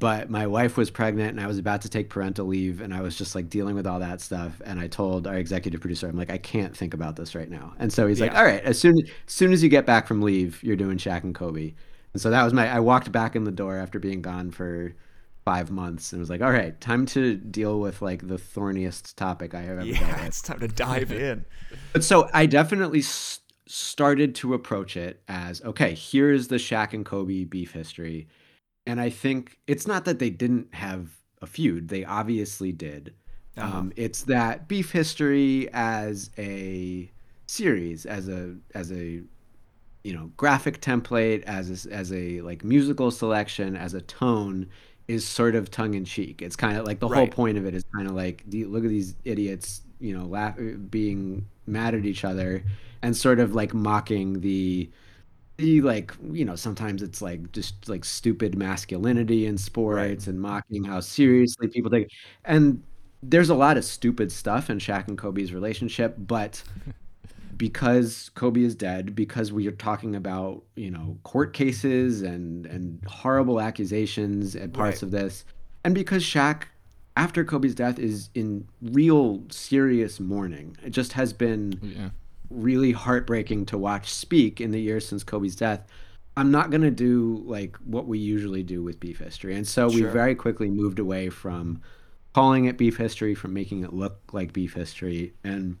but 0.00 0.30
my 0.30 0.46
wife 0.46 0.76
was 0.76 0.90
pregnant 0.90 1.30
and 1.30 1.40
i 1.40 1.46
was 1.46 1.58
about 1.58 1.82
to 1.82 1.88
take 1.88 2.08
parental 2.10 2.46
leave 2.46 2.80
and 2.80 2.94
i 2.94 3.00
was 3.00 3.16
just 3.16 3.34
like 3.34 3.48
dealing 3.48 3.74
with 3.74 3.86
all 3.86 3.98
that 4.00 4.20
stuff. 4.20 4.60
And 4.64 4.78
i 4.78 4.86
told 4.86 5.26
our 5.26 5.36
executive 5.36 5.80
producer 5.80 6.08
i'm 6.08 6.16
like 6.16 6.30
i 6.30 6.38
can't 6.38 6.76
think 6.76 6.94
about 6.94 7.16
this 7.16 7.34
right 7.34 7.50
now. 7.50 7.74
And 7.78 7.92
so 7.92 8.06
he's 8.06 8.20
like 8.20 8.34
all 8.34 8.44
right 8.44 8.62
as 8.62 8.78
soon 8.78 8.94
as 9.00 9.10
soon 9.26 9.52
as 9.52 9.62
you 9.62 9.68
get 9.68 9.86
back 9.86 10.06
from 10.06 10.22
leave 10.22 10.62
you're 10.62 10.76
doing 10.76 10.98
Shaq 10.98 11.24
and 11.24 11.34
Kobe. 11.34 11.74
And 12.14 12.22
so 12.22 12.30
that 12.30 12.42
was 12.42 12.52
my 12.54 12.68
I 12.68 12.80
walked 12.80 13.12
back 13.12 13.36
in 13.36 13.44
the 13.44 13.50
door 13.52 13.76
after 13.76 13.98
being 13.98 14.22
gone 14.22 14.50
for 14.50 14.94
five 15.44 15.70
months 15.70 16.12
and 16.12 16.20
was 16.20 16.28
like 16.30 16.42
all 16.42 16.50
right 16.52 16.78
time 16.80 17.06
to 17.06 17.36
deal 17.36 17.80
with 17.80 18.02
like 18.02 18.26
the 18.28 18.36
thorniest 18.38 19.16
topic 19.16 19.54
I 19.54 19.62
have 19.62 19.78
ever 19.78 19.86
Yeah, 19.86 20.24
it's 20.26 20.42
time 20.42 20.60
to 20.60 20.68
dive 20.68 21.10
in. 21.28 21.44
but 21.92 22.04
so 22.04 22.28
I 22.34 22.46
definitely 22.46 23.00
s- 23.00 23.40
started 23.66 24.34
to 24.36 24.54
approach 24.54 24.96
it 24.96 25.22
as 25.28 25.62
okay, 25.62 25.94
here's 25.94 26.48
the 26.48 26.56
Shaq 26.56 26.92
and 26.92 27.04
Kobe 27.04 27.44
beef 27.44 27.72
history. 27.72 28.28
And 28.88 29.02
I 29.02 29.10
think 29.10 29.58
it's 29.66 29.86
not 29.86 30.06
that 30.06 30.18
they 30.18 30.30
didn't 30.30 30.74
have 30.74 31.10
a 31.42 31.46
feud, 31.46 31.88
they 31.88 32.06
obviously 32.06 32.72
did. 32.72 33.14
Uh-huh. 33.56 33.78
Um, 33.78 33.92
it's 33.96 34.22
that 34.22 34.66
beef 34.66 34.92
history 34.92 35.68
as 35.74 36.30
a 36.38 37.10
series, 37.46 38.06
as 38.06 38.28
a 38.28 38.54
as 38.74 38.90
a 38.90 39.20
you 40.04 40.14
know 40.14 40.30
graphic 40.38 40.80
template, 40.80 41.42
as 41.42 41.86
a, 41.86 41.92
as 41.92 42.12
a 42.14 42.40
like 42.40 42.64
musical 42.64 43.10
selection, 43.10 43.76
as 43.76 43.92
a 43.92 44.00
tone 44.00 44.68
is 45.06 45.26
sort 45.28 45.54
of 45.54 45.70
tongue 45.70 45.92
in 45.92 46.06
cheek. 46.06 46.40
It's 46.40 46.56
kind 46.56 46.78
of 46.78 46.86
like 46.86 46.98
the 46.98 47.08
whole 47.08 47.28
point 47.28 47.58
of 47.58 47.66
it 47.66 47.74
is 47.74 47.84
kind 47.94 48.08
of 48.08 48.14
like 48.14 48.42
look 48.46 48.84
at 48.84 48.90
these 48.90 49.16
idiots, 49.24 49.82
you 50.00 50.16
know, 50.16 50.24
laugh 50.24 50.56
being 50.88 51.46
mad 51.66 51.94
at 51.94 52.06
each 52.06 52.24
other 52.24 52.64
and 53.02 53.14
sort 53.14 53.38
of 53.38 53.54
like 53.54 53.74
mocking 53.74 54.40
the 54.40 54.88
the 55.58 55.80
like 55.80 56.12
you 56.32 56.44
know 56.44 56.54
sometimes 56.56 57.02
it's 57.02 57.20
like 57.20 57.50
just 57.52 57.88
like 57.88 58.04
stupid 58.04 58.56
masculinity 58.56 59.46
in 59.46 59.58
sports 59.58 60.26
and 60.28 60.40
mocking 60.40 60.84
how 60.84 61.00
seriously 61.00 61.66
people 61.68 61.90
take 61.90 62.08
and 62.44 62.82
there's 63.24 63.50
a 63.50 63.54
lot 63.54 63.76
of 63.76 63.84
stupid 63.84 64.30
stuff 64.30 64.70
in 64.70 64.78
Shaq 64.78 65.08
and 65.08 65.18
Kobe's 65.18 65.52
relationship 65.52 66.14
but 66.18 66.62
because 67.56 68.30
Kobe 68.36 68.62
is 68.62 68.74
dead, 68.76 69.16
because 69.16 69.52
we 69.52 69.66
are 69.66 69.72
talking 69.72 70.14
about 70.14 70.62
you 70.76 70.90
know 70.90 71.18
court 71.24 71.52
cases 71.54 72.22
and 72.22 72.66
and 72.66 73.02
horrible 73.06 73.60
accusations 73.60 74.54
and 74.54 74.72
parts 74.72 74.98
Right. 74.98 75.02
of 75.04 75.10
this, 75.10 75.44
and 75.84 75.94
because 75.94 76.22
Shaq, 76.22 76.64
after 77.16 77.44
Kobe's 77.44 77.74
death, 77.74 77.98
is 77.98 78.30
in 78.34 78.68
real 78.80 79.42
serious 79.50 80.20
mourning. 80.20 80.76
It 80.84 80.90
just 80.90 81.14
has 81.14 81.32
been 81.32 81.80
Yeah. 81.82 82.10
Really 82.50 82.92
heartbreaking 82.92 83.66
to 83.66 83.78
watch 83.78 84.12
speak 84.12 84.60
in 84.60 84.70
the 84.70 84.80
years 84.80 85.06
since 85.06 85.24
Kobe's 85.24 85.56
death. 85.56 85.86
I'm 86.36 86.50
not 86.50 86.70
gonna 86.70 86.90
do 86.90 87.42
like 87.46 87.76
what 87.78 88.06
we 88.06 88.18
usually 88.18 88.62
do 88.62 88.82
with 88.82 89.00
beef 89.00 89.18
history, 89.18 89.56
and 89.56 89.66
so 89.66 89.88
we 89.88 90.02
very 90.02 90.34
quickly 90.34 90.70
moved 90.70 90.98
away 90.98 91.30
from 91.30 91.82
calling 92.32 92.66
it 92.66 92.78
beef 92.78 92.96
history, 92.96 93.34
from 93.34 93.52
making 93.52 93.82
it 93.82 93.92
look 93.92 94.20
like 94.32 94.52
beef 94.52 94.74
history, 94.74 95.32
and 95.42 95.76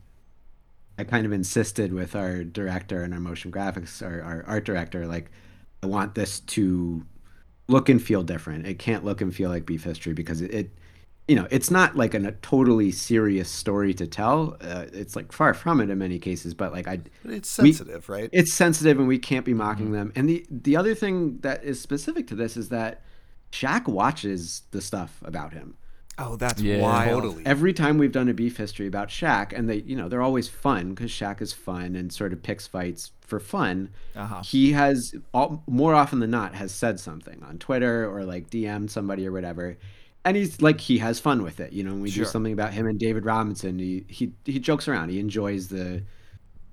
I 0.98 1.04
kind 1.04 1.24
of 1.24 1.32
insisted 1.32 1.92
with 1.92 2.16
our 2.16 2.42
director 2.42 3.04
and 3.04 3.14
our 3.14 3.20
motion 3.20 3.52
graphics, 3.52 4.04
our, 4.04 4.20
our 4.20 4.44
art 4.48 4.64
director, 4.64 5.06
like 5.06 5.30
I 5.82 5.86
want 5.86 6.16
this 6.16 6.40
to 6.40 7.06
look 7.68 7.88
and 7.88 8.02
feel 8.02 8.24
different. 8.24 8.66
It 8.66 8.80
can't 8.80 9.04
look 9.04 9.20
and 9.20 9.32
feel 9.32 9.50
like 9.50 9.64
beef 9.64 9.84
history 9.84 10.12
because 10.12 10.40
it, 10.40 10.52
it 10.52 10.70
you 11.28 11.36
know, 11.36 11.46
it's 11.50 11.70
not 11.70 11.94
like 11.96 12.14
an, 12.14 12.24
a 12.26 12.32
totally 12.32 12.90
serious 12.90 13.48
story 13.50 13.92
to 13.94 14.06
tell. 14.06 14.56
Uh, 14.60 14.86
it's 14.92 15.14
like 15.14 15.30
far 15.30 15.52
from 15.54 15.80
it 15.80 15.90
in 15.90 15.98
many 15.98 16.18
cases, 16.18 16.54
but 16.54 16.72
like 16.72 16.88
I, 16.88 16.96
But 17.22 17.34
it's 17.34 17.58
We- 17.58 17.72
sensitive, 17.72 18.08
right? 18.08 18.30
it's 18.32 18.52
sensitive 18.52 18.98
and 18.98 19.06
we 19.06 19.18
can't 19.18 19.44
be 19.44 19.54
mocking 19.54 19.92
them. 19.92 20.12
And 20.16 20.28
the 20.28 20.46
the 20.50 20.76
other 20.76 20.94
thing 20.94 21.38
that 21.42 21.62
is 21.64 21.80
specific 21.80 22.26
to 22.28 22.34
this 22.34 22.56
is 22.56 22.70
that 22.70 23.02
Shaq 23.52 23.86
watches 23.86 24.62
the 24.70 24.80
stuff 24.80 25.20
about 25.24 25.52
him. 25.52 25.76
Oh, 26.20 26.34
that's 26.34 26.60
yeah, 26.60 26.80
wild. 26.82 27.22
Totally. 27.22 27.46
Every 27.46 27.72
time 27.72 27.96
we've 27.96 28.10
done 28.10 28.28
a 28.28 28.34
beef 28.34 28.56
history 28.56 28.88
about 28.88 29.08
Shaq, 29.08 29.52
and 29.56 29.70
they, 29.70 29.76
you 29.82 29.94
know, 29.94 30.08
they're 30.08 30.20
always 30.20 30.48
fun 30.48 30.90
because 30.90 31.12
Shaq 31.12 31.40
is 31.40 31.52
fun 31.52 31.94
and 31.94 32.12
sort 32.12 32.32
of 32.32 32.42
picks 32.42 32.66
fights 32.66 33.12
for 33.20 33.38
fun. 33.38 33.90
Uh-huh. 34.16 34.42
He 34.42 34.72
has 34.72 35.14
all, 35.32 35.62
more 35.68 35.94
often 35.94 36.18
than 36.18 36.30
not 36.32 36.56
has 36.56 36.72
said 36.74 36.98
something 36.98 37.40
on 37.44 37.58
Twitter 37.58 38.10
or 38.10 38.24
like 38.24 38.50
DM'd 38.50 38.90
somebody 38.90 39.28
or 39.28 39.32
whatever, 39.32 39.76
and 40.24 40.36
he's 40.36 40.60
like 40.60 40.80
he 40.80 40.98
has 40.98 41.18
fun 41.18 41.42
with 41.42 41.60
it. 41.60 41.72
You 41.72 41.84
know, 41.84 41.92
when 41.92 42.02
we 42.02 42.10
sure. 42.10 42.24
do 42.24 42.30
something 42.30 42.52
about 42.52 42.72
him 42.72 42.86
and 42.86 42.98
David 42.98 43.24
Robinson, 43.24 43.78
he 43.78 44.04
he 44.08 44.32
he 44.44 44.58
jokes 44.58 44.88
around. 44.88 45.10
He 45.10 45.20
enjoys 45.20 45.68
the 45.68 46.02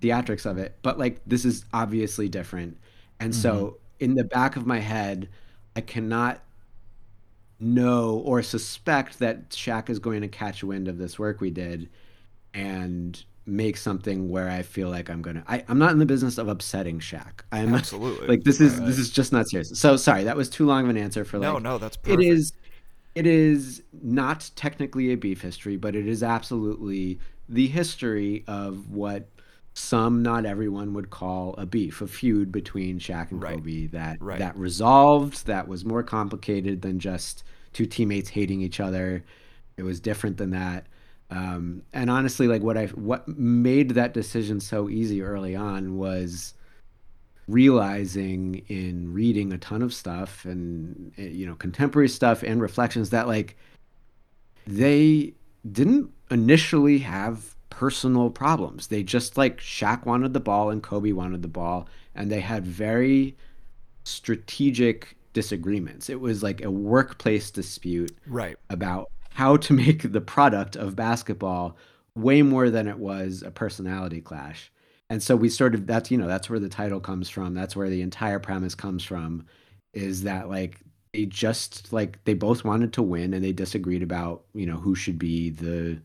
theatrics 0.01 0.45
of 0.45 0.57
it. 0.57 0.77
But 0.81 0.97
like 0.99 1.21
this 1.25 1.45
is 1.45 1.65
obviously 1.73 2.29
different, 2.29 2.77
and 3.19 3.31
mm-hmm. 3.31 3.41
so 3.41 3.77
in 3.99 4.15
the 4.15 4.23
back 4.23 4.55
of 4.55 4.65
my 4.65 4.79
head, 4.79 5.29
I 5.75 5.81
cannot 5.81 6.41
know 7.59 8.21
or 8.25 8.41
suspect 8.41 9.19
that 9.19 9.49
Shaq 9.49 9.89
is 9.89 9.99
going 9.99 10.21
to 10.21 10.27
catch 10.27 10.63
wind 10.63 10.87
of 10.87 10.97
this 10.97 11.17
work 11.17 11.39
we 11.39 11.49
did 11.49 11.89
and 12.53 13.23
make 13.45 13.77
something 13.77 14.29
where 14.29 14.49
I 14.49 14.63
feel 14.63 14.89
like 14.89 15.09
I'm 15.09 15.21
gonna. 15.21 15.43
I, 15.47 15.63
am 15.67 15.77
not 15.77 15.91
in 15.91 15.99
the 15.99 16.05
business 16.05 16.37
of 16.37 16.47
upsetting 16.47 16.99
Shaq. 16.99 17.41
I'm 17.51 17.73
absolutely 17.75 18.27
like 18.27 18.43
this 18.43 18.59
is 18.59 18.79
this 18.81 18.97
is 18.97 19.09
just 19.09 19.31
not 19.31 19.47
serious. 19.47 19.77
So 19.79 19.97
sorry, 19.97 20.23
that 20.23 20.35
was 20.35 20.49
too 20.49 20.65
long 20.65 20.85
of 20.85 20.89
an 20.89 20.97
answer 20.97 21.23
for 21.25 21.37
like. 21.37 21.51
No, 21.51 21.59
no, 21.59 21.77
that's 21.77 21.97
perfect. 21.97 22.21
It 22.21 22.27
is. 22.27 22.53
It 23.15 23.25
is 23.25 23.81
not 24.03 24.49
technically 24.55 25.11
a 25.11 25.15
beef 25.15 25.41
history, 25.41 25.77
but 25.77 25.95
it 25.95 26.07
is 26.07 26.21
absolutely 26.21 27.19
the 27.47 27.67
history 27.67 28.43
of 28.47 28.91
what 28.91 29.29
some, 29.73 30.23
not 30.23 30.45
everyone, 30.45 30.93
would 30.93 31.09
call 31.09 31.53
a 31.57 31.65
beef, 31.65 32.01
a 32.01 32.07
feud 32.07 32.51
between 32.51 32.99
Shaq 32.99 33.31
and 33.31 33.41
right. 33.41 33.55
Kobe 33.55 33.87
that 33.87 34.21
right. 34.21 34.39
that 34.39 34.57
resolved, 34.57 35.47
that 35.47 35.67
was 35.67 35.83
more 35.83 36.03
complicated 36.03 36.81
than 36.81 36.99
just 36.99 37.43
two 37.73 37.85
teammates 37.85 38.29
hating 38.29 38.61
each 38.61 38.79
other. 38.79 39.23
It 39.77 39.83
was 39.83 39.99
different 39.99 40.37
than 40.37 40.51
that. 40.51 40.87
Um, 41.29 41.81
and 41.93 42.09
honestly, 42.09 42.47
like 42.47 42.61
what 42.61 42.77
I 42.77 42.87
what 42.87 43.27
made 43.27 43.91
that 43.91 44.13
decision 44.13 44.59
so 44.59 44.89
easy 44.89 45.21
early 45.21 45.55
on 45.55 45.97
was 45.97 46.53
realizing 47.47 48.63
in 48.67 49.13
reading 49.13 49.53
a 49.53 49.57
ton 49.57 49.81
of 49.81 49.93
stuff 49.93 50.45
and 50.45 51.11
eh, 51.17 51.27
you 51.27 51.45
know 51.45 51.55
contemporary 51.55 52.09
stuff 52.09 52.41
and 52.43 52.61
reflections 52.61 53.11
that 53.11 53.27
like 53.27 53.55
they 54.65 55.33
didn't 55.71 56.11
initially 56.31 56.99
have 56.99 57.55
personal 57.69 58.29
problems. 58.29 58.87
They 58.87 59.03
just 59.03 59.37
like 59.37 59.59
Shaq 59.59 60.05
wanted 60.05 60.33
the 60.33 60.39
ball 60.39 60.69
and 60.69 60.81
Kobe 60.81 61.11
wanted 61.11 61.41
the 61.41 61.47
ball, 61.47 61.87
and 62.15 62.31
they 62.31 62.39
had 62.39 62.65
very 62.65 63.35
strategic 64.03 65.17
disagreements. 65.33 66.09
It 66.09 66.21
was 66.21 66.41
like 66.41 66.63
a 66.63 66.71
workplace 66.71 67.51
dispute 67.51 68.15
right. 68.27 68.57
about 68.69 69.11
how 69.31 69.57
to 69.57 69.73
make 69.83 70.11
the 70.11 70.21
product 70.21 70.75
of 70.75 70.95
basketball 70.95 71.77
way 72.15 72.41
more 72.41 72.69
than 72.69 72.87
it 72.87 72.97
was 72.97 73.43
a 73.45 73.51
personality 73.51 74.21
clash. 74.21 74.71
And 75.09 75.21
so 75.21 75.35
we 75.35 75.49
sort 75.49 75.75
of 75.75 75.85
that's 75.85 76.09
you 76.09 76.17
know 76.17 76.27
that's 76.27 76.49
where 76.49 76.59
the 76.59 76.69
title 76.69 76.99
comes 76.99 77.29
from. 77.29 77.53
That's 77.53 77.75
where 77.75 77.89
the 77.89 78.01
entire 78.01 78.39
premise 78.39 78.75
comes 78.75 79.03
from 79.03 79.45
is 79.93 80.23
that 80.23 80.49
like 80.49 80.79
they 81.13 81.25
just 81.25 81.93
like 81.93 82.23
they 82.25 82.33
both 82.33 82.63
wanted 82.63 82.93
to 82.93 83.01
win 83.01 83.33
and 83.33 83.43
they 83.43 83.53
disagreed 83.53 84.03
about, 84.03 84.43
you 84.53 84.65
know, 84.65 84.77
who 84.77 84.95
should 84.95 85.17
be 85.17 85.49
the 85.49 85.99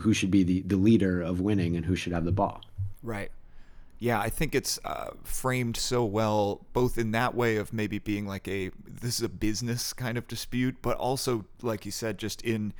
who 0.00 0.12
should 0.12 0.30
be 0.30 0.42
the, 0.42 0.62
the 0.62 0.76
leader 0.76 1.22
of 1.22 1.40
winning 1.40 1.76
and 1.76 1.86
who 1.86 1.94
should 1.94 2.12
have 2.12 2.24
the 2.24 2.32
ball. 2.32 2.62
Right. 3.02 3.30
Yeah, 4.00 4.20
I 4.20 4.28
think 4.28 4.54
it's 4.54 4.78
uh, 4.84 5.10
framed 5.24 5.76
so 5.76 6.04
well, 6.04 6.66
both 6.72 6.98
in 6.98 7.10
that 7.12 7.34
way 7.34 7.56
of 7.56 7.72
maybe 7.72 7.98
being 7.98 8.26
like 8.26 8.46
a 8.46 8.70
this 8.86 9.16
is 9.16 9.22
a 9.22 9.28
business 9.28 9.92
kind 9.92 10.16
of 10.16 10.28
dispute, 10.28 10.76
but 10.82 10.96
also, 10.96 11.46
like 11.62 11.84
you 11.84 11.90
said, 11.90 12.18
just 12.18 12.42
in 12.42 12.74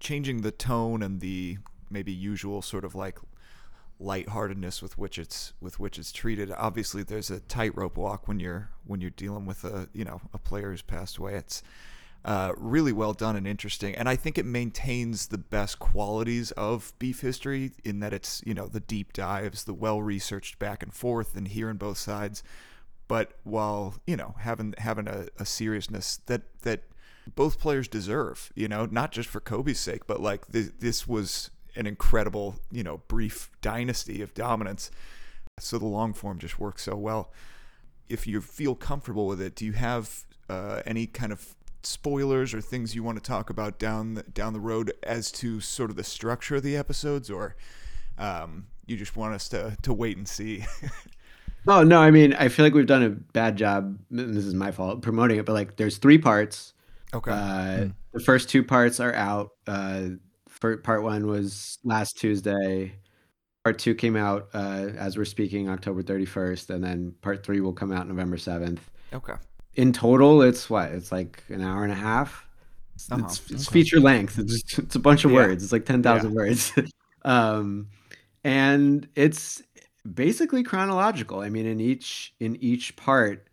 changing 0.00 0.40
the 0.40 0.50
tone 0.50 1.02
and 1.02 1.20
the 1.20 1.58
maybe 1.90 2.12
usual 2.12 2.60
sort 2.62 2.84
of 2.84 2.94
like 2.94 3.18
lightheartedness 4.02 4.82
with 4.82 4.98
which 4.98 5.18
it's 5.18 5.52
with 5.60 5.78
which 5.78 5.98
it's 5.98 6.12
treated. 6.12 6.50
Obviously, 6.52 7.02
there's 7.02 7.30
a 7.30 7.40
tightrope 7.40 7.96
walk 7.96 8.28
when 8.28 8.40
you're 8.40 8.70
when 8.84 9.00
you're 9.00 9.10
dealing 9.10 9.46
with 9.46 9.64
a 9.64 9.88
you 9.92 10.04
know 10.04 10.20
a 10.32 10.38
player 10.38 10.70
who's 10.70 10.82
passed 10.82 11.18
away. 11.18 11.34
It's 11.34 11.62
uh, 12.24 12.52
really 12.56 12.92
well 12.92 13.12
done 13.12 13.36
and 13.36 13.46
interesting. 13.46 13.94
And 13.94 14.08
I 14.08 14.16
think 14.16 14.38
it 14.38 14.46
maintains 14.46 15.26
the 15.26 15.38
best 15.38 15.78
qualities 15.78 16.52
of 16.52 16.92
beef 16.98 17.20
history 17.20 17.72
in 17.84 18.00
that 18.00 18.12
it's, 18.12 18.42
you 18.46 18.54
know, 18.54 18.66
the 18.66 18.80
deep 18.80 19.12
dives, 19.12 19.64
the 19.64 19.74
well 19.74 20.00
researched 20.00 20.58
back 20.58 20.82
and 20.82 20.92
forth 20.92 21.36
and 21.36 21.48
hearing 21.48 21.76
both 21.76 21.98
sides. 21.98 22.42
But 23.08 23.32
while, 23.42 23.96
you 24.06 24.16
know, 24.16 24.36
having 24.38 24.74
having 24.78 25.08
a, 25.08 25.26
a 25.38 25.44
seriousness 25.44 26.20
that 26.26 26.42
that 26.62 26.84
both 27.34 27.58
players 27.58 27.88
deserve, 27.88 28.52
you 28.54 28.68
know, 28.68 28.86
not 28.86 29.12
just 29.12 29.28
for 29.28 29.40
Kobe's 29.40 29.80
sake, 29.80 30.06
but 30.06 30.20
like 30.20 30.50
th- 30.50 30.72
this 30.78 31.06
was 31.08 31.50
an 31.76 31.86
incredible, 31.86 32.56
you 32.70 32.82
know, 32.82 32.98
brief 33.08 33.50
dynasty 33.60 34.22
of 34.22 34.34
dominance. 34.34 34.90
So 35.58 35.78
the 35.78 35.86
long 35.86 36.14
form 36.14 36.38
just 36.38 36.58
works 36.58 36.82
so 36.82 36.96
well. 36.96 37.32
If 38.08 38.26
you 38.26 38.40
feel 38.40 38.74
comfortable 38.74 39.26
with 39.26 39.40
it, 39.40 39.54
do 39.54 39.64
you 39.64 39.72
have 39.72 40.24
uh, 40.48 40.82
any 40.84 41.06
kind 41.06 41.32
of 41.32 41.54
spoilers 41.82 42.54
or 42.54 42.60
things 42.60 42.94
you 42.94 43.02
want 43.02 43.22
to 43.22 43.22
talk 43.22 43.50
about 43.50 43.78
down 43.78 44.14
the, 44.14 44.22
down 44.22 44.52
the 44.52 44.60
road 44.60 44.92
as 45.02 45.30
to 45.32 45.60
sort 45.60 45.90
of 45.90 45.96
the 45.96 46.04
structure 46.04 46.56
of 46.56 46.62
the 46.62 46.76
episodes, 46.76 47.30
or 47.30 47.56
um, 48.18 48.66
you 48.86 48.96
just 48.96 49.16
want 49.16 49.34
us 49.34 49.48
to 49.48 49.76
to 49.82 49.92
wait 49.92 50.16
and 50.16 50.28
see? 50.28 50.64
oh 51.66 51.82
no, 51.82 52.00
I 52.00 52.10
mean 52.10 52.34
I 52.34 52.48
feel 52.48 52.64
like 52.64 52.74
we've 52.74 52.86
done 52.86 53.02
a 53.02 53.10
bad 53.10 53.56
job. 53.56 53.98
This 54.10 54.44
is 54.44 54.54
my 54.54 54.70
fault 54.70 55.02
promoting 55.02 55.38
it, 55.38 55.46
but 55.46 55.52
like 55.52 55.76
there's 55.76 55.98
three 55.98 56.18
parts. 56.18 56.74
Okay. 57.14 57.30
Uh, 57.30 57.76
hmm. 57.76 57.90
The 58.12 58.20
first 58.20 58.48
two 58.48 58.62
parts 58.62 59.00
are 59.00 59.14
out. 59.14 59.52
Uh, 59.66 60.02
part 60.62 61.02
one 61.02 61.26
was 61.26 61.78
last 61.84 62.18
Tuesday. 62.18 62.94
Part 63.64 63.78
two 63.78 63.94
came 63.94 64.16
out 64.16 64.48
uh, 64.54 64.90
as 64.96 65.16
we're 65.16 65.24
speaking 65.24 65.68
October 65.68 66.02
31st, 66.02 66.70
and 66.70 66.82
then 66.82 67.14
part 67.20 67.44
three 67.44 67.60
will 67.60 67.72
come 67.72 67.92
out 67.92 68.08
November 68.08 68.36
7th. 68.36 68.80
Okay 69.12 69.34
in 69.74 69.92
total, 69.92 70.42
it's 70.42 70.68
what? 70.68 70.90
It's 70.92 71.12
like 71.12 71.42
an 71.48 71.62
hour 71.62 71.82
and 71.82 71.92
a 71.92 71.96
half. 71.96 72.46
It's, 72.94 73.10
uh-huh. 73.10 73.24
it's, 73.24 73.50
it's 73.50 73.68
okay. 73.68 73.80
feature 73.80 74.00
length. 74.00 74.38
It's, 74.38 74.78
it's, 74.78 74.94
a 74.94 74.98
bunch 74.98 75.24
of 75.24 75.30
yeah. 75.30 75.38
words. 75.38 75.62
It's 75.62 75.72
like 75.72 75.86
ten 75.86 76.02
thousand 76.02 76.30
yeah. 76.30 76.36
words, 76.36 76.72
um, 77.24 77.88
and 78.44 79.08
it's 79.14 79.62
basically 80.14 80.62
chronological. 80.62 81.40
I 81.40 81.48
mean, 81.48 81.66
in 81.66 81.80
each 81.80 82.34
in 82.38 82.56
each 82.56 82.96
part, 82.96 83.48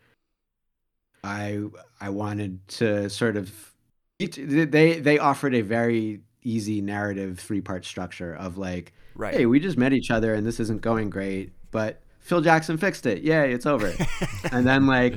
I 1.24 1.64
I 2.02 2.10
wanted 2.10 2.68
to 2.70 3.10
sort 3.10 3.38
of 3.38 3.74
they 4.20 5.00
they 5.00 5.20
offered 5.20 5.56
a 5.56 5.62
very 5.62 6.22
easy 6.44 6.82
narrative 6.82 7.40
three 7.40 7.62
part 7.62 7.86
structure 7.86 8.34
of 8.36 8.58
like, 8.58 8.94
right. 9.16 9.34
hey, 9.34 9.46
we 9.46 9.60
just 9.60 9.78
met 9.78 9.94
each 9.94 10.12
other 10.12 10.34
and 10.34 10.46
this 10.46 10.60
isn't 10.60 10.82
going 10.82 11.10
great, 11.10 11.52
but 11.72 12.02
Phil 12.20 12.42
Jackson 12.42 12.78
fixed 12.78 13.06
it. 13.06 13.24
Yay, 13.24 13.54
it's 13.54 13.66
over. 13.66 13.94
and 14.52 14.66
then 14.66 14.86
like 14.88 15.16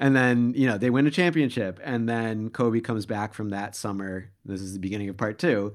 and 0.00 0.16
then, 0.16 0.54
you 0.56 0.66
know, 0.66 0.78
they 0.78 0.88
win 0.88 1.06
a 1.06 1.10
championship. 1.10 1.78
And 1.84 2.08
then 2.08 2.48
Kobe 2.48 2.80
comes 2.80 3.04
back 3.04 3.34
from 3.34 3.50
that 3.50 3.76
summer. 3.76 4.30
This 4.46 4.62
is 4.62 4.72
the 4.72 4.78
beginning 4.78 5.10
of 5.10 5.18
part 5.18 5.38
two. 5.38 5.74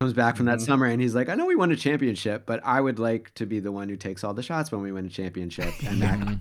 Comes 0.00 0.14
back 0.14 0.36
from 0.36 0.46
that 0.46 0.58
mm-hmm. 0.58 0.64
summer 0.64 0.86
and 0.86 1.02
he's 1.02 1.14
like, 1.14 1.28
I 1.28 1.34
know 1.34 1.44
we 1.44 1.54
won 1.54 1.70
a 1.70 1.76
championship, 1.76 2.46
but 2.46 2.60
I 2.64 2.80
would 2.80 2.98
like 2.98 3.34
to 3.34 3.44
be 3.44 3.60
the 3.60 3.70
one 3.70 3.88
who 3.90 3.96
takes 3.96 4.24
all 4.24 4.32
the 4.32 4.42
shots 4.42 4.72
when 4.72 4.80
we 4.80 4.90
win 4.90 5.04
a 5.04 5.10
championship. 5.10 5.74
And 5.86 6.00
that 6.00 6.38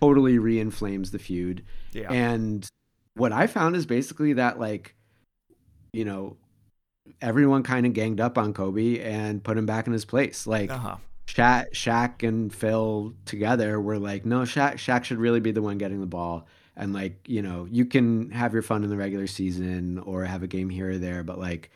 totally 0.00 0.38
re-inflames 0.38 1.10
the 1.10 1.18
feud. 1.18 1.64
Yeah. 1.92 2.10
And 2.10 2.66
what 3.14 3.32
I 3.32 3.46
found 3.46 3.76
is 3.76 3.84
basically 3.84 4.32
that 4.34 4.58
like, 4.58 4.94
you 5.92 6.06
know, 6.06 6.38
everyone 7.20 7.62
kind 7.62 7.86
of 7.86 7.92
ganged 7.92 8.20
up 8.20 8.38
on 8.38 8.52
Kobe 8.52 9.00
and 9.00 9.42
put 9.42 9.56
him 9.56 9.66
back 9.66 9.86
in 9.86 9.92
his 9.92 10.04
place. 10.04 10.46
Like 10.46 10.70
uh-huh. 10.70 10.96
Shaq, 11.26 11.72
Shaq 11.72 12.26
and 12.26 12.52
Phil 12.52 13.14
together 13.24 13.80
were 13.80 13.98
like, 13.98 14.24
no, 14.24 14.40
Shaq, 14.40 14.74
Shaq 14.74 15.04
should 15.04 15.18
really 15.18 15.40
be 15.40 15.52
the 15.52 15.62
one 15.62 15.78
getting 15.78 16.00
the 16.00 16.06
ball. 16.06 16.46
And 16.76 16.94
like 16.94 17.28
you 17.28 17.42
know 17.42 17.66
you 17.70 17.84
can 17.84 18.30
have 18.30 18.52
your 18.54 18.62
fun 18.62 18.84
in 18.84 18.90
the 18.90 18.96
regular 18.96 19.26
season 19.26 19.98
or 19.98 20.24
have 20.24 20.42
a 20.42 20.46
game 20.46 20.70
here 20.70 20.92
or 20.92 20.98
there 20.98 21.22
but 21.22 21.38
like 21.38 21.70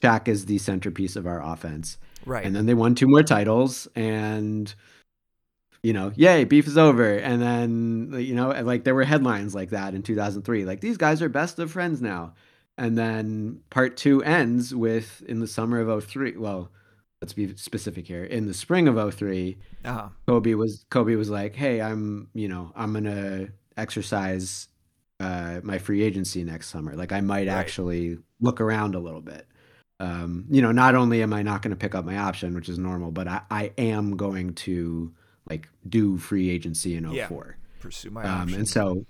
Shaq 0.00 0.28
is 0.28 0.46
the 0.46 0.58
centerpiece 0.58 1.16
of 1.16 1.26
our 1.26 1.42
offense. 1.42 1.98
Right. 2.24 2.44
And 2.44 2.56
then 2.56 2.64
they 2.64 2.72
won 2.72 2.94
two 2.94 3.06
more 3.06 3.22
titles 3.22 3.86
and 3.94 4.72
you 5.82 5.92
know 5.92 6.12
yay 6.14 6.44
beef 6.44 6.66
is 6.66 6.78
over. 6.78 7.16
And 7.16 7.42
then 7.42 8.14
you 8.18 8.34
know 8.34 8.48
like 8.62 8.84
there 8.84 8.94
were 8.94 9.04
headlines 9.04 9.54
like 9.54 9.70
that 9.70 9.94
in 9.94 10.02
2003 10.02 10.64
like 10.64 10.80
these 10.80 10.96
guys 10.96 11.20
are 11.20 11.28
best 11.28 11.58
of 11.58 11.70
friends 11.70 12.00
now 12.00 12.32
and 12.76 12.98
then 12.98 13.60
part 13.70 13.96
two 13.96 14.22
ends 14.22 14.74
with 14.74 15.22
in 15.28 15.40
the 15.40 15.46
summer 15.46 15.80
of 15.80 16.04
03 16.04 16.36
well 16.36 16.70
let's 17.22 17.32
be 17.32 17.54
specific 17.56 18.06
here 18.06 18.24
in 18.24 18.46
the 18.46 18.54
spring 18.54 18.88
of 18.88 19.14
3 19.14 19.56
uh-huh. 19.84 20.08
kobe 20.26 20.54
was 20.54 20.84
kobe 20.90 21.14
was 21.14 21.30
like 21.30 21.54
hey 21.54 21.80
i'm 21.80 22.28
you 22.34 22.48
know 22.48 22.72
i'm 22.76 22.92
gonna 22.92 23.48
exercise 23.76 24.68
uh, 25.20 25.60
my 25.62 25.78
free 25.78 26.02
agency 26.02 26.44
next 26.44 26.68
summer. 26.68 26.94
Like 26.94 27.12
I 27.12 27.20
might 27.20 27.48
right. 27.48 27.54
actually 27.54 28.18
look 28.40 28.60
around 28.60 28.94
a 28.94 28.98
little 28.98 29.20
bit. 29.20 29.46
Um, 30.00 30.46
you 30.50 30.60
know, 30.60 30.72
not 30.72 30.94
only 30.94 31.22
am 31.22 31.32
I 31.32 31.42
not 31.42 31.62
going 31.62 31.70
to 31.70 31.76
pick 31.76 31.94
up 31.94 32.04
my 32.04 32.18
option, 32.18 32.54
which 32.54 32.68
is 32.68 32.78
normal, 32.78 33.10
but 33.10 33.28
I, 33.28 33.42
I 33.50 33.72
am 33.78 34.16
going 34.16 34.54
to 34.54 35.12
like 35.48 35.68
do 35.88 36.18
free 36.18 36.50
agency 36.50 36.96
in 36.96 37.04
04. 37.04 37.12
Yeah, 37.14 37.80
pursue 37.80 38.10
my 38.10 38.24
um, 38.24 38.52
And 38.54 38.68
so 38.68 39.06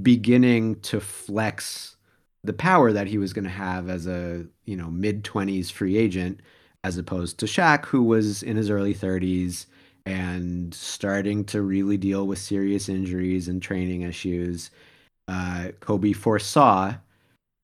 beginning 0.00 0.80
to 0.80 1.00
flex 1.00 1.96
the 2.44 2.52
power 2.52 2.92
that 2.92 3.06
he 3.06 3.18
was 3.18 3.32
going 3.32 3.44
to 3.44 3.50
have 3.50 3.88
as 3.88 4.06
a 4.06 4.46
you 4.64 4.76
know 4.76 4.90
mid 4.90 5.24
twenties 5.24 5.70
free 5.70 5.96
agent, 5.96 6.40
as 6.84 6.98
opposed 6.98 7.38
to 7.38 7.46
Shaq, 7.46 7.86
who 7.86 8.02
was 8.02 8.42
in 8.42 8.56
his 8.56 8.70
early 8.70 8.94
thirties 8.94 9.66
and 10.06 10.72
starting 10.74 11.44
to 11.44 11.62
really 11.62 11.96
deal 11.96 12.26
with 12.26 12.38
serious 12.38 12.88
injuries 12.88 13.48
and 13.48 13.62
training 13.62 14.02
issues. 14.02 14.70
Uh, 15.28 15.68
Kobe 15.80 16.12
foresaw 16.12 16.94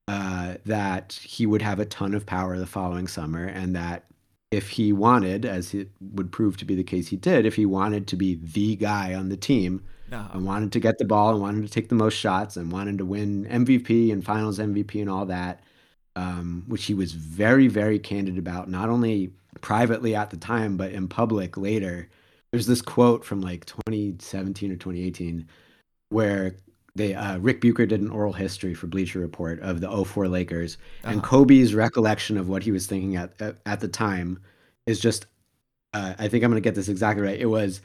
uh, 0.09 0.55
that 0.67 1.15
he 1.25 1.47
would 1.47 1.63
have 1.63 1.81
a 1.81 1.87
ton 1.87 2.15
of 2.15 2.27
power 2.27 2.59
the 2.59 2.67
following 2.67 3.09
summer, 3.09 3.45
and 3.45 3.75
that 3.75 4.05
if 4.51 4.69
he 4.69 4.93
wanted, 4.93 5.45
as 5.45 5.75
it 5.75 5.89
would 6.01 6.31
prove 6.31 6.57
to 6.59 6.65
be 6.65 6.75
the 6.75 6.85
case 6.85 7.09
he 7.09 7.17
did, 7.17 7.45
if 7.45 7.57
he 7.57 7.67
wanted 7.67 8.07
to 8.07 8.17
be 8.17 8.37
the 8.37 8.77
guy 8.77 9.15
on 9.15 9.29
the 9.29 9.37
team 9.37 9.83
uh-huh. 10.11 10.29
and 10.33 10.47
wanted 10.47 10.73
to 10.73 10.81
get 10.81 10.99
the 10.99 11.05
ball 11.05 11.31
and 11.31 11.41
wanted 11.41 11.63
to 11.63 11.73
take 11.73 11.89
the 11.89 11.95
most 11.95 12.15
shots 12.15 12.57
and 12.57 12.73
wanted 12.73 12.99
to 12.99 13.05
win 13.05 13.47
MVP 13.47 14.13
and 14.13 14.25
finals 14.25 14.59
MVP 14.59 15.01
and 15.01 15.11
all 15.11 15.27
that, 15.27 15.61
um, 16.15 16.65
which 16.69 16.85
he 16.85 16.95
was 16.95 17.13
very, 17.13 17.69
very 17.69 17.99
candid 17.99 18.39
about, 18.39 18.69
not 18.69 18.89
only 18.89 19.33
privately 19.61 20.15
at 20.15 20.31
the 20.31 20.37
time, 20.37 20.77
but 20.77 20.93
in 20.93 21.09
public 21.09 21.57
later. 21.57 22.09
There's 22.53 22.67
this 22.67 22.83
quote 22.83 23.25
from 23.25 23.41
like 23.41 23.67
2017 23.67 24.71
or 24.71 24.77
2018 24.77 25.47
where 26.11 26.55
they 26.97 27.15
uh, 27.15 27.39
Ric 27.39 27.61
Bucher 27.61 27.87
did 27.87 28.01
an 28.01 28.11
oral 28.11 28.33
history 28.33 28.75
for 28.75 28.87
Bleacher 28.87 29.21
Report 29.21 29.61
of 29.61 29.81
the 29.81 30.05
04 30.05 30.29
Lakers, 30.29 30.79
uh-huh. 31.05 31.13
and 31.13 31.23
Kobe's 31.23 31.75
recollection 31.75 32.39
of 32.39 32.49
what 32.49 32.63
he 32.63 32.73
was 32.73 32.87
thinking 32.87 33.17
at 33.17 33.41
at, 33.41 33.57
at 33.67 33.81
the 33.81 33.89
time 33.89 34.41
is 34.87 34.99
just. 34.99 35.27
Uh, 35.93 36.15
I 36.19 36.29
think 36.29 36.45
I'm 36.45 36.51
gonna 36.51 36.61
get 36.61 36.75
this 36.75 36.89
exactly 36.89 37.23
right. 37.23 37.39
It 37.39 37.47
was, 37.47 37.81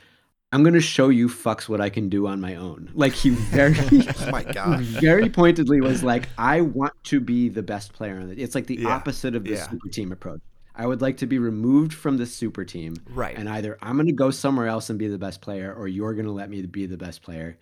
I'm 0.51 0.63
gonna 0.63 0.81
show 0.81 1.09
you 1.09 1.29
fucks 1.29 1.69
what 1.69 1.79
I 1.79 1.89
can 1.89 2.09
do 2.09 2.27
on 2.27 2.41
my 2.41 2.55
own. 2.55 2.91
Like 2.93 3.13
he 3.13 3.29
very, 3.29 3.75
oh 4.19 4.31
my 4.31 4.43
god, 4.53 4.81
very 4.81 5.29
pointedly 5.29 5.79
was 5.79 6.03
like, 6.03 6.27
I 6.37 6.61
want 6.61 6.93
to 7.05 7.19
be 7.19 7.47
the 7.47 7.63
best 7.63 7.93
player 7.93 8.17
on 8.17 8.29
it. 8.29 8.39
It's 8.39 8.53
like 8.53 8.67
the 8.67 8.79
yeah. 8.79 8.89
opposite 8.89 9.35
of 9.35 9.45
the 9.45 9.51
yeah. 9.51 9.69
super 9.69 9.89
team 9.89 10.11
approach. 10.11 10.41
I 10.75 10.87
would 10.87 11.01
like 11.01 11.17
to 11.17 11.25
be 11.25 11.37
removed 11.37 11.93
from 11.93 12.17
the 12.17 12.25
super 12.25 12.65
team, 12.65 12.95
right? 13.09 13.37
And 13.37 13.47
either 13.47 13.77
I'm 13.81 13.97
gonna 13.97 14.11
go 14.11 14.31
somewhere 14.31 14.67
else 14.67 14.89
and 14.89 14.99
be 14.99 15.07
the 15.07 15.17
best 15.17 15.41
player, 15.41 15.73
or 15.73 15.87
you're 15.87 16.13
gonna 16.13 16.31
let 16.31 16.49
me 16.49 16.61
be 16.63 16.85
the 16.85 16.97
best 16.97 17.21
player. 17.21 17.57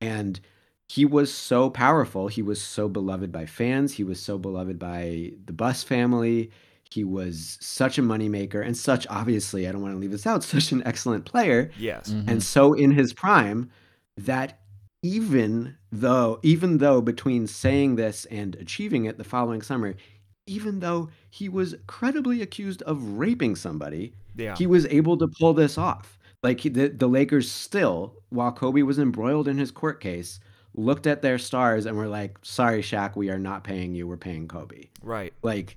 And 0.00 0.40
he 0.88 1.04
was 1.04 1.32
so 1.32 1.70
powerful. 1.70 2.28
He 2.28 2.42
was 2.42 2.60
so 2.60 2.88
beloved 2.88 3.30
by 3.32 3.46
fans. 3.46 3.94
He 3.94 4.04
was 4.04 4.20
so 4.20 4.36
beloved 4.36 4.78
by 4.78 5.32
the 5.46 5.52
Buss 5.52 5.82
family. 5.82 6.50
He 6.92 7.04
was 7.04 7.58
such 7.60 7.98
a 7.98 8.02
moneymaker 8.02 8.64
and 8.64 8.76
such, 8.76 9.06
obviously, 9.08 9.66
I 9.66 9.72
don't 9.72 9.80
want 9.80 9.94
to 9.94 9.98
leave 9.98 10.10
this 10.10 10.26
out, 10.26 10.44
such 10.44 10.72
an 10.72 10.82
excellent 10.84 11.24
player. 11.24 11.70
Yes. 11.78 12.10
Mm-hmm. 12.10 12.28
And 12.28 12.42
so 12.42 12.74
in 12.74 12.92
his 12.92 13.12
prime, 13.12 13.70
that 14.16 14.60
even 15.02 15.76
though, 15.90 16.38
even 16.42 16.78
though 16.78 17.00
between 17.00 17.46
saying 17.46 17.96
this 17.96 18.24
and 18.26 18.54
achieving 18.56 19.06
it 19.06 19.18
the 19.18 19.24
following 19.24 19.62
summer, 19.62 19.94
even 20.46 20.80
though 20.80 21.08
he 21.30 21.48
was 21.48 21.74
credibly 21.86 22.42
accused 22.42 22.82
of 22.82 23.18
raping 23.18 23.56
somebody, 23.56 24.14
yeah. 24.36 24.54
he 24.56 24.66
was 24.66 24.86
able 24.86 25.16
to 25.16 25.28
pull 25.40 25.54
this 25.54 25.78
off. 25.78 26.18
Like 26.42 26.62
the, 26.62 26.88
the 26.88 27.08
Lakers 27.08 27.50
still, 27.50 28.14
while 28.30 28.52
Kobe 28.52 28.82
was 28.82 28.98
embroiled 28.98 29.48
in 29.48 29.58
his 29.58 29.70
court 29.70 30.00
case, 30.00 30.40
looked 30.74 31.06
at 31.06 31.22
their 31.22 31.38
stars 31.38 31.86
and 31.86 31.96
were 31.96 32.08
like, 32.08 32.38
"Sorry, 32.42 32.82
Shaq, 32.82 33.14
we 33.14 33.30
are 33.30 33.38
not 33.38 33.62
paying 33.62 33.94
you. 33.94 34.08
We're 34.08 34.16
paying 34.16 34.48
Kobe." 34.48 34.88
Right. 35.02 35.32
Like 35.42 35.76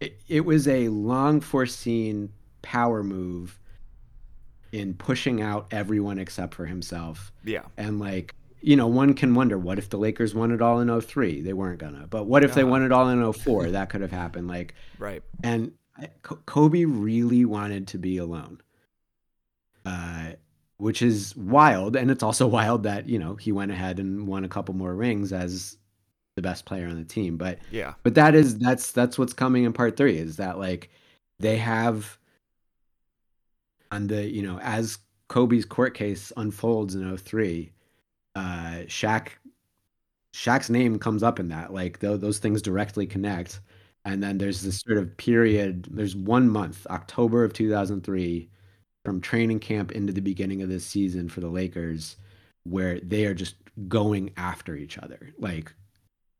it, 0.00 0.20
it 0.28 0.44
was 0.44 0.68
a 0.68 0.88
long 0.88 1.40
foreseen 1.40 2.30
power 2.62 3.02
move 3.02 3.58
in 4.72 4.94
pushing 4.94 5.40
out 5.40 5.66
everyone 5.70 6.18
except 6.18 6.54
for 6.54 6.66
himself. 6.66 7.32
Yeah. 7.44 7.62
And 7.76 7.98
like, 7.98 8.34
you 8.60 8.76
know, 8.76 8.86
one 8.86 9.14
can 9.14 9.34
wonder 9.34 9.58
what 9.58 9.78
if 9.78 9.88
the 9.88 9.96
Lakers 9.96 10.34
won 10.34 10.50
it 10.50 10.60
all 10.60 10.80
in 10.80 11.00
03? 11.00 11.40
They 11.42 11.52
weren't 11.52 11.78
gonna. 11.78 12.06
But 12.06 12.26
what 12.26 12.44
if 12.44 12.50
uh-huh. 12.50 12.60
they 12.60 12.64
won 12.64 12.82
it 12.84 12.92
all 12.92 13.08
in 13.08 13.32
04? 13.32 13.70
that 13.70 13.88
could 13.88 14.00
have 14.00 14.12
happened 14.12 14.48
like 14.48 14.74
Right. 14.98 15.22
And 15.42 15.72
Kobe 16.22 16.84
really 16.84 17.44
wanted 17.44 17.88
to 17.88 17.98
be 17.98 18.18
alone. 18.18 18.60
Uh 19.86 20.32
which 20.76 21.02
is 21.02 21.34
wild. 21.36 21.96
And 21.96 22.10
it's 22.10 22.22
also 22.22 22.46
wild 22.58 22.84
that, 22.84 23.08
you 23.08 23.18
know, 23.18 23.34
he 23.34 23.52
went 23.52 23.72
ahead 23.72 23.98
and 23.98 24.26
won 24.28 24.44
a 24.44 24.48
couple 24.48 24.74
more 24.74 24.94
rings 24.94 25.32
as 25.32 25.77
the 26.38 26.42
best 26.48 26.64
player 26.64 26.86
on 26.86 26.96
the 26.96 27.04
team. 27.04 27.36
But 27.36 27.58
yeah, 27.70 27.94
but 28.04 28.14
that 28.14 28.34
is 28.34 28.58
that's 28.58 28.92
that's 28.92 29.18
what's 29.18 29.32
coming 29.32 29.64
in 29.64 29.72
part 29.72 29.96
three 29.96 30.16
is 30.16 30.36
that 30.36 30.58
like 30.58 30.90
they 31.40 31.56
have 31.56 32.16
on 33.90 34.06
the, 34.06 34.22
you 34.28 34.42
know, 34.42 34.58
as 34.60 34.98
Kobe's 35.28 35.64
court 35.64 35.94
case 35.94 36.32
unfolds 36.36 36.94
in 36.94 37.16
03, 37.16 37.72
uh 38.36 38.40
Shaq 38.86 39.30
Shaq's 40.32 40.70
name 40.70 40.98
comes 40.98 41.22
up 41.22 41.40
in 41.40 41.48
that. 41.48 41.72
Like 41.72 41.98
th- 41.98 42.20
those 42.20 42.38
things 42.38 42.62
directly 42.62 43.06
connect. 43.06 43.60
And 44.04 44.22
then 44.22 44.38
there's 44.38 44.62
this 44.62 44.80
sort 44.80 44.98
of 44.98 45.16
period, 45.16 45.88
there's 45.90 46.14
one 46.14 46.48
month, 46.48 46.86
October 46.88 47.44
of 47.44 47.52
2003 47.52 48.48
from 49.04 49.20
training 49.20 49.58
camp 49.58 49.92
into 49.92 50.12
the 50.12 50.20
beginning 50.20 50.62
of 50.62 50.68
this 50.68 50.84
season 50.84 51.28
for 51.28 51.40
the 51.40 51.48
Lakers 51.48 52.16
where 52.64 53.00
they 53.00 53.24
are 53.26 53.34
just 53.34 53.56
going 53.88 54.30
after 54.36 54.76
each 54.76 54.98
other. 54.98 55.32
Like 55.38 55.74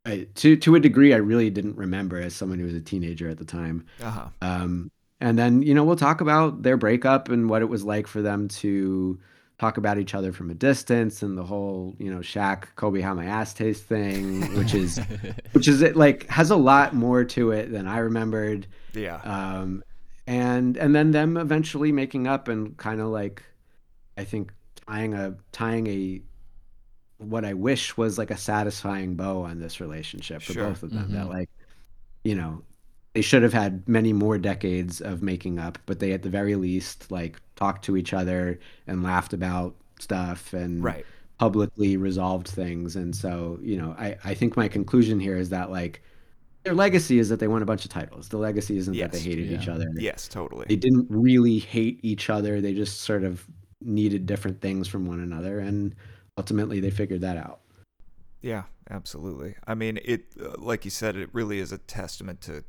I, 0.09 0.26
to 0.36 0.56
to 0.56 0.74
a 0.74 0.80
degree, 0.80 1.12
I 1.12 1.18
really 1.18 1.50
didn't 1.50 1.76
remember 1.76 2.18
as 2.18 2.34
someone 2.34 2.59
who 2.59 2.64
was 2.64 2.74
a 2.74 2.80
teenager 2.80 3.28
at 3.28 3.38
the 3.38 3.44
time. 3.44 3.84
Uh-huh. 4.02 4.28
Um, 4.40 4.90
and 5.20 5.38
then 5.38 5.62
you 5.62 5.74
know 5.74 5.84
we'll 5.84 5.96
talk 5.96 6.20
about 6.20 6.62
their 6.62 6.76
breakup 6.76 7.28
and 7.28 7.50
what 7.50 7.62
it 7.62 7.66
was 7.66 7.84
like 7.84 8.06
for 8.06 8.22
them 8.22 8.48
to 8.48 9.18
talk 9.59 9.76
about 9.76 9.98
each 9.98 10.14
other 10.14 10.32
from 10.32 10.50
a 10.50 10.54
distance 10.54 11.22
and 11.22 11.36
the 11.36 11.42
whole 11.42 11.94
you 11.98 12.11
know 12.11 12.20
Shaq 12.20 12.64
Kobe 12.76 13.00
how 13.00 13.12
my 13.12 13.26
ass 13.26 13.52
tastes 13.52 13.84
thing, 13.84 14.40
which 14.56 14.72
is 14.72 14.98
which 15.52 15.68
is 15.68 15.82
it 15.82 15.96
like 15.96 16.26
has 16.28 16.50
a 16.50 16.56
lot 16.56 16.94
more 16.94 17.24
to 17.24 17.50
it 17.50 17.70
than 17.70 17.86
I 17.86 17.98
remembered. 17.98 18.66
Yeah. 18.94 19.16
Um, 19.16 19.84
and 20.26 20.76
and 20.78 20.94
then 20.94 21.11
them 21.11 21.36
eventually 21.36 21.92
making 21.92 22.26
up 22.26 22.48
and 22.48 22.76
kind 22.78 23.00
of 23.00 23.09
like 23.09 23.42
I 24.16 24.24
think 24.24 24.52
tying 24.86 25.12
a 25.12 25.34
tying 25.52 25.86
a 25.86 26.22
what 27.18 27.44
I 27.44 27.52
wish 27.52 27.96
was 27.96 28.16
like 28.16 28.30
a 28.30 28.36
satisfying 28.36 29.14
bow 29.14 29.42
on 29.42 29.60
this 29.60 29.80
relationship 29.80 30.42
for 30.42 30.52
sure. 30.52 30.68
both 30.68 30.82
of 30.82 30.90
them. 30.90 31.04
Mm-hmm. 31.04 31.14
That 31.14 31.28
like, 31.28 31.50
you 32.24 32.34
know, 32.34 32.62
they 33.14 33.22
should 33.22 33.42
have 33.42 33.52
had 33.52 33.86
many 33.88 34.12
more 34.12 34.38
decades 34.38 35.00
of 35.00 35.22
making 35.22 35.58
up, 35.58 35.78
but 35.86 35.98
they 35.98 36.12
at 36.12 36.22
the 36.22 36.30
very 36.30 36.54
least 36.54 37.10
like 37.10 37.40
talked 37.56 37.84
to 37.86 37.96
each 37.96 38.12
other 38.12 38.58
and 38.86 39.02
laughed 39.02 39.32
about 39.32 39.74
stuff 39.98 40.52
and 40.52 40.82
right. 40.82 41.04
publicly 41.38 41.96
resolved 41.96 42.46
things. 42.46 42.94
And 42.94 43.14
so, 43.14 43.58
you 43.60 43.76
know, 43.76 43.96
I, 43.98 44.16
I 44.24 44.34
think 44.34 44.56
my 44.56 44.68
conclusion 44.68 45.18
here 45.18 45.36
is 45.36 45.48
that 45.50 45.70
like 45.70 46.02
their 46.64 46.74
legacy 46.74 47.18
is 47.18 47.28
that 47.30 47.40
they 47.40 47.48
won 47.48 47.62
a 47.62 47.66
bunch 47.66 47.84
of 47.84 47.90
titles. 47.90 48.28
The 48.28 48.36
legacy 48.36 48.76
isn't 48.76 48.94
yes, 48.94 49.10
that 49.10 49.16
they 49.16 49.24
hated 49.24 49.46
yeah. 49.48 49.60
each 49.60 49.68
other. 49.68 49.86
Yes, 49.96 50.28
totally. 50.28 50.66
They 50.68 50.76
didn't 50.76 51.06
really 51.08 51.58
hate 51.58 51.98
each 52.02 52.30
other. 52.30 52.60
They 52.60 52.74
just 52.74 53.00
sort 53.00 53.24
of 53.24 53.44
needed 53.80 54.26
different 54.26 54.60
things 54.60 54.86
from 54.86 55.06
one 55.06 55.20
another, 55.20 55.60
and 55.60 55.94
ultimately 56.39 56.80
they 56.80 56.91
figured 56.91 57.20
that 57.20 57.36
out. 57.36 57.61
Yeah, 58.41 58.64
absolutely. 58.89 59.57
I 59.66 59.74
mean, 59.74 59.99
it 60.05 60.26
uh, 60.41 60.55
like 60.59 60.84
you 60.84 60.91
said, 60.91 61.16
it 61.16 61.28
really 61.32 61.59
is 61.59 61.72
a 61.72 61.78
testament 61.78 62.41
to 62.43 62.64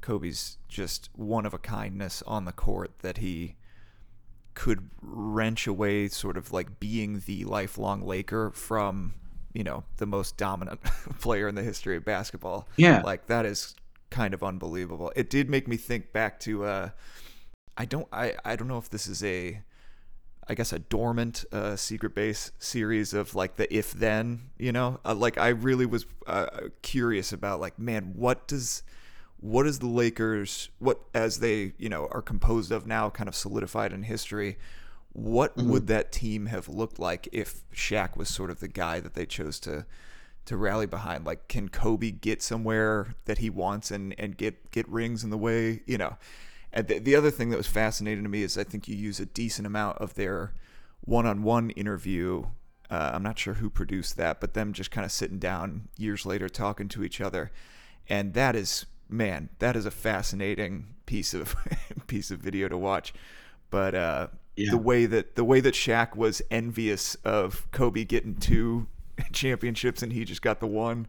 Kobe's 0.00 0.58
just 0.68 1.10
one 1.14 1.46
of 1.46 1.54
a 1.54 1.58
kindness 1.58 2.22
on 2.26 2.44
the 2.44 2.52
court 2.52 2.92
that 3.00 3.18
he 3.18 3.56
could 4.54 4.90
wrench 5.00 5.66
away 5.66 6.08
sort 6.08 6.36
of 6.36 6.52
like 6.52 6.80
being 6.80 7.22
the 7.26 7.44
lifelong 7.44 8.02
Laker 8.02 8.50
from 8.50 9.14
you 9.52 9.64
know 9.64 9.84
the 9.96 10.06
most 10.06 10.36
dominant 10.36 10.82
player 11.20 11.48
in 11.48 11.54
the 11.54 11.62
history 11.62 11.96
of 11.96 12.04
basketball. 12.04 12.68
Yeah, 12.76 13.02
like 13.02 13.26
that 13.28 13.46
is 13.46 13.74
kind 14.10 14.34
of 14.34 14.42
unbelievable. 14.42 15.12
It 15.16 15.30
did 15.30 15.48
make 15.48 15.66
me 15.66 15.76
think 15.76 16.12
back 16.12 16.40
to 16.40 16.64
uh, 16.64 16.90
I 17.76 17.86
don't 17.86 18.08
I 18.12 18.34
I 18.44 18.56
don't 18.56 18.68
know 18.68 18.78
if 18.78 18.90
this 18.90 19.06
is 19.06 19.24
a 19.24 19.62
I 20.48 20.54
guess 20.54 20.72
a 20.72 20.78
dormant 20.78 21.44
uh, 21.52 21.76
secret 21.76 22.14
base 22.14 22.52
series 22.58 23.14
of 23.14 23.34
like 23.34 23.56
the 23.56 23.72
if 23.74 23.92
then 23.92 24.50
you 24.58 24.72
know 24.72 25.00
uh, 25.04 25.14
like 25.14 25.38
I 25.38 25.48
really 25.48 25.86
was 25.86 26.06
uh, 26.26 26.46
curious 26.82 27.32
about 27.32 27.60
like 27.60 27.78
man 27.78 28.12
what 28.16 28.48
does 28.48 28.82
what 29.38 29.66
is 29.66 29.78
the 29.78 29.86
Lakers 29.86 30.70
what 30.78 31.00
as 31.14 31.38
they 31.38 31.72
you 31.78 31.88
know 31.88 32.08
are 32.10 32.22
composed 32.22 32.72
of 32.72 32.86
now 32.86 33.10
kind 33.10 33.28
of 33.28 33.34
solidified 33.34 33.92
in 33.92 34.02
history 34.02 34.58
what 35.12 35.56
mm-hmm. 35.56 35.70
would 35.70 35.86
that 35.88 36.12
team 36.12 36.46
have 36.46 36.68
looked 36.68 36.98
like 36.98 37.28
if 37.32 37.62
Shaq 37.74 38.16
was 38.16 38.28
sort 38.28 38.50
of 38.50 38.60
the 38.60 38.68
guy 38.68 39.00
that 39.00 39.14
they 39.14 39.26
chose 39.26 39.58
to 39.60 39.86
to 40.46 40.56
rally 40.56 40.86
behind? 40.86 41.24
Like, 41.24 41.48
can 41.48 41.68
Kobe 41.68 42.10
get 42.10 42.42
somewhere 42.42 43.14
that 43.24 43.38
he 43.38 43.50
wants 43.50 43.90
and 43.90 44.14
and 44.18 44.36
get 44.36 44.70
get 44.70 44.88
rings 44.88 45.24
in 45.24 45.30
the 45.30 45.38
way? 45.38 45.82
You 45.86 45.98
know. 45.98 46.16
And 46.72 46.86
the, 46.86 46.98
the 46.98 47.16
other 47.16 47.30
thing 47.30 47.50
that 47.50 47.56
was 47.56 47.66
fascinating 47.66 48.24
to 48.24 48.30
me 48.30 48.42
is 48.42 48.56
I 48.56 48.64
think 48.64 48.88
you 48.88 48.96
use 48.96 49.20
a 49.20 49.26
decent 49.26 49.66
amount 49.66 49.98
of 49.98 50.14
their 50.14 50.54
one-on-one 51.00 51.70
interview. 51.70 52.44
Uh, 52.88 53.10
I'm 53.14 53.22
not 53.22 53.38
sure 53.38 53.54
who 53.54 53.70
produced 53.70 54.16
that, 54.16 54.40
but 54.40 54.54
them 54.54 54.72
just 54.72 54.90
kind 54.90 55.04
of 55.04 55.12
sitting 55.12 55.38
down 55.38 55.88
years 55.96 56.26
later 56.26 56.48
talking 56.48 56.88
to 56.88 57.04
each 57.04 57.20
other, 57.20 57.50
and 58.08 58.34
that 58.34 58.56
is 58.56 58.86
man, 59.08 59.48
that 59.58 59.76
is 59.76 59.86
a 59.86 59.90
fascinating 59.90 60.94
piece 61.06 61.34
of 61.34 61.54
piece 62.06 62.30
of 62.30 62.38
video 62.38 62.68
to 62.68 62.78
watch. 62.78 63.12
But 63.70 63.94
uh, 63.94 64.28
yeah. 64.56 64.70
the 64.70 64.78
way 64.78 65.06
that 65.06 65.36
the 65.36 65.44
way 65.44 65.60
that 65.60 65.74
Shaq 65.74 66.16
was 66.16 66.42
envious 66.50 67.14
of 67.16 67.70
Kobe 67.72 68.04
getting 68.04 68.36
two 68.36 68.86
championships 69.32 70.02
and 70.02 70.12
he 70.12 70.24
just 70.24 70.42
got 70.42 70.60
the 70.60 70.66
one. 70.66 71.06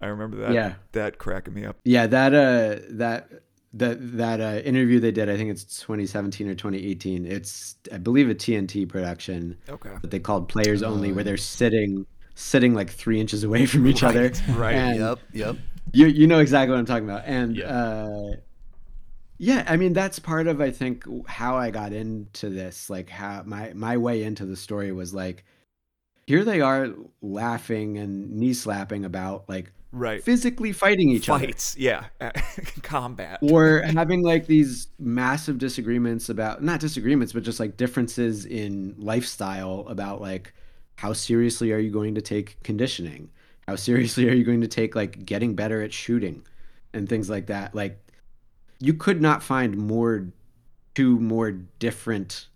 I 0.00 0.06
remember 0.06 0.36
that. 0.38 0.52
Yeah. 0.52 0.74
that 0.92 1.18
cracking 1.18 1.54
me 1.54 1.64
up. 1.64 1.76
Yeah, 1.84 2.06
that 2.06 2.34
uh 2.34 2.84
that 2.90 3.30
that 3.78 4.16
that 4.16 4.40
uh, 4.40 4.60
interview 4.64 5.00
they 5.00 5.12
did, 5.12 5.28
I 5.28 5.36
think 5.36 5.50
it's 5.50 5.64
2017 5.80 6.48
or 6.48 6.54
2018. 6.54 7.26
It's 7.26 7.76
I 7.92 7.98
believe 7.98 8.28
a 8.30 8.34
TNT 8.34 8.88
production 8.88 9.56
Okay. 9.68 9.94
that 10.00 10.10
they 10.10 10.18
called 10.20 10.48
Players 10.48 10.82
Only, 10.82 11.12
where 11.12 11.24
they're 11.24 11.36
sitting 11.36 12.06
sitting 12.34 12.74
like 12.74 12.90
three 12.90 13.20
inches 13.20 13.44
away 13.44 13.66
from 13.66 13.86
each 13.86 14.02
other. 14.02 14.32
Right. 14.50 14.74
And 14.74 14.98
Yep, 14.98 15.18
yep. 15.32 15.56
you 15.92 16.06
you 16.06 16.26
know 16.26 16.38
exactly 16.40 16.72
what 16.72 16.78
I'm 16.78 16.86
talking 16.86 17.08
about. 17.08 17.24
And 17.26 17.56
Yeah. 17.56 17.66
uh 17.66 18.30
yeah, 19.38 19.64
I 19.68 19.76
mean 19.76 19.92
that's 19.92 20.18
part 20.18 20.46
of 20.46 20.60
I 20.60 20.70
think 20.70 21.04
how 21.28 21.56
I 21.56 21.70
got 21.70 21.92
into 21.92 22.48
this, 22.48 22.88
like 22.88 23.10
how 23.10 23.42
my 23.44 23.72
my 23.74 23.96
way 23.98 24.22
into 24.22 24.46
the 24.46 24.56
story 24.56 24.92
was 24.92 25.12
like 25.12 25.44
here 26.26 26.44
they 26.44 26.60
are 26.60 26.88
laughing 27.22 27.98
and 27.98 28.30
knee 28.32 28.54
slapping 28.54 29.04
about 29.04 29.48
like 29.48 29.72
Right. 29.96 30.22
physically 30.22 30.72
fighting 30.72 31.08
each 31.08 31.28
other 31.30 31.46
Fights. 31.46 31.74
Yeah. 31.78 32.04
Combat. 32.82 33.38
or 33.40 33.80
having 33.80 34.22
like 34.22 34.46
these 34.46 34.88
massive 34.98 35.58
disagreements 35.58 36.28
about 36.28 36.62
not 36.62 36.80
disagreements 36.80 37.32
but 37.32 37.42
just 37.42 37.58
like 37.58 37.76
differences 37.76 38.44
in 38.44 38.94
lifestyle 38.98 39.86
about 39.88 40.20
like 40.20 40.52
how 40.96 41.12
seriously 41.12 41.72
are 41.72 41.78
you 41.78 41.90
going 41.90 42.14
to 42.14 42.20
take 42.20 42.62
conditioning 42.62 43.30
how 43.66 43.74
seriously 43.76 44.28
are 44.28 44.34
you 44.34 44.44
going 44.44 44.60
to 44.60 44.68
take 44.68 44.94
like 44.94 45.24
getting 45.24 45.54
better 45.54 45.82
at 45.82 45.92
shooting 45.92 46.44
and 46.92 47.08
things 47.08 47.28
like 47.30 47.46
that 47.46 47.74
like 47.74 47.98
you 48.80 48.92
could 48.94 49.20
not 49.22 49.42
find 49.42 49.76
more 49.76 50.28
two 50.94 51.18
more 51.18 51.52
different 51.78 52.48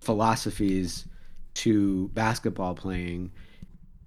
philosophies 0.00 1.06
to 1.54 2.08
basketball 2.08 2.74
playing 2.74 3.30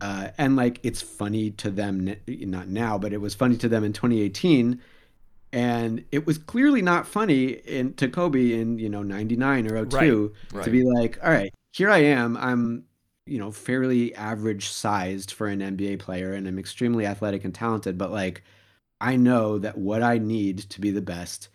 uh, 0.01 0.29
and 0.37 0.55
like 0.55 0.79
it's 0.83 1.01
funny 1.01 1.51
to 1.51 1.69
them 1.69 2.15
not 2.27 2.67
now 2.67 2.97
but 2.97 3.13
it 3.13 3.21
was 3.21 3.35
funny 3.35 3.55
to 3.57 3.69
them 3.69 3.83
in 3.83 3.93
2018 3.93 4.79
and 5.53 6.03
it 6.11 6.25
was 6.25 6.37
clearly 6.37 6.81
not 6.81 7.07
funny 7.07 7.45
in 7.45 7.93
to 7.93 8.09
Kobe 8.09 8.53
in 8.53 8.77
you 8.77 8.89
know 8.89 9.03
99 9.03 9.71
or 9.71 9.85
02 9.85 10.33
Right, 10.51 10.63
to 10.63 10.69
be 10.69 10.83
like 10.83 11.17
all 11.23 11.31
right 11.31 11.53
here 11.71 11.89
I 11.89 11.99
am. 11.99 12.37
I'm 12.37 12.85
you 13.25 13.39
know 13.39 13.51
fairly 13.51 14.13
average 14.15 14.69
sized 14.69 15.31
for 15.31 15.47
an 15.47 15.59
NBA 15.59 15.99
player 15.99 16.33
and 16.33 16.47
I'm 16.47 16.59
extremely 16.59 17.05
athletic 17.05 17.43
and 17.43 17.53
talented 17.53 17.97
but 17.97 18.11
like 18.11 18.43
I 19.01 19.15
know 19.15 19.59
that 19.59 19.77
what 19.77 20.03
I 20.03 20.17
need 20.17 20.59
to 20.59 20.81
be 20.81 20.91
the 20.91 21.01
best 21.01 21.49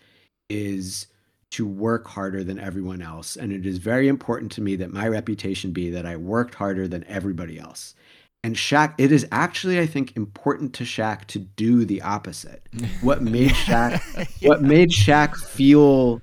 is 0.49 1.07
to 1.51 1.67
work 1.67 2.07
harder 2.07 2.45
than 2.45 2.59
everyone 2.59 3.03
else. 3.03 3.37
And 3.37 3.53
it 3.53 3.67
is 3.67 3.79
very 3.79 4.09
important 4.09 4.53
to 4.53 4.61
me 4.61 4.77
that 4.77 4.93
my 4.93 5.09
reputation 5.09 5.73
be 5.73 5.91
that 5.91 6.07
I 6.07 6.17
worked 6.17 6.55
harder 6.55 6.87
than 6.87 7.05
everybody 7.09 7.59
else 7.59 7.95
and 8.43 8.57
Shaq, 8.57 8.95
it 8.99 9.13
is 9.13 9.27
actually, 9.31 9.79
I 9.79 9.87
think, 9.87 10.17
important 10.17 10.73
to 10.75 10.85
Shaq 10.85 11.27
to 11.27 11.39
do 11.39 11.85
the 11.85 12.01
opposite. 12.03 12.69
What 13.03 13.23
made 13.23 13.51
Shaq, 13.67 14.01
what 14.43 14.63
made 14.63 14.91
Shaq 14.91 15.37
feel 15.37 16.23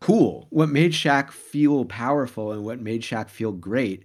cool, 0.00 0.46
what 0.50 0.68
made 0.68 0.92
Shaq 0.92 1.30
feel 1.30 1.84
powerful, 1.84 2.52
and 2.52 2.64
what 2.64 2.80
made 2.80 3.02
Shaq 3.02 3.28
feel 3.28 3.52
great 3.52 4.04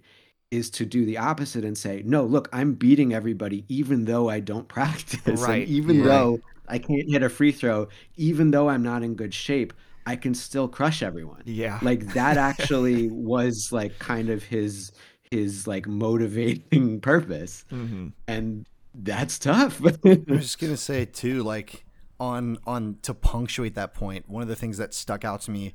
is 0.50 0.70
to 0.70 0.86
do 0.86 1.04
the 1.04 1.18
opposite 1.18 1.64
and 1.64 1.76
say, 1.76 2.02
no, 2.06 2.24
look, 2.24 2.48
I'm 2.52 2.74
beating 2.74 3.12
everybody, 3.12 3.64
even 3.68 4.04
though 4.04 4.28
I 4.30 4.40
don't 4.40 4.68
practice, 4.68 5.48
Right, 5.48 5.66
and 5.66 5.68
even 5.68 6.00
right. 6.00 6.04
though 6.04 6.40
I 6.68 6.78
can't 6.78 7.08
hit 7.10 7.22
a 7.22 7.28
free 7.28 7.52
throw, 7.52 7.88
even 8.16 8.50
though 8.50 8.68
I'm 8.68 8.82
not 8.82 9.02
in 9.02 9.14
good 9.14 9.34
shape, 9.34 9.72
I 10.06 10.16
can 10.16 10.34
still 10.34 10.68
crush 10.68 11.02
everyone 11.02 11.42
Yeah. 11.44 11.80
like 11.82 12.14
that 12.14 12.36
actually 12.38 13.08
was 13.10 13.70
like 13.72 13.98
kind 13.98 14.30
of 14.30 14.42
his 14.44 14.92
his 15.30 15.66
like 15.66 15.86
motivating 15.86 17.00
purpose. 17.02 17.64
Hmm 17.70 18.08
and 18.26 18.66
that's 18.94 19.38
tough. 19.38 19.80
I 19.84 19.94
was 20.26 20.40
just 20.40 20.58
gonna 20.58 20.76
say 20.76 21.04
too, 21.04 21.42
like 21.42 21.84
on 22.18 22.58
on 22.66 22.98
to 23.02 23.14
punctuate 23.14 23.74
that 23.74 23.94
point, 23.94 24.28
one 24.28 24.42
of 24.42 24.48
the 24.48 24.56
things 24.56 24.78
that 24.78 24.94
stuck 24.94 25.24
out 25.24 25.42
to 25.42 25.50
me 25.50 25.74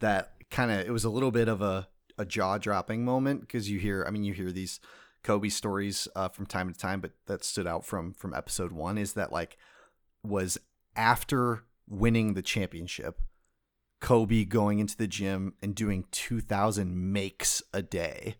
that 0.00 0.32
kind 0.50 0.70
of 0.70 0.86
it 0.86 0.90
was 0.90 1.04
a 1.04 1.10
little 1.10 1.30
bit 1.30 1.48
of 1.48 1.62
a 1.62 1.88
a 2.18 2.24
jaw 2.24 2.58
dropping 2.58 3.04
moment 3.04 3.40
because 3.40 3.70
you 3.70 3.78
hear, 3.78 4.04
I 4.06 4.10
mean, 4.10 4.22
you 4.22 4.32
hear 4.32 4.52
these 4.52 4.80
Kobe 5.22 5.48
stories 5.48 6.08
uh, 6.14 6.28
from 6.28 6.46
time 6.46 6.72
to 6.72 6.78
time, 6.78 7.00
but 7.00 7.12
that 7.26 7.44
stood 7.44 7.66
out 7.66 7.84
from 7.84 8.12
from 8.12 8.34
episode 8.34 8.72
one 8.72 8.98
is 8.98 9.14
that 9.14 9.32
like 9.32 9.56
was 10.22 10.58
after 10.94 11.64
winning 11.88 12.34
the 12.34 12.42
championship, 12.42 13.20
Kobe 14.00 14.44
going 14.44 14.78
into 14.78 14.96
the 14.96 15.06
gym 15.06 15.54
and 15.62 15.74
doing 15.74 16.04
two 16.10 16.40
thousand 16.40 17.12
makes 17.12 17.62
a 17.72 17.82
day, 17.82 18.36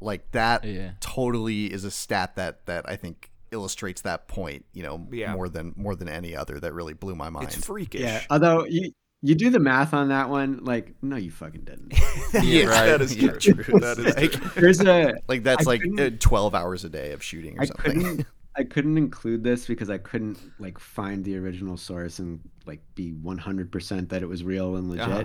like 0.00 0.30
that 0.32 0.64
Yeah. 0.64 0.92
totally 1.00 1.66
is 1.72 1.84
a 1.84 1.90
stat 1.90 2.36
that 2.36 2.66
that 2.66 2.88
I 2.88 2.96
think 2.96 3.30
illustrates 3.52 4.02
that 4.02 4.28
point, 4.28 4.64
you 4.72 4.82
know, 4.82 5.06
Yeah. 5.10 5.32
more 5.34 5.48
than 5.48 5.74
more 5.76 5.94
than 5.96 6.08
any 6.08 6.34
other 6.36 6.60
that 6.60 6.72
really 6.72 6.94
blew 6.94 7.14
my 7.14 7.30
mind. 7.30 7.48
It's 7.48 7.66
freakish. 7.66 8.00
yeah 8.00 8.22
although 8.30 8.64
you 8.64 8.92
you 9.22 9.34
do 9.34 9.50
the 9.50 9.58
math 9.60 9.92
on 9.92 10.08
that 10.08 10.30
one 10.30 10.60
like 10.64 10.94
no 11.02 11.16
you 11.16 11.30
fucking 11.30 11.62
didn't 11.62 11.92
yeah, 12.42 12.64
right. 12.66 12.86
that 12.86 13.02
is 13.02 13.14
true. 13.14 13.36
true. 13.38 13.78
That 13.80 13.98
is 13.98 14.16
Like- 14.16 14.54
there's 14.54 14.80
a 14.80 15.14
like 15.28 15.42
that's 15.42 15.66
I 15.66 15.70
like 15.70 15.82
uh, 15.98 16.10
12 16.18 16.54
hours 16.54 16.84
a 16.84 16.88
day 16.88 17.12
of 17.12 17.22
shooting 17.22 17.58
or 17.58 17.62
I 17.62 17.64
something. 17.66 17.92
couldn't 18.02 18.26
I 18.56 18.64
couldn't 18.64 18.98
include 18.98 19.44
this 19.44 19.66
because 19.66 19.90
I 19.90 19.98
couldn't 19.98 20.38
like 20.58 20.78
find 20.78 21.24
the 21.24 21.36
original 21.36 21.76
source 21.76 22.18
and 22.18 22.40
like 22.66 22.80
be 22.96 23.12
100% 23.12 24.08
that 24.08 24.22
it 24.22 24.26
was 24.26 24.42
real 24.42 24.74
and 24.76 24.90
legit. 24.90 25.08
Uh-huh. 25.08 25.24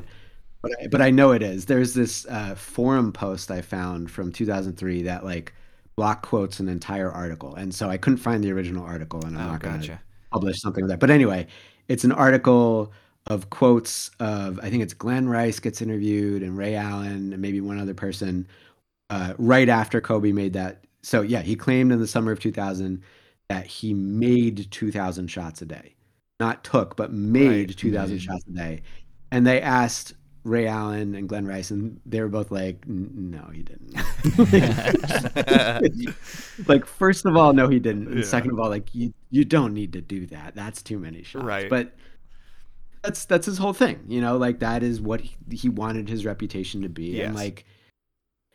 But 0.66 0.72
I, 0.84 0.88
but 0.88 1.02
I 1.02 1.12
know 1.12 1.32
it 1.32 1.44
is. 1.44 1.66
There's 1.66 1.94
this 1.94 2.26
uh, 2.28 2.56
forum 2.56 3.12
post 3.12 3.52
I 3.52 3.62
found 3.62 4.10
from 4.10 4.32
2003 4.32 5.04
that 5.04 5.24
like 5.24 5.54
block 5.96 6.26
quotes 6.26 6.60
an 6.60 6.68
entire 6.70 7.12
article, 7.12 7.56
and 7.56 7.74
so 7.74 7.90
I 7.90 7.98
couldn't 7.98 8.18
find 8.18 8.44
the 8.44 8.52
original 8.52 8.84
article, 8.84 9.24
and 9.26 9.38
I'm 9.38 9.48
Oh, 9.48 9.52
not 9.52 9.62
going 9.62 9.80
to 9.82 9.88
gotcha. 9.88 10.02
publish 10.32 10.60
something 10.62 10.84
like 10.84 10.90
that. 10.90 11.00
But 11.00 11.12
anyway, 11.12 11.48
it's 11.88 12.04
an 12.04 12.12
article 12.12 12.92
of 13.28 13.50
quotes 13.52 14.10
of 14.20 14.60
I 14.62 14.70
think 14.72 14.82
it's 14.84 14.94
Glen 14.96 15.30
Rice 15.30 15.60
gets 15.60 15.82
interviewed 15.82 16.42
and 16.44 16.58
Ray 16.58 16.76
Allen 16.76 17.34
and 17.34 17.40
maybe 17.40 17.62
one 17.62 17.80
other 17.80 17.94
person 17.94 18.48
uh, 19.12 19.34
right 19.38 19.70
after 19.70 20.02
Kobe 20.02 20.32
made 20.32 20.54
that. 20.54 20.84
So 21.04 21.22
yeah, 21.22 21.42
he 21.44 21.56
claimed 21.56 21.92
in 21.92 22.00
the 22.00 22.08
summer 22.08 22.32
of 22.32 22.40
2000 22.40 23.04
that 23.50 23.68
he 23.68 23.94
made 23.94 24.72
2,000 24.72 25.28
shots 25.28 25.62
a 25.62 25.66
day, 25.68 25.96
not 26.40 26.64
took, 26.64 26.96
but 26.98 27.14
made 27.14 27.70
Right, 27.70 27.78
2,000 27.78 28.16
made. 28.16 28.22
shots 28.24 28.44
a 28.48 28.52
day. 28.52 28.82
And 29.32 29.46
they 29.46 29.62
asked 29.62 30.15
Ray 30.46 30.68
Allen 30.68 31.16
and 31.16 31.28
Glen 31.28 31.46
Rice, 31.46 31.72
and 31.72 32.00
they 32.06 32.22
were 32.22 32.30
both 32.30 32.52
like, 32.52 32.88
"No, 32.88 33.50
he 33.52 33.64
didn't." 33.64 33.96
like, 36.68 36.86
first 36.86 37.26
of 37.26 37.36
all, 37.36 37.52
no, 37.54 37.68
he 37.68 37.80
didn't. 37.80 38.08
And 38.08 38.18
Yeah. 38.20 38.24
second 38.26 38.52
of 38.52 38.60
all, 38.60 38.70
like, 38.70 38.94
you 38.94 39.14
you 39.32 39.44
don't 39.44 39.74
need 39.74 39.92
to 39.94 40.02
do 40.02 40.26
that. 40.28 40.56
That's 40.56 40.82
too 40.82 41.00
many 41.00 41.24
shots. 41.24 41.44
Right. 41.44 41.70
But 41.70 41.94
that's 43.02 43.26
that's 43.26 43.46
his 43.48 43.58
whole 43.58 43.74
thing, 43.74 44.00
you 44.08 44.22
know. 44.22 44.38
Like 44.38 44.60
that 44.60 44.84
is 44.84 45.02
what 45.02 45.22
he, 45.22 45.36
he 45.52 45.68
wanted 45.68 46.08
his 46.10 46.26
reputation 46.26 46.82
to 46.84 46.90
be, 46.90 47.18
Yes. 47.18 47.28
and 47.28 47.36
like 47.36 47.66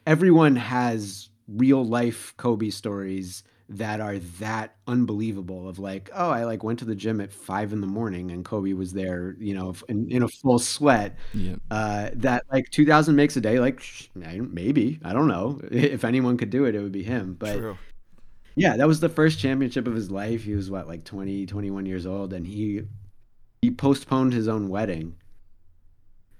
everyone 0.06 0.56
has 0.56 1.28
real 1.48 1.84
life 1.84 2.34
Kobe 2.36 2.70
stories 2.70 3.42
that 3.70 4.00
are 4.00 4.18
that 4.40 4.74
unbelievable 4.88 5.68
of 5.68 5.78
like, 5.78 6.10
oh, 6.12 6.30
I 6.30 6.44
like 6.44 6.64
went 6.64 6.80
to 6.80 6.84
the 6.84 6.94
gym 6.94 7.20
at 7.20 7.32
five 7.32 7.72
in 7.72 7.80
the 7.80 7.86
morning 7.86 8.32
and 8.32 8.44
Kobe 8.44 8.72
was 8.72 8.92
there, 8.92 9.36
you 9.38 9.54
know, 9.54 9.74
in, 9.88 10.10
in 10.10 10.24
a 10.24 10.28
full 10.28 10.58
sweat. 10.58 11.16
Yep. 11.34 11.60
Uh, 11.70 12.10
that 12.14 12.42
like 12.52 12.68
2000 12.70 13.14
makes 13.14 13.36
a 13.36 13.40
day, 13.40 13.60
like 13.60 13.82
maybe, 14.14 14.98
I 15.04 15.12
don't 15.12 15.28
know. 15.28 15.60
If 15.70 16.04
anyone 16.04 16.36
could 16.36 16.50
do 16.50 16.64
it, 16.64 16.74
it 16.74 16.82
would 16.82 16.92
be 16.92 17.04
him. 17.04 17.36
But 17.38 17.58
True. 17.58 17.78
yeah, 18.56 18.76
that 18.76 18.88
was 18.88 19.00
the 19.00 19.08
first 19.08 19.38
championship 19.38 19.86
of 19.86 19.94
his 19.94 20.10
life. 20.10 20.44
He 20.44 20.54
was 20.54 20.70
what, 20.70 20.88
like 20.88 21.04
20, 21.04 21.46
21 21.46 21.86
years 21.86 22.06
old, 22.06 22.32
and 22.32 22.46
he 22.46 22.82
he 23.62 23.70
postponed 23.70 24.32
his 24.32 24.48
own 24.48 24.68
wedding 24.68 25.14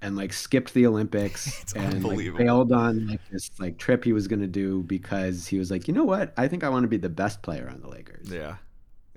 and 0.01 0.15
like 0.15 0.33
skipped 0.33 0.73
the 0.73 0.87
Olympics 0.87 1.47
It's 1.61 1.73
and 1.73 2.03
like 2.03 2.35
bailed 2.35 2.71
on 2.71 3.07
like 3.07 3.21
this 3.31 3.51
like 3.59 3.77
trip 3.77 4.03
he 4.03 4.13
was 4.13 4.27
gonna 4.27 4.47
do 4.47 4.83
because 4.83 5.47
he 5.47 5.57
was 5.57 5.71
like, 5.71 5.87
you 5.87 5.93
know 5.93 6.03
what? 6.03 6.33
I 6.37 6.47
think 6.47 6.63
I 6.63 6.69
want 6.69 6.83
to 6.83 6.89
be 6.89 6.97
the 6.97 7.09
best 7.09 7.41
player 7.41 7.69
on 7.71 7.81
the 7.81 7.87
Lakers. 7.87 8.29
Yeah. 8.31 8.57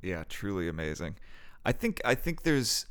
Yeah, 0.02 0.24
truly 0.28 0.68
amazing. 0.68 1.16
I 1.64 1.72
think 1.72 2.00
I 2.04 2.14
think 2.14 2.42
there's 2.42 2.86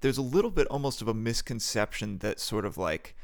there's 0.00 0.18
a 0.18 0.22
little 0.22 0.50
bit 0.50 0.66
almost 0.68 1.02
of 1.02 1.08
a 1.08 1.14
misconception 1.14 2.18
that 2.18 2.40
sort 2.40 2.64
of 2.64 2.76
like 2.78 3.14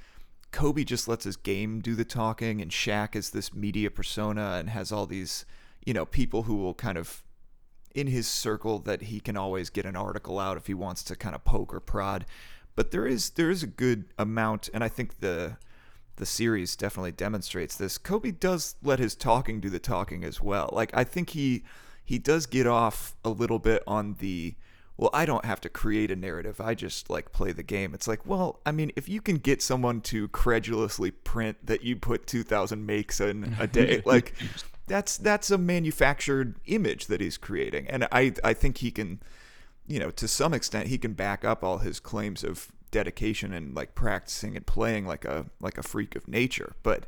Kobe 0.52 0.84
just 0.84 1.08
lets 1.08 1.24
his 1.24 1.36
game 1.36 1.80
do 1.80 1.94
the 1.94 2.04
talking 2.04 2.60
and 2.60 2.70
Shaq 2.70 3.14
is 3.14 3.30
this 3.30 3.54
media 3.54 3.90
persona 3.90 4.56
and 4.58 4.70
has 4.70 4.90
all 4.90 5.06
these, 5.06 5.44
you 5.84 5.94
know, 5.94 6.04
people 6.04 6.44
who 6.44 6.56
will 6.56 6.74
kind 6.74 6.98
of 6.98 7.22
in 7.94 8.06
his 8.06 8.26
circle 8.26 8.78
that 8.80 9.02
he 9.02 9.20
can 9.20 9.36
always 9.36 9.70
get 9.70 9.84
an 9.84 9.96
article 9.96 10.38
out 10.38 10.56
if 10.56 10.66
he 10.66 10.74
wants 10.74 11.02
to 11.04 11.16
kind 11.16 11.34
of 11.34 11.44
poke 11.44 11.74
or 11.74 11.80
prod. 11.80 12.24
But 12.76 12.90
there 12.90 13.06
is 13.06 13.30
there 13.30 13.50
is 13.50 13.62
a 13.62 13.66
good 13.66 14.04
amount 14.18 14.68
and 14.72 14.82
I 14.82 14.88
think 14.88 15.20
the 15.20 15.56
the 16.16 16.26
series 16.26 16.76
definitely 16.76 17.12
demonstrates 17.12 17.76
this. 17.76 17.96
Kobe 17.96 18.30
does 18.30 18.76
let 18.82 18.98
his 18.98 19.14
talking 19.14 19.60
do 19.60 19.70
the 19.70 19.78
talking 19.78 20.22
as 20.24 20.40
well. 20.40 20.68
Like 20.72 20.90
I 20.94 21.04
think 21.04 21.30
he 21.30 21.64
he 22.04 22.18
does 22.18 22.46
get 22.46 22.66
off 22.66 23.14
a 23.24 23.30
little 23.30 23.58
bit 23.58 23.82
on 23.86 24.16
the 24.18 24.54
well, 25.00 25.10
I 25.14 25.24
don't 25.24 25.46
have 25.46 25.62
to 25.62 25.70
create 25.70 26.10
a 26.10 26.16
narrative. 26.16 26.60
I 26.60 26.74
just 26.74 27.08
like 27.08 27.32
play 27.32 27.52
the 27.52 27.62
game. 27.62 27.94
It's 27.94 28.06
like, 28.06 28.26
well, 28.26 28.60
I 28.66 28.72
mean, 28.72 28.92
if 28.96 29.08
you 29.08 29.22
can 29.22 29.36
get 29.36 29.62
someone 29.62 30.02
to 30.02 30.28
credulously 30.28 31.10
print 31.10 31.56
that 31.64 31.82
you 31.82 31.96
put 31.96 32.26
2000 32.26 32.84
makes 32.84 33.18
in 33.18 33.56
a 33.58 33.66
day, 33.66 34.02
like 34.04 34.34
that's 34.86 35.16
that's 35.16 35.50
a 35.50 35.56
manufactured 35.56 36.56
image 36.66 37.06
that 37.06 37.22
he's 37.22 37.38
creating, 37.38 37.88
and 37.88 38.06
I 38.12 38.34
I 38.44 38.52
think 38.52 38.78
he 38.78 38.90
can, 38.90 39.22
you 39.90 39.98
know, 39.98 40.10
to 40.12 40.28
some 40.28 40.54
extent 40.54 40.86
he 40.86 40.98
can 40.98 41.14
back 41.14 41.44
up 41.44 41.64
all 41.64 41.78
his 41.78 41.98
claims 41.98 42.44
of 42.44 42.68
dedication 42.92 43.52
and 43.52 43.74
like 43.74 43.96
practicing 43.96 44.56
and 44.56 44.64
playing 44.64 45.04
like 45.04 45.24
a 45.24 45.46
like 45.60 45.76
a 45.78 45.82
freak 45.82 46.14
of 46.14 46.28
nature, 46.28 46.74
but 46.84 47.06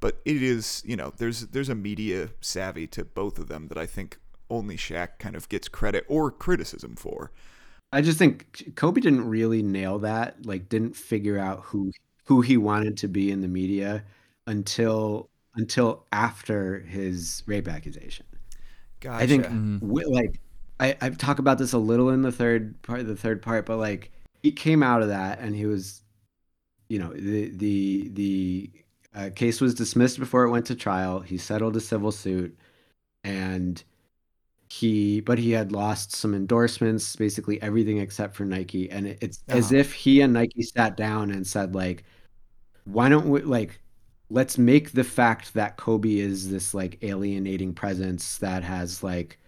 but 0.00 0.20
it 0.24 0.42
is 0.42 0.82
you 0.84 0.96
know 0.96 1.12
there's 1.18 1.46
there's 1.48 1.68
a 1.68 1.74
media 1.74 2.30
savvy 2.40 2.88
to 2.88 3.04
both 3.04 3.38
of 3.38 3.46
them 3.46 3.68
that 3.68 3.78
I 3.78 3.86
think 3.86 4.18
only 4.50 4.76
Shaq 4.76 5.20
kind 5.20 5.36
of 5.36 5.48
gets 5.48 5.68
credit 5.68 6.04
or 6.08 6.32
criticism 6.32 6.96
for. 6.96 7.30
I 7.92 8.02
just 8.02 8.18
think 8.18 8.72
Kobe 8.74 9.00
didn't 9.00 9.28
really 9.28 9.62
nail 9.62 10.00
that, 10.00 10.44
like 10.44 10.68
didn't 10.68 10.96
figure 10.96 11.38
out 11.38 11.60
who 11.62 11.92
who 12.24 12.40
he 12.40 12.56
wanted 12.56 12.96
to 12.98 13.08
be 13.08 13.30
in 13.30 13.40
the 13.40 13.48
media 13.48 14.02
until 14.48 15.30
until 15.54 16.06
after 16.10 16.80
his 16.80 17.44
rape 17.46 17.68
accusation. 17.68 18.26
Gotcha. 18.98 19.22
I 19.22 19.28
think 19.28 19.46
mm-hmm. 19.46 19.92
like 20.12 20.40
I 20.80 20.96
I've 21.00 21.18
talked 21.18 21.38
about 21.40 21.58
this 21.58 21.72
a 21.72 21.78
little 21.78 22.10
in 22.10 22.22
the 22.22 22.32
third 22.32 22.80
part 22.82 23.06
the 23.06 23.16
third 23.16 23.42
part, 23.42 23.66
but 23.66 23.76
like 23.76 24.10
he 24.42 24.50
came 24.50 24.82
out 24.82 25.02
of 25.02 25.08
that 25.08 25.38
and 25.40 25.54
he 25.54 25.66
was 25.66 26.02
you 26.88 26.98
know 26.98 27.12
the 27.12 27.50
the 27.50 28.08
the 28.12 28.70
uh, 29.14 29.30
case 29.34 29.60
was 29.60 29.74
dismissed 29.74 30.18
before 30.18 30.44
it 30.44 30.50
went 30.50 30.66
to 30.66 30.74
trial. 30.74 31.20
He 31.20 31.38
settled 31.38 31.76
a 31.76 31.80
civil 31.80 32.12
suit 32.12 32.58
and 33.24 33.82
he 34.70 35.20
but 35.20 35.38
he 35.38 35.50
had 35.50 35.72
lost 35.72 36.14
some 36.14 36.34
endorsements 36.34 37.16
basically 37.16 37.60
everything 37.60 37.98
except 37.98 38.36
for 38.36 38.44
nike 38.44 38.88
and 38.90 39.08
it, 39.08 39.18
it's 39.20 39.42
uh-huh. 39.48 39.58
as 39.58 39.72
if 39.72 39.92
he 39.92 40.20
and 40.20 40.32
nike 40.32 40.62
sat 40.62 40.96
down 40.96 41.30
and 41.32 41.44
said 41.44 41.74
like 41.74 42.04
why 42.84 43.08
don't 43.08 43.28
we 43.28 43.42
like 43.42 43.80
let's 44.30 44.56
make 44.58 44.92
the 44.92 45.02
fact 45.02 45.54
that 45.54 45.76
kobe 45.76 46.18
is 46.18 46.50
this 46.50 46.72
like 46.72 46.98
alienating 47.02 47.74
presence 47.74 48.38
that 48.38 48.62
has 48.62 49.02
like 49.02 49.39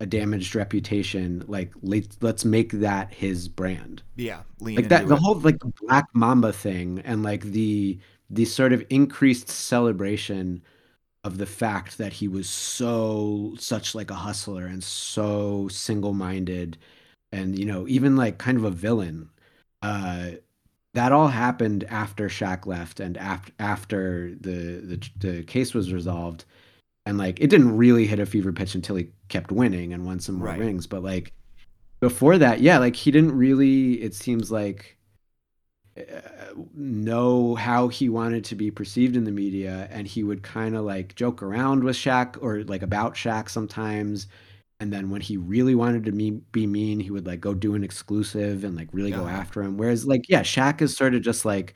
a 0.00 0.06
damaged 0.06 0.54
reputation 0.54 1.44
like 1.48 1.72
let's 1.82 2.16
let's 2.20 2.44
make 2.44 2.70
that 2.72 3.12
his 3.12 3.48
brand 3.48 4.02
yeah 4.16 4.42
like 4.60 4.88
that 4.88 5.08
the 5.08 5.14
it. 5.14 5.20
whole 5.20 5.34
like 5.40 5.58
black 5.80 6.06
mamba 6.14 6.52
thing 6.52 7.00
and 7.04 7.22
like 7.22 7.42
the 7.42 7.98
the 8.30 8.44
sort 8.44 8.72
of 8.72 8.84
increased 8.90 9.48
celebration 9.48 10.62
of 11.24 11.38
the 11.38 11.46
fact 11.46 11.98
that 11.98 12.12
he 12.12 12.28
was 12.28 12.48
so 12.48 13.54
such 13.58 13.94
like 13.94 14.10
a 14.10 14.14
hustler 14.14 14.66
and 14.66 14.84
so 14.84 15.66
single-minded 15.68 16.78
and 17.32 17.58
you 17.58 17.64
know 17.64 17.86
even 17.88 18.14
like 18.14 18.38
kind 18.38 18.56
of 18.56 18.64
a 18.64 18.70
villain 18.70 19.28
uh 19.82 20.30
that 20.94 21.12
all 21.12 21.28
happened 21.28 21.84
after 21.84 22.28
Shaq 22.28 22.66
left 22.66 22.98
and 22.98 23.16
after 23.18 23.52
after 23.58 24.34
the, 24.40 24.80
the 24.80 25.10
the 25.18 25.42
case 25.42 25.74
was 25.74 25.92
resolved 25.92 26.44
and 27.08 27.16
like 27.16 27.40
it 27.40 27.48
didn't 27.48 27.74
really 27.74 28.06
hit 28.06 28.18
a 28.18 28.26
fever 28.26 28.52
pitch 28.52 28.74
until 28.74 28.94
he 28.94 29.08
kept 29.28 29.50
winning 29.50 29.94
and 29.94 30.04
won 30.04 30.20
some 30.20 30.34
more 30.34 30.48
right. 30.48 30.60
rings. 30.60 30.86
But 30.86 31.02
like 31.02 31.32
before 32.00 32.36
that 32.36 32.60
yeah 32.60 32.78
like 32.78 32.94
he 32.94 33.10
didn't 33.10 33.36
really 33.36 33.94
it 33.94 34.14
seems 34.14 34.52
like 34.52 34.98
uh, 35.96 36.02
know 36.74 37.54
how 37.54 37.88
he 37.88 38.10
wanted 38.10 38.44
to 38.44 38.54
be 38.54 38.70
perceived 38.70 39.16
in 39.16 39.24
the 39.24 39.30
media. 39.30 39.88
And 39.90 40.06
he 40.06 40.22
would 40.22 40.42
kind 40.42 40.76
of 40.76 40.84
like 40.84 41.14
joke 41.14 41.42
around 41.42 41.82
with 41.82 41.96
Shaq 41.96 42.40
or 42.42 42.62
like 42.64 42.82
about 42.82 43.14
Shaq 43.14 43.48
sometimes. 43.48 44.26
And 44.78 44.92
then 44.92 45.08
when 45.08 45.22
he 45.22 45.38
really 45.38 45.74
wanted 45.74 46.04
to 46.04 46.12
me, 46.12 46.32
be 46.52 46.66
mean 46.66 47.00
he 47.00 47.10
would 47.10 47.26
like 47.26 47.40
go 47.40 47.54
do 47.54 47.74
an 47.74 47.84
exclusive 47.84 48.64
and 48.64 48.76
like 48.76 48.88
really 48.92 49.10
yeah. 49.10 49.16
go 49.16 49.26
after 49.26 49.62
him. 49.62 49.78
Whereas 49.78 50.06
like 50.06 50.28
yeah 50.28 50.42
Shaq 50.42 50.82
is 50.82 50.94
sort 50.94 51.14
of 51.14 51.22
just 51.22 51.46
like 51.46 51.74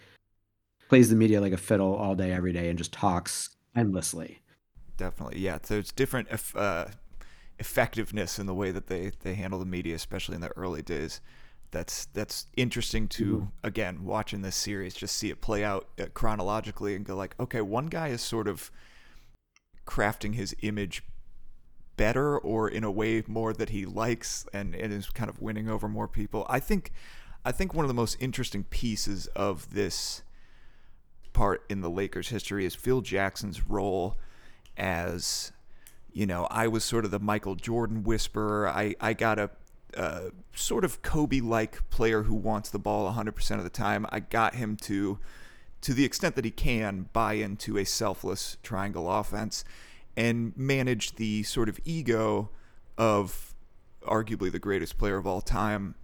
plays 0.91 1.09
the 1.09 1.17
media 1.17 1.41
like 1.41 1.55
a 1.55 1.57
fiddle 1.57 1.95
all 1.95 2.15
day 2.15 2.33
every 2.33 2.53
day 2.53 2.69
and 2.69 2.77
just 2.77 2.93
talks 2.93 3.57
endlessly 3.75 4.42
definitely 5.03 5.41
yeah 5.41 5.59
so 5.61 5.75
it's 5.75 5.91
different 5.91 6.29
uh, 6.55 6.85
effectiveness 7.59 8.39
in 8.39 8.47
the 8.47 8.55
way 8.55 8.71
that 8.71 8.87
they 8.87 9.11
they 9.23 9.35
handle 9.35 9.59
the 9.59 9.67
media 9.67 9.97
especially 9.97 10.37
in 10.37 10.41
the 10.41 10.57
early 10.57 10.81
days 10.81 11.21
that's 11.73 12.05
that's 12.13 12.47
interesting 12.57 13.09
to 13.09 13.37
mm-hmm. 13.37 13.47
again 13.65 14.05
watching 14.05 14.43
this 14.43 14.55
series 14.55 14.95
just 14.95 15.17
see 15.17 15.29
it 15.29 15.41
play 15.41 15.65
out 15.65 15.89
uh, 16.01 16.05
chronologically 16.15 16.95
and 16.95 17.05
go 17.05 17.17
like 17.17 17.35
okay 17.41 17.61
one 17.61 17.87
guy 17.87 18.09
is 18.09 18.21
sort 18.21 18.47
of 18.47 18.71
crafting 19.85 20.37
his 20.37 20.55
image 20.63 21.03
better 21.97 22.39
or 22.39 22.69
in 22.69 22.85
a 22.85 22.91
way 22.91 23.25
more 23.27 23.53
that 23.53 23.71
he 23.71 23.85
likes 23.85 24.47
and, 24.53 24.75
and 24.77 24.93
is 24.93 25.11
kind 25.11 25.29
of 25.29 25.43
winning 25.43 25.69
over 25.69 25.89
more 25.89 26.07
people 26.07 26.47
i 26.49 26.61
think 26.61 26.93
i 27.45 27.51
think 27.51 27.75
one 27.75 27.85
of 27.85 27.89
the 27.89 27.95
most 27.95 28.17
interesting 28.21 28.63
pieces 28.63 29.27
of 29.35 29.75
this 29.75 30.23
part 31.33 31.65
in 31.69 31.81
the 31.81 31.91
lakers 31.91 32.29
history 32.29 32.65
is 32.65 32.75
phil 32.77 33.01
jackson's 33.01 33.67
role 33.67 34.17
as 34.77 35.53
you 36.13 36.27
know 36.27 36.47
i 36.51 36.67
was 36.67 36.85
sort 36.85 37.05
of 37.05 37.11
the 37.11 37.19
michael 37.19 37.55
jordan 37.55 38.03
whisperer 38.03 38.69
i 38.69 38.95
i 39.01 39.13
got 39.13 39.39
a 39.39 39.51
uh, 39.97 40.31
sort 40.55 40.85
of 40.85 41.03
Kobe-like 41.03 41.89
player 41.91 42.23
who 42.23 42.35
wants 42.35 42.71
the 42.71 42.79
ball 42.79 43.13
100% 43.13 43.59
of 43.59 43.65
the 43.65 43.71
time. 43.71 44.07
I 44.11 44.21
got 44.21 44.55
him 44.55 44.77
to, 44.83 45.19
to 45.83 45.95
the 45.95 46.05
extent 46.05 46.35
that 46.37 46.45
he 46.45 46.51
can, 46.51 47.09
buy 47.13 47.35
into 47.35 47.77
a 47.77 47.85
selfless 47.85 48.57
triangle 48.63 49.11
offense 49.11 49.65
and 50.17 50.57
manage 50.57 51.17
the 51.17 51.43
sort 51.43 51.69
of 51.69 51.81
ego 51.85 52.51
of 52.99 53.55
arguably 54.03 54.51
the 54.51 54.59
greatest 54.59 54.99
player 54.99 55.17
of 55.17 55.27
all 55.27 55.41
time. 55.41 55.95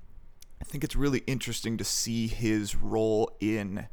I 0.61 0.65
think 0.65 0.83
it's 0.83 0.97
really 0.97 1.23
interesting 1.27 1.77
to 1.77 1.85
see 1.85 2.27
his 2.27 2.75
role 2.75 3.31
in 3.41 3.89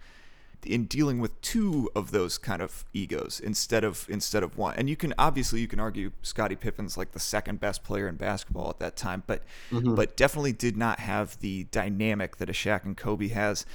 in 0.66 0.86
dealing 0.86 1.20
with 1.20 1.40
two 1.42 1.90
of 1.96 2.12
those 2.12 2.38
kind 2.38 2.62
of 2.62 2.86
egos 2.94 3.40
instead 3.40 3.84
of 3.84 4.06
instead 4.10 4.44
of 4.44 4.58
one. 4.58 4.76
And 4.76 4.90
you 4.90 4.96
can 4.96 5.14
obviously 5.18 5.62
you 5.62 5.68
can 5.68 5.80
argue 5.80 6.12
Scottie 6.22 6.56
Pippen's 6.56 6.98
like 6.98 7.12
the 7.12 7.20
second 7.20 7.60
best 7.60 7.84
player 7.84 8.08
in 8.08 8.16
basketball 8.16 8.70
at 8.70 8.80
that 8.80 8.96
time, 8.96 9.24
but 9.28 9.44
mm-hmm. 9.72 9.96
but 9.96 10.18
definitely 10.18 10.54
did 10.54 10.78
not 10.78 11.00
have 11.00 11.40
the 11.40 11.66
dynamic 11.66 12.38
that 12.38 12.50
a 12.50 12.54
Shaq 12.54 12.86
and 12.86 12.98
Kobe 12.98 13.30
has. 13.30 13.66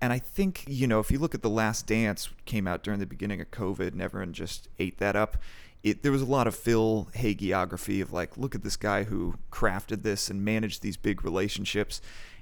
And 0.00 0.12
I 0.12 0.18
think, 0.18 0.64
you 0.66 0.86
know, 0.86 1.00
if 1.00 1.10
you 1.10 1.18
look 1.18 1.34
at 1.34 1.42
The 1.42 1.48
Last 1.48 1.86
Dance 1.86 2.28
came 2.44 2.66
out 2.66 2.82
during 2.82 3.00
the 3.00 3.06
beginning 3.06 3.40
of 3.40 3.50
COVID 3.50 3.88
and 3.88 4.02
everyone 4.02 4.32
just 4.32 4.68
ate 4.78 4.98
that 4.98 5.16
up. 5.16 5.38
It, 5.82 6.02
there 6.02 6.12
was 6.12 6.22
a 6.22 6.26
lot 6.26 6.46
of 6.46 6.54
Phil 6.54 7.08
hagiography 7.14 8.00
of 8.00 8.12
like, 8.12 8.36
look 8.38 8.54
at 8.54 8.62
this 8.62 8.76
guy 8.76 9.04
who 9.04 9.34
crafted 9.52 10.02
this 10.02 10.30
and 10.30 10.42
managed 10.42 10.82
these 10.82 10.96
big 10.96 11.24
relationships. 11.24 12.00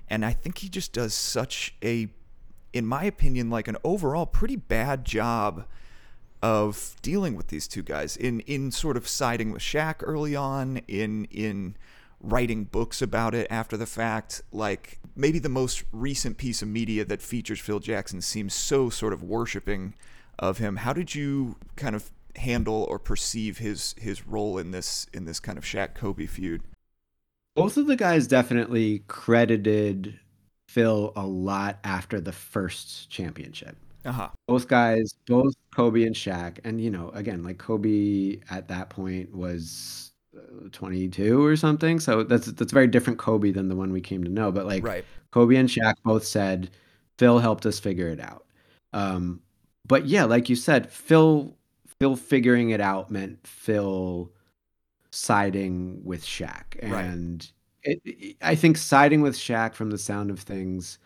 And 0.09 0.25
I 0.25 0.33
think 0.33 0.59
he 0.59 0.69
just 0.69 0.93
does 0.93 1.15
such 1.15 1.75
a 1.83 2.09
in 2.73 2.87
my 2.87 3.05
opinion, 3.05 3.51
like 3.51 3.69
an 3.69 3.77
overall 3.85 4.27
pretty 4.27 4.57
bad 4.57 5.05
job 5.05 5.65
of 6.43 6.97
dealing 7.03 7.37
with 7.37 7.49
these 7.49 7.69
two 7.69 7.83
guys 7.83 8.17
in 8.17 8.41
in 8.41 8.71
sort 8.71 8.97
of 8.97 9.07
siding 9.07 9.53
with 9.53 9.63
Shaq 9.63 9.97
early 10.01 10.35
on, 10.35 10.79
in 10.89 11.27
in 11.27 11.77
writing 12.21 12.65
books 12.65 13.03
about 13.03 13.35
it 13.35 13.47
after 13.51 13.77
the 13.77 13.87
fact. 13.87 14.43
Like 14.53 14.99
maybe 15.15 15.39
the 15.39 15.49
most 15.49 15.85
recent 15.93 16.39
piece 16.39 16.63
of 16.63 16.69
media 16.69 17.05
that 17.05 17.23
features 17.23 17.61
Phil 17.61 17.81
Jackson 17.81 18.21
seems 18.21 18.55
so 18.55 18.91
sort 18.91 19.13
of 19.13 19.23
worshiping 19.23 19.95
of 20.39 20.59
him. 20.59 20.77
How 20.77 20.93
did 20.93 21.15
you 21.15 21.57
kind 21.77 21.95
of 21.95 22.11
handle 22.37 22.87
or 22.89 22.99
perceive 22.99 23.59
his 23.59 23.95
his 23.99 24.27
role 24.27 24.59
in 24.59 24.71
this 24.71 25.07
in 25.13 25.25
this 25.25 25.41
kind 25.41 25.59
of 25.59 25.65
Shaq 25.65 25.95
Kobe 25.95 26.27
feud? 26.27 26.63
Both 27.55 27.77
of 27.77 27.87
the 27.87 27.97
guys 27.97 28.27
definitely 28.27 29.05
credited 29.09 30.19
Phil 30.73 31.13
a 31.17 31.27
lot 31.27 31.79
after 31.85 32.19
the 32.19 32.33
first 32.33 33.11
championship. 33.11 33.77
Uh-huh. 34.07 34.31
Both 34.49 34.69
guys, 34.69 35.15
both 35.27 35.53
Kobe 35.75 36.05
and 36.05 36.15
Shaq, 36.15 36.61
and 36.65 36.81
you 36.81 36.91
know, 36.91 37.11
again, 37.11 37.43
like 37.43 37.59
Kobe 37.59 38.39
at 38.51 38.69
that 38.69 38.89
point 38.89 39.37
was 39.37 40.13
uh, 40.35 40.71
22 40.73 41.45
or 41.45 41.57
something, 41.57 42.01
so 42.01 42.23
that's 42.23 42.47
that's 42.47 42.73
very 42.73 42.87
different 42.87 43.19
Kobe 43.19 43.51
than 43.51 43.69
the 43.69 43.77
one 43.77 43.93
we 43.93 44.01
came 44.01 44.25
to 44.25 44.31
know. 44.31 44.51
But 44.51 44.65
like, 44.65 44.83
right. 44.83 45.05
Kobe 45.31 45.57
and 45.57 45.69
Shaq 45.69 45.97
both 46.05 46.25
said 46.25 46.71
Phil 47.19 47.39
helped 47.39 47.67
us 47.67 47.79
figure 47.79 48.09
it 48.09 48.19
out. 48.19 48.47
Um, 48.95 49.43
but 49.87 50.07
yeah, 50.07 50.25
like 50.25 50.49
you 50.49 50.57
said, 50.57 50.91
Phil 50.91 51.55
Phil 52.01 52.17
figuring 52.17 52.71
it 52.71 52.81
out 52.81 53.11
meant 53.11 53.47
Phil 53.47 54.33
siding 55.11 56.01
with 56.03 56.25
Shaq, 56.25 56.79
and 56.81 56.93
right 56.93 57.53
it, 57.83 58.37
I 58.43 58.55
think 58.55 58.77
siding 58.77 59.23
with 59.23 59.35
Shaq 59.37 59.75
from 59.75 59.91
the 59.91 59.99
sound 59.99 60.31
of 60.31 60.41
things, 60.41 60.99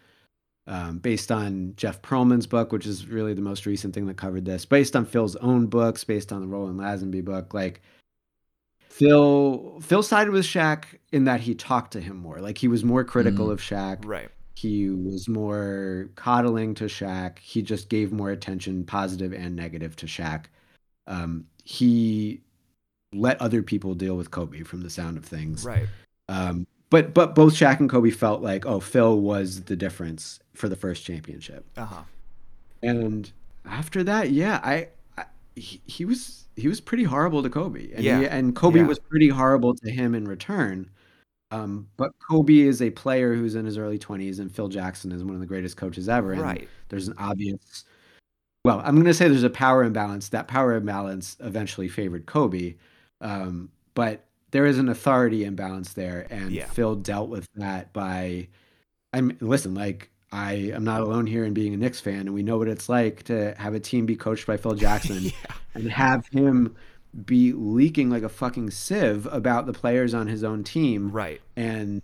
um, 0.66 0.98
based 0.98 1.30
on 1.30 1.74
Jeff 1.76 2.02
Pearlman's 2.02 2.46
book, 2.46 2.72
which 2.72 2.86
is 2.86 3.06
really 3.06 3.34
the 3.34 3.42
most 3.42 3.66
recent 3.66 3.94
thing 3.94 4.06
that 4.06 4.16
covered 4.16 4.44
this, 4.44 4.64
based 4.64 4.96
on 4.96 5.04
Phil's 5.04 5.36
own 5.36 5.66
books, 5.66 6.04
based 6.04 6.32
on 6.32 6.40
the 6.40 6.46
Roland 6.46 6.80
Lazenby 6.80 7.24
book, 7.24 7.54
like 7.54 7.80
Phil 8.88 9.78
Phil 9.82 10.02
sided 10.02 10.30
with 10.30 10.44
Shaq 10.44 10.84
in 11.12 11.24
that 11.24 11.40
he 11.40 11.54
talked 11.54 11.92
to 11.92 12.00
him 12.00 12.16
more. 12.16 12.40
Like 12.40 12.58
he 12.58 12.68
was 12.68 12.82
more 12.82 13.04
critical 13.04 13.48
mm, 13.48 13.52
of 13.52 13.60
Shaq. 13.60 14.04
Right. 14.04 14.28
He 14.54 14.88
was 14.88 15.28
more 15.28 16.08
coddling 16.14 16.74
to 16.76 16.84
Shaq. 16.84 17.38
He 17.38 17.60
just 17.60 17.90
gave 17.90 18.10
more 18.10 18.30
attention, 18.30 18.84
positive 18.84 19.34
and 19.34 19.54
negative, 19.54 19.96
to 19.96 20.06
Shaq. 20.06 20.46
Um, 21.06 21.46
he 21.62 22.40
let 23.12 23.40
other 23.40 23.62
people 23.62 23.94
deal 23.94 24.16
with 24.16 24.30
Kobe 24.30 24.62
from 24.62 24.80
the 24.80 24.88
sound 24.88 25.18
of 25.18 25.26
things. 25.26 25.62
Right. 25.62 25.88
Um, 26.28 26.66
but 26.90 27.14
but 27.14 27.34
both 27.34 27.54
Shaq 27.54 27.80
and 27.80 27.90
Kobe 27.90 28.10
felt 28.10 28.42
like, 28.42 28.66
oh, 28.66 28.80
Phil 28.80 29.20
was 29.20 29.62
the 29.62 29.76
difference 29.76 30.40
for 30.54 30.68
the 30.68 30.76
first 30.76 31.04
championship. 31.04 31.64
Uh 31.76 31.84
huh. 31.84 32.02
And 32.82 33.30
after 33.64 34.04
that, 34.04 34.30
yeah, 34.30 34.60
I, 34.62 34.88
I 35.18 35.24
he, 35.56 35.80
he 35.86 36.04
was 36.04 36.44
he 36.56 36.68
was 36.68 36.80
pretty 36.80 37.04
horrible 37.04 37.42
to 37.42 37.50
Kobe, 37.50 37.92
and 37.92 38.04
Yeah. 38.04 38.20
he, 38.20 38.26
and 38.26 38.54
Kobe 38.54 38.80
Yeah. 38.80 38.86
was 38.86 38.98
pretty 38.98 39.28
horrible 39.28 39.74
to 39.74 39.90
him 39.90 40.14
in 40.14 40.26
return. 40.26 40.88
Um, 41.52 41.88
but 41.96 42.10
Kobe 42.28 42.58
is 42.58 42.82
a 42.82 42.90
player 42.90 43.34
who's 43.34 43.54
in 43.54 43.64
his 43.66 43.78
early 43.78 43.98
twenties, 43.98 44.38
and 44.40 44.50
Phil 44.52 44.68
Jackson 44.68 45.12
is 45.12 45.22
one 45.24 45.34
of 45.34 45.40
the 45.40 45.46
greatest 45.46 45.76
coaches 45.76 46.08
ever. 46.08 46.32
And 46.32 46.42
Right. 46.42 46.68
There's 46.88 47.08
an 47.08 47.14
obvious. 47.18 47.84
Well, 48.64 48.80
I'm 48.84 48.94
going 48.96 49.06
to 49.06 49.14
say 49.14 49.28
there's 49.28 49.44
a 49.44 49.50
power 49.50 49.84
imbalance. 49.84 50.28
That 50.30 50.48
power 50.48 50.74
imbalance 50.74 51.36
eventually 51.40 51.86
favored 51.88 52.26
Kobe, 52.26 52.74
um, 53.20 53.70
but 53.94 54.24
there 54.50 54.66
is 54.66 54.78
an 54.78 54.88
authority 54.88 55.44
imbalance 55.44 55.92
there, 55.92 56.26
and 56.30 56.50
Yeah. 56.52 56.66
Phil 56.66 56.96
dealt 56.96 57.28
with 57.28 57.48
that 57.56 57.92
by. 57.92 58.48
I'm 59.12 59.36
listen, 59.40 59.74
like 59.74 60.10
I 60.32 60.52
am 60.74 60.84
not 60.84 61.00
alone 61.00 61.26
here 61.26 61.44
in 61.44 61.54
being 61.54 61.72
a 61.74 61.76
Knicks 61.76 62.00
fan, 62.00 62.20
and 62.20 62.34
we 62.34 62.42
know 62.42 62.58
what 62.58 62.68
it's 62.68 62.88
like 62.88 63.22
to 63.24 63.54
have 63.58 63.74
a 63.74 63.80
team 63.80 64.06
be 64.06 64.16
coached 64.16 64.46
by 64.46 64.56
Phil 64.56 64.74
Jackson 64.86 65.22
yeah. 65.24 65.32
and 65.74 65.90
have 65.90 66.26
him 66.28 66.74
be 67.24 67.52
leaking 67.54 68.10
like 68.10 68.22
a 68.22 68.28
fucking 68.28 68.70
sieve 68.70 69.26
about 69.32 69.64
the 69.66 69.72
players 69.72 70.12
on 70.12 70.26
his 70.26 70.44
own 70.44 70.62
team 70.64 71.10
Right. 71.10 71.40
and 71.56 72.02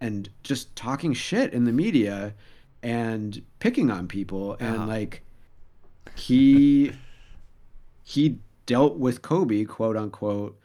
and 0.00 0.30
just 0.42 0.74
talking 0.74 1.12
shit 1.12 1.52
in 1.52 1.64
the 1.64 1.72
media 1.72 2.32
and 2.82 3.42
picking 3.58 3.90
on 3.90 4.08
people 4.08 4.56
and 4.60 4.76
Uh-huh. 4.76 4.86
like 4.86 5.22
he 6.16 6.92
he 8.02 8.38
dealt 8.66 8.96
with 8.98 9.20
Kobe 9.22 9.64
quote 9.64 9.96
unquote 9.96 10.58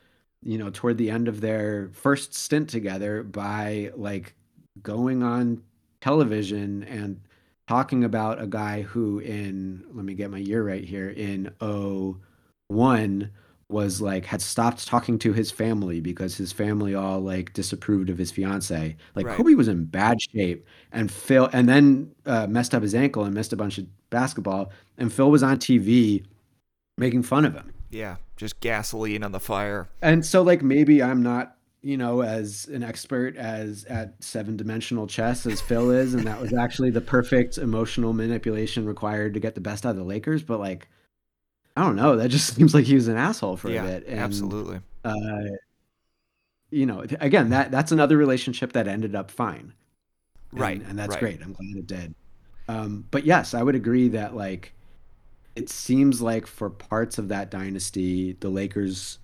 you 0.44 0.58
know 0.58 0.70
toward 0.70 0.98
the 0.98 1.10
end 1.10 1.28
of 1.28 1.42
their 1.42 1.90
first 1.94 2.34
stint 2.34 2.70
together 2.70 3.24
by 3.24 3.92
like 3.96 4.36
going 4.82 5.24
on 5.24 5.62
television 6.02 6.84
and 6.84 7.20
talking 7.68 8.04
about 8.04 8.42
a 8.42 8.48
guy 8.48 8.82
who 8.82 9.20
in 9.20 9.84
let 9.94 10.06
me 10.06 10.14
get 10.14 10.32
my 10.32 10.38
year 10.38 10.64
right 10.64 10.84
here 10.84 11.10
in 11.10 11.54
01 11.60 13.30
was 13.70 14.02
like 14.02 14.26
had 14.26 14.42
stopped 14.42 14.88
talking 14.88 15.20
to 15.20 15.32
his 15.32 15.52
family 15.52 16.00
because 16.02 16.36
his 16.36 16.52
family 16.52 16.96
all 16.96 17.20
like 17.20 17.54
disapproved 17.54 18.10
of 18.10 18.18
his 18.18 18.32
fiance. 18.32 18.98
Like 19.16 19.28
Right. 19.28 19.38
Kobe 19.38 19.54
was 19.54 19.68
in 19.68 19.86
bad 19.86 20.20
shape 20.20 20.66
and 20.92 21.12
Phil 21.12 21.48
and 21.54 21.70
then 21.70 22.12
uh, 22.26 22.48
messed 22.48 22.74
up 22.74 22.82
his 22.82 22.96
ankle 22.96 23.24
and 23.24 23.36
missed 23.36 23.54
a 23.54 23.58
bunch 23.58 23.78
of 23.78 23.86
basketball 24.10 24.72
and 24.98 25.14
Phil 25.14 25.30
was 25.30 25.44
on 25.44 25.58
TV 25.58 26.26
making 26.98 27.22
fun 27.22 27.46
of 27.46 27.54
him. 27.54 27.72
Yeah. 27.90 28.18
Just 28.38 28.60
gasoline 28.60 29.24
on 29.24 29.32
the 29.32 29.40
fire. 29.40 29.90
And 30.02 30.26
so 30.26 30.42
like 30.42 30.62
maybe 30.62 31.02
I'm 31.02 31.24
not, 31.24 31.56
you 31.82 31.98
know, 31.98 32.22
as 32.22 32.68
an 32.68 32.84
expert 32.84 33.36
as 33.38 33.86
at 33.86 34.22
seven 34.24 34.58
dimensional 34.58 35.08
chess 35.08 35.46
as 35.46 35.62
Phil 35.62 35.92
is, 35.92 36.14
and 36.14 36.26
that 36.28 36.42
was 36.42 36.54
actually 36.54 36.90
the 36.92 37.02
perfect 37.02 37.58
emotional 37.58 38.14
manipulation 38.14 38.86
required 38.86 39.34
to 39.34 39.40
get 39.40 39.56
the 39.56 39.62
best 39.62 39.86
out 39.86 39.92
of 39.92 39.96
the 39.98 40.04
Lakers, 40.04 40.44
but 40.44 40.60
like 40.60 40.88
I 41.78 41.84
don't 41.84 41.96
know, 41.96 42.18
that 42.18 42.30
just 42.30 42.54
seems 42.56 42.74
like 42.74 42.86
he 42.86 42.96
was 42.96 43.08
an 43.08 43.18
asshole 43.18 43.58
for 43.58 43.70
yeah. 43.70 43.84
a 43.84 43.88
bit. 43.88 44.08
And 44.08 44.20
absolutely. 44.20 44.80
uh 45.04 45.16
you 46.72 46.86
know, 46.86 47.04
again, 47.20 47.50
that 47.50 47.72
that's 47.72 47.92
another 47.92 48.18
relationship 48.18 48.74
that 48.74 48.88
ended 48.88 49.16
up 49.16 49.32
fine. 49.32 49.74
And- 50.52 50.60
Right. 50.60 50.82
And 50.88 50.98
that's 50.98 51.12
right. 51.12 51.20
great. 51.20 51.42
I'm 51.42 51.54
glad 51.54 51.78
it 51.78 51.88
did. 51.88 52.16
Um, 52.68 53.06
but 53.10 53.26
yes, 53.26 53.54
I 53.54 53.64
would 53.64 53.76
agree 53.76 54.10
that 54.10 54.36
like 54.36 54.74
it 55.60 55.70
seems 55.70 56.22
like 56.22 56.48
for 56.48 56.70
parts 56.70 57.18
of 57.18 57.28
that 57.28 57.52
dynasty, 57.52 58.38
the 58.40 58.50
Lakers 58.50 59.20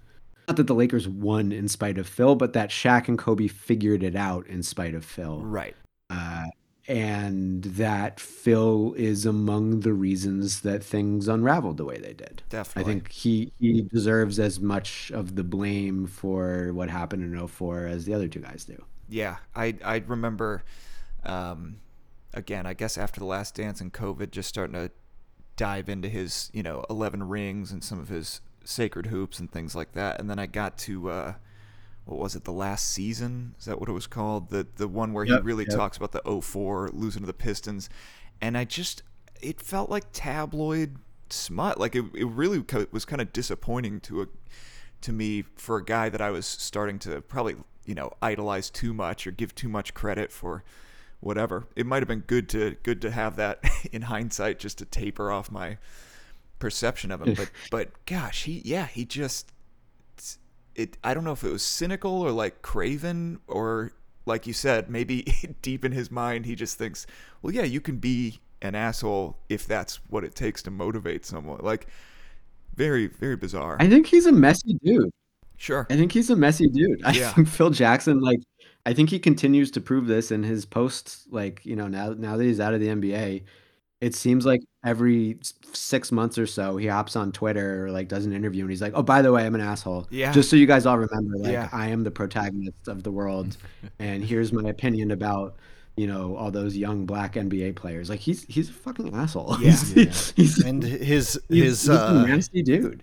not 0.47 0.57
that 0.57 0.67
the 0.67 0.75
Lakers 0.75 1.07
won 1.07 1.51
in 1.51 1.67
spite 1.67 1.97
of 1.97 2.07
Phil, 2.07 2.35
but 2.35 2.53
that 2.53 2.69
Shaq 2.69 3.07
and 3.07 3.17
Kobe 3.17 3.47
figured 3.47 4.03
it 4.03 4.15
out 4.15 4.45
in 4.45 4.61
spite 4.61 4.93
of 4.93 5.03
Phil. 5.03 5.41
Right. 5.41 5.75
Uh, 6.11 6.45
and 6.87 7.63
that 7.63 8.19
Phil 8.19 8.93
is 8.95 9.25
among 9.25 9.79
the 9.79 9.93
reasons 9.93 10.61
that 10.61 10.83
things 10.83 11.27
unraveled 11.27 11.77
the 11.77 11.85
way 11.85 11.97
they 11.97 12.13
did. 12.13 12.43
Definitely. 12.49 12.91
I 12.91 12.93
think 12.93 13.11
he 13.11 13.51
he 13.59 13.81
deserves 13.81 14.37
as 14.37 14.59
much 14.59 15.09
of 15.11 15.35
the 15.35 15.43
blame 15.43 16.05
for 16.05 16.73
what 16.73 16.89
happened 16.89 17.23
in 17.23 17.47
04 17.47 17.87
as 17.87 18.05
the 18.05 18.13
other 18.13 18.27
two 18.27 18.41
guys 18.41 18.65
do. 18.65 18.83
Yeah, 19.09 19.37
I 19.55 19.75
I 19.83 20.03
remember, 20.05 20.63
um, 21.23 21.77
again, 22.35 22.67
I 22.67 22.73
guess 22.73 22.99
after 22.99 23.19
the 23.19 23.25
last 23.25 23.55
dance 23.55 23.81
and 23.81 23.91
COVID, 23.91 24.29
just 24.29 24.49
starting 24.49 24.73
to 24.75 24.91
dive 25.55 25.89
into 25.89 26.09
his 26.09 26.49
you 26.53 26.63
know 26.63 26.85
eleven 26.89 27.27
rings 27.27 27.71
and 27.71 27.83
some 27.83 27.99
of 27.99 28.09
his 28.09 28.41
sacred 28.63 29.07
hoops 29.07 29.39
and 29.39 29.51
things 29.51 29.75
like 29.75 29.93
that, 29.93 30.19
and 30.19 30.29
then 30.29 30.39
I 30.39 30.45
got 30.45 30.77
to 30.79 31.09
uh, 31.09 31.33
what 32.05 32.19
was 32.19 32.35
it, 32.35 32.43
the 32.43 32.51
last 32.51 32.91
season? 32.91 33.55
Is 33.59 33.65
that 33.65 33.79
what 33.79 33.89
it 33.89 33.93
was 33.93 34.07
called? 34.07 34.49
The 34.49 34.67
the 34.75 34.87
one 34.87 35.13
where 35.13 35.25
Yep, 35.25 35.41
he 35.41 35.45
really 35.45 35.65
yep. 35.67 35.75
talks 35.75 35.97
about 35.97 36.11
the 36.11 36.41
04 36.41 36.89
losing 36.93 37.21
to 37.21 37.27
the 37.27 37.33
Pistons, 37.33 37.89
and 38.41 38.57
I 38.57 38.63
just 38.63 39.03
it 39.41 39.59
felt 39.59 39.89
like 39.89 40.05
tabloid 40.13 40.97
smut. 41.29 41.79
Like 41.79 41.95
it 41.95 42.05
it 42.13 42.27
really 42.27 42.63
was 42.91 43.05
kind 43.05 43.21
of 43.21 43.33
disappointing 43.33 43.99
to 44.01 44.21
a 44.21 44.27
to 45.01 45.11
me 45.11 45.43
for 45.55 45.77
a 45.77 45.83
guy 45.83 46.09
that 46.09 46.21
I 46.21 46.29
was 46.29 46.45
starting 46.45 46.99
to 46.99 47.21
probably 47.21 47.55
you 47.85 47.95
know 47.95 48.11
idolize 48.21 48.69
too 48.69 48.93
much 48.93 49.25
or 49.25 49.31
give 49.31 49.55
too 49.55 49.69
much 49.69 49.93
credit 49.93 50.31
for 50.31 50.63
whatever. 51.19 51.67
It 51.75 51.85
might 51.85 52.01
have 52.01 52.07
been 52.07 52.21
good 52.27 52.49
to 52.49 52.75
good 52.83 53.01
to 53.01 53.11
have 53.11 53.35
that 53.37 53.63
in 53.91 54.03
hindsight 54.03 54.59
just 54.59 54.77
to 54.79 54.85
taper 54.85 55.31
off 55.31 55.51
my 55.51 55.77
perception 56.59 57.11
of 57.11 57.21
him. 57.21 57.33
But 57.35 57.51
but 57.71 58.05
gosh, 58.05 58.43
he 58.43 58.61
yeah 58.65 58.85
he 58.87 59.05
just 59.05 59.51
it. 60.75 60.97
I 61.03 61.13
don't 61.13 61.23
know 61.23 61.31
if 61.31 61.43
it 61.43 61.51
was 61.51 61.63
cynical 61.63 62.21
or 62.21 62.31
like 62.31 62.61
craven 62.61 63.39
or 63.47 63.91
like 64.25 64.47
you 64.47 64.53
said 64.53 64.89
maybe 64.89 65.23
deep 65.61 65.85
in 65.85 65.91
his 65.91 66.09
mind 66.11 66.45
he 66.45 66.55
just 66.55 66.77
thinks 66.77 67.05
well 67.41 67.53
yeah 67.53 67.63
you 67.63 67.79
can 67.79 67.97
be 67.97 68.39
an 68.61 68.73
asshole 68.73 69.37
if 69.49 69.67
that's 69.67 69.97
what 70.09 70.23
it 70.23 70.33
takes 70.33 70.63
to 70.63 70.71
motivate 70.71 71.23
someone 71.25 71.59
like 71.61 71.85
very 72.75 73.05
very 73.05 73.35
bizarre 73.35 73.77
I 73.79 73.87
think 73.87 74.07
he's 74.07 74.25
a 74.25 74.31
messy 74.31 74.73
dude. 74.83 75.11
sure 75.57 75.85
I 75.91 75.95
think 75.95 76.11
he's 76.11 76.29
a 76.31 76.35
messy 76.35 76.67
dude. 76.67 77.03
I 77.05 77.11
Yeah. 77.11 77.31
think 77.33 77.47
Phil 77.47 77.69
Jackson, 77.69 78.19
like, 78.19 78.39
I 78.85 78.93
think 78.93 79.09
he 79.09 79.19
continues 79.19 79.71
to 79.71 79.81
prove 79.81 80.07
this 80.07 80.31
in 80.31 80.43
his 80.43 80.65
posts. 80.65 81.27
Like, 81.31 81.65
you 81.65 81.75
know, 81.75 81.87
now 81.87 82.13
now 82.13 82.37
that 82.37 82.43
he's 82.43 82.59
out 82.59 82.73
of 82.73 82.79
the 82.79 82.87
NBA, 82.87 83.43
it 84.01 84.13
seems 84.13 84.45
like 84.45 84.61
every 84.83 85.39
six 85.73 86.11
months 86.11 86.37
or 86.37 86.45
so 86.45 86.77
he 86.77 86.87
hops 86.87 87.15
on 87.15 87.31
Twitter 87.31 87.85
or 87.85 87.91
like 87.91 88.07
does 88.07 88.25
an 88.25 88.33
interview 88.33 88.61
and 88.63 88.69
he's 88.69 88.81
like, 88.81 88.93
"Oh, 88.95 89.03
by 89.03 89.21
the 89.21 89.31
way, 89.31 89.45
I'm 89.45 89.55
an 89.55 89.61
asshole." 89.61 90.07
Yeah. 90.11 90.31
Just 90.31 90.49
so 90.49 90.55
you 90.55 90.67
guys 90.67 90.85
all 90.85 90.97
remember, 90.97 91.37
like, 91.37 91.51
Yeah. 91.51 91.69
I 91.71 91.87
am 91.87 92.03
the 92.03 92.11
protagonist 92.11 92.87
of 92.87 93.03
the 93.03 93.11
world, 93.11 93.57
and 93.99 94.23
here's 94.23 94.53
my 94.53 94.69
opinion 94.69 95.11
about. 95.11 95.57
You 95.97 96.07
know 96.07 96.35
all 96.35 96.51
those 96.51 96.75
young 96.75 97.05
black 97.05 97.35
NBA 97.35 97.77
players. 97.77 98.09
Like 98.09 98.19
he's 98.19 98.43
he's 98.49 98.69
a 98.69 98.73
fucking 98.73 99.15
asshole. 99.15 99.55
Yeah. 99.61 99.71
he's, 99.93 100.31
he's, 100.31 100.61
And 100.61 100.83
his 100.83 101.39
he's, 101.47 101.63
his 101.63 101.81
he's 101.83 101.89
uh, 101.89 102.25
nasty 102.25 102.61
dude. 102.61 103.01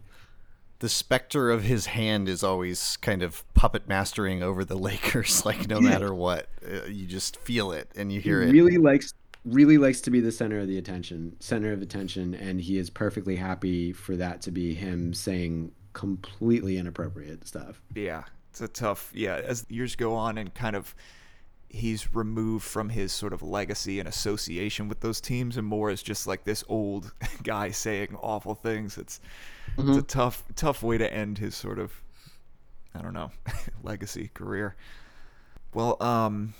The 0.82 0.88
specter 0.88 1.48
of 1.48 1.62
his 1.62 1.86
hand 1.86 2.28
is 2.28 2.42
always 2.42 2.96
kind 2.96 3.22
of 3.22 3.44
puppet 3.54 3.86
mastering 3.88 4.42
over 4.42 4.64
the 4.64 4.74
Lakers. 4.88 5.46
Like 5.46 5.68
no 5.68 5.78
Yeah. 5.78 5.90
matter 5.90 6.12
what, 6.12 6.48
uh, 6.66 6.86
you 6.86 7.06
just 7.06 7.36
feel 7.36 7.70
it 7.70 7.88
and 7.94 8.12
you 8.12 8.20
hear 8.20 8.42
he 8.42 8.48
it. 8.48 8.52
really 8.52 8.78
likes 8.78 9.14
really 9.44 9.78
likes 9.78 10.00
to 10.00 10.10
be 10.10 10.18
the 10.20 10.32
center 10.32 10.58
of 10.58 10.66
the 10.68 10.78
attention 10.78 11.36
center 11.40 11.72
of 11.72 11.82
attention 11.82 12.34
and 12.34 12.60
he 12.60 12.78
is 12.78 12.90
perfectly 12.90 13.34
happy 13.36 13.92
for 13.92 14.14
that 14.16 14.40
to 14.42 14.50
be 14.52 14.72
him 14.74 15.12
saying 15.14 15.72
completely 15.94 16.76
inappropriate 16.78 17.44
stuff 17.46 17.80
yeah 17.94 18.22
it's 18.50 18.60
a 18.60 18.68
tough 18.68 19.10
yeah 19.14 19.40
as 19.44 19.66
years 19.68 19.96
go 19.96 20.14
on 20.14 20.38
and 20.38 20.54
kind 20.54 20.76
of 20.76 20.94
he's 21.72 22.14
removed 22.14 22.64
from 22.64 22.90
his 22.90 23.12
sort 23.12 23.32
of 23.32 23.42
legacy 23.42 23.98
and 23.98 24.08
association 24.08 24.88
with 24.88 25.00
those 25.00 25.20
teams 25.20 25.56
and 25.56 25.66
more 25.66 25.90
as 25.90 26.02
just 26.02 26.26
like 26.26 26.44
this 26.44 26.62
old 26.68 27.12
guy 27.42 27.70
saying 27.70 28.16
awful 28.20 28.54
things 28.54 28.98
it's 28.98 29.20
it's 29.78 29.96
a 29.96 30.02
tough 30.02 30.44
tough 30.54 30.82
way 30.82 30.98
to 30.98 31.12
end 31.12 31.38
his 31.38 31.54
sort 31.54 31.78
of 31.78 32.02
i 32.94 33.00
don't 33.00 33.14
know 33.14 33.30
legacy 33.82 34.30
career 34.34 34.76
well 35.72 36.00
um 36.02 36.52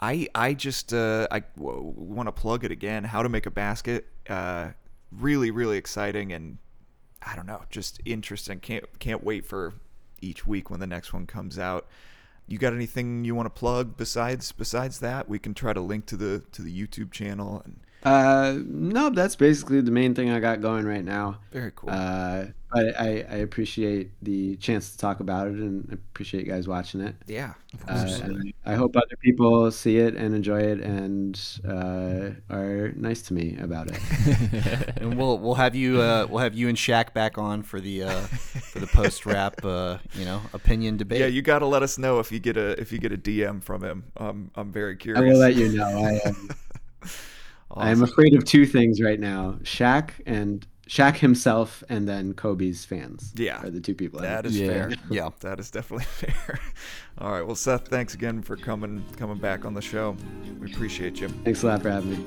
i 0.00 0.26
i 0.34 0.54
just 0.54 0.94
uh 0.94 1.28
i 1.30 1.40
w- 1.56 1.92
want 1.96 2.26
to 2.26 2.32
plug 2.32 2.64
it 2.64 2.70
again 2.70 3.04
how 3.04 3.22
to 3.22 3.28
make 3.28 3.44
a 3.44 3.50
basket 3.50 4.06
uh 4.30 4.68
really 5.12 5.50
really 5.50 5.76
exciting 5.76 6.32
and 6.32 6.56
I 7.26 7.34
don't 7.34 7.46
know, 7.46 7.62
just 7.70 8.00
interesting. 8.04 8.60
Can't 8.60 8.84
can't 9.00 9.24
wait 9.24 9.44
for 9.44 9.74
each 10.20 10.46
week 10.46 10.70
when 10.70 10.80
the 10.80 10.86
next 10.86 11.12
one 11.12 11.26
comes 11.26 11.58
out. 11.58 11.88
You 12.46 12.58
got 12.58 12.72
anything 12.72 13.24
you 13.24 13.34
want 13.34 13.46
to 13.46 13.58
plug 13.58 13.96
besides 13.96 14.52
besides 14.52 15.00
that? 15.00 15.28
We 15.28 15.38
can 15.38 15.54
try 15.54 15.72
to 15.72 15.80
link 15.80 16.06
to 16.06 16.16
the 16.16 16.42
to 16.52 16.62
the 16.62 16.86
YouTube 16.86 17.10
channel 17.12 17.62
and 17.64 17.80
uh 18.02 18.58
no 18.66 19.10
that's 19.10 19.34
basically 19.34 19.80
the 19.80 19.90
main 19.90 20.14
thing 20.14 20.30
i 20.30 20.38
got 20.38 20.60
going 20.60 20.84
right 20.84 21.04
now 21.04 21.38
very 21.50 21.72
cool. 21.74 21.90
uh 21.90 22.44
but 22.76 23.00
i 23.00 23.24
i 23.30 23.36
appreciate 23.36 24.10
the 24.22 24.56
chance 24.56 24.92
to 24.92 24.98
talk 24.98 25.20
about 25.20 25.46
it 25.46 25.54
and 25.54 25.90
appreciate 25.92 26.44
you 26.44 26.52
guys 26.52 26.68
watching 26.68 27.00
it 27.00 27.14
yeah, 27.26 27.54
of 27.88 27.88
uh, 27.88 28.24
and 28.24 28.52
I 28.64 28.74
hope 28.74 28.96
other 28.96 29.16
people 29.20 29.70
see 29.70 29.98
it 29.98 30.14
and 30.16 30.34
enjoy 30.34 30.60
it 30.60 30.80
and 30.80 31.40
uh, 31.66 32.30
are 32.54 32.92
nice 32.96 33.22
to 33.22 33.34
me 33.34 33.56
about 33.60 33.88
it. 33.90 34.96
and 34.96 35.16
we'll 35.16 35.38
we'll 35.38 35.54
have 35.54 35.74
you 35.74 36.00
uh, 36.00 36.26
we'll 36.28 36.42
have 36.42 36.54
you 36.54 36.68
and 36.68 36.76
Shaq 36.76 37.12
back 37.12 37.38
on 37.38 37.62
for 37.62 37.80
the 37.80 38.04
uh, 38.04 38.20
for 38.20 38.80
the 38.80 38.86
post 38.86 39.26
wrap 39.26 39.64
uh, 39.64 39.98
you 40.14 40.24
know 40.24 40.40
opinion 40.52 40.96
debate. 40.96 41.20
yeah, 41.20 41.26
you 41.26 41.42
got 41.42 41.60
to 41.60 41.66
let 41.66 41.82
us 41.82 41.98
know 41.98 42.18
if 42.18 42.32
you 42.32 42.38
get 42.38 42.56
a 42.56 42.80
if 42.80 42.92
you 42.92 42.98
get 42.98 43.12
a 43.12 43.18
DM 43.18 43.62
from 43.62 43.82
him. 43.82 44.04
Um, 44.16 44.50
I'm 44.54 44.72
very 44.72 44.96
curious. 44.96 45.20
I 45.20 45.22
curious. 45.22 45.38
will 45.38 45.40
let 45.40 45.54
you 45.54 45.76
know. 45.76 45.86
I 45.86 46.28
am. 46.28 46.50
I 47.70 47.90
am 47.90 48.02
afraid 48.02 48.34
of 48.34 48.44
two 48.44 48.64
things 48.64 49.02
right 49.02 49.20
now: 49.20 49.58
Shaq 49.62 50.10
and 50.24 50.66
Shaq 50.88 51.16
himself 51.16 51.82
and 51.88 52.08
then 52.08 52.32
Kobe's 52.34 52.84
fans. 52.84 53.32
Yeah. 53.36 53.60
Are 53.64 53.70
the 53.70 53.80
two 53.80 53.94
people. 53.94 54.20
I 54.20 54.22
That 54.22 54.50
Yeah. 54.50 54.66
fair. 54.68 54.92
Yeah. 55.10 55.30
That 55.40 55.58
is 55.58 55.70
definitely 55.70 56.04
fair. 56.06 56.60
All 57.18 57.32
right. 57.32 57.42
Well, 57.42 57.56
Seth, 57.56 57.88
thanks 57.88 58.14
again 58.14 58.42
for 58.42 58.56
coming 58.56 59.04
coming 59.16 59.38
back 59.38 59.64
on 59.64 59.74
the 59.74 59.82
show. 59.82 60.16
We 60.60 60.72
appreciate 60.72 61.20
you. 61.20 61.28
Thanks 61.44 61.62
a 61.62 61.66
lot 61.66 61.82
for 61.82 61.90
having 61.90 62.10
me. 62.10 62.24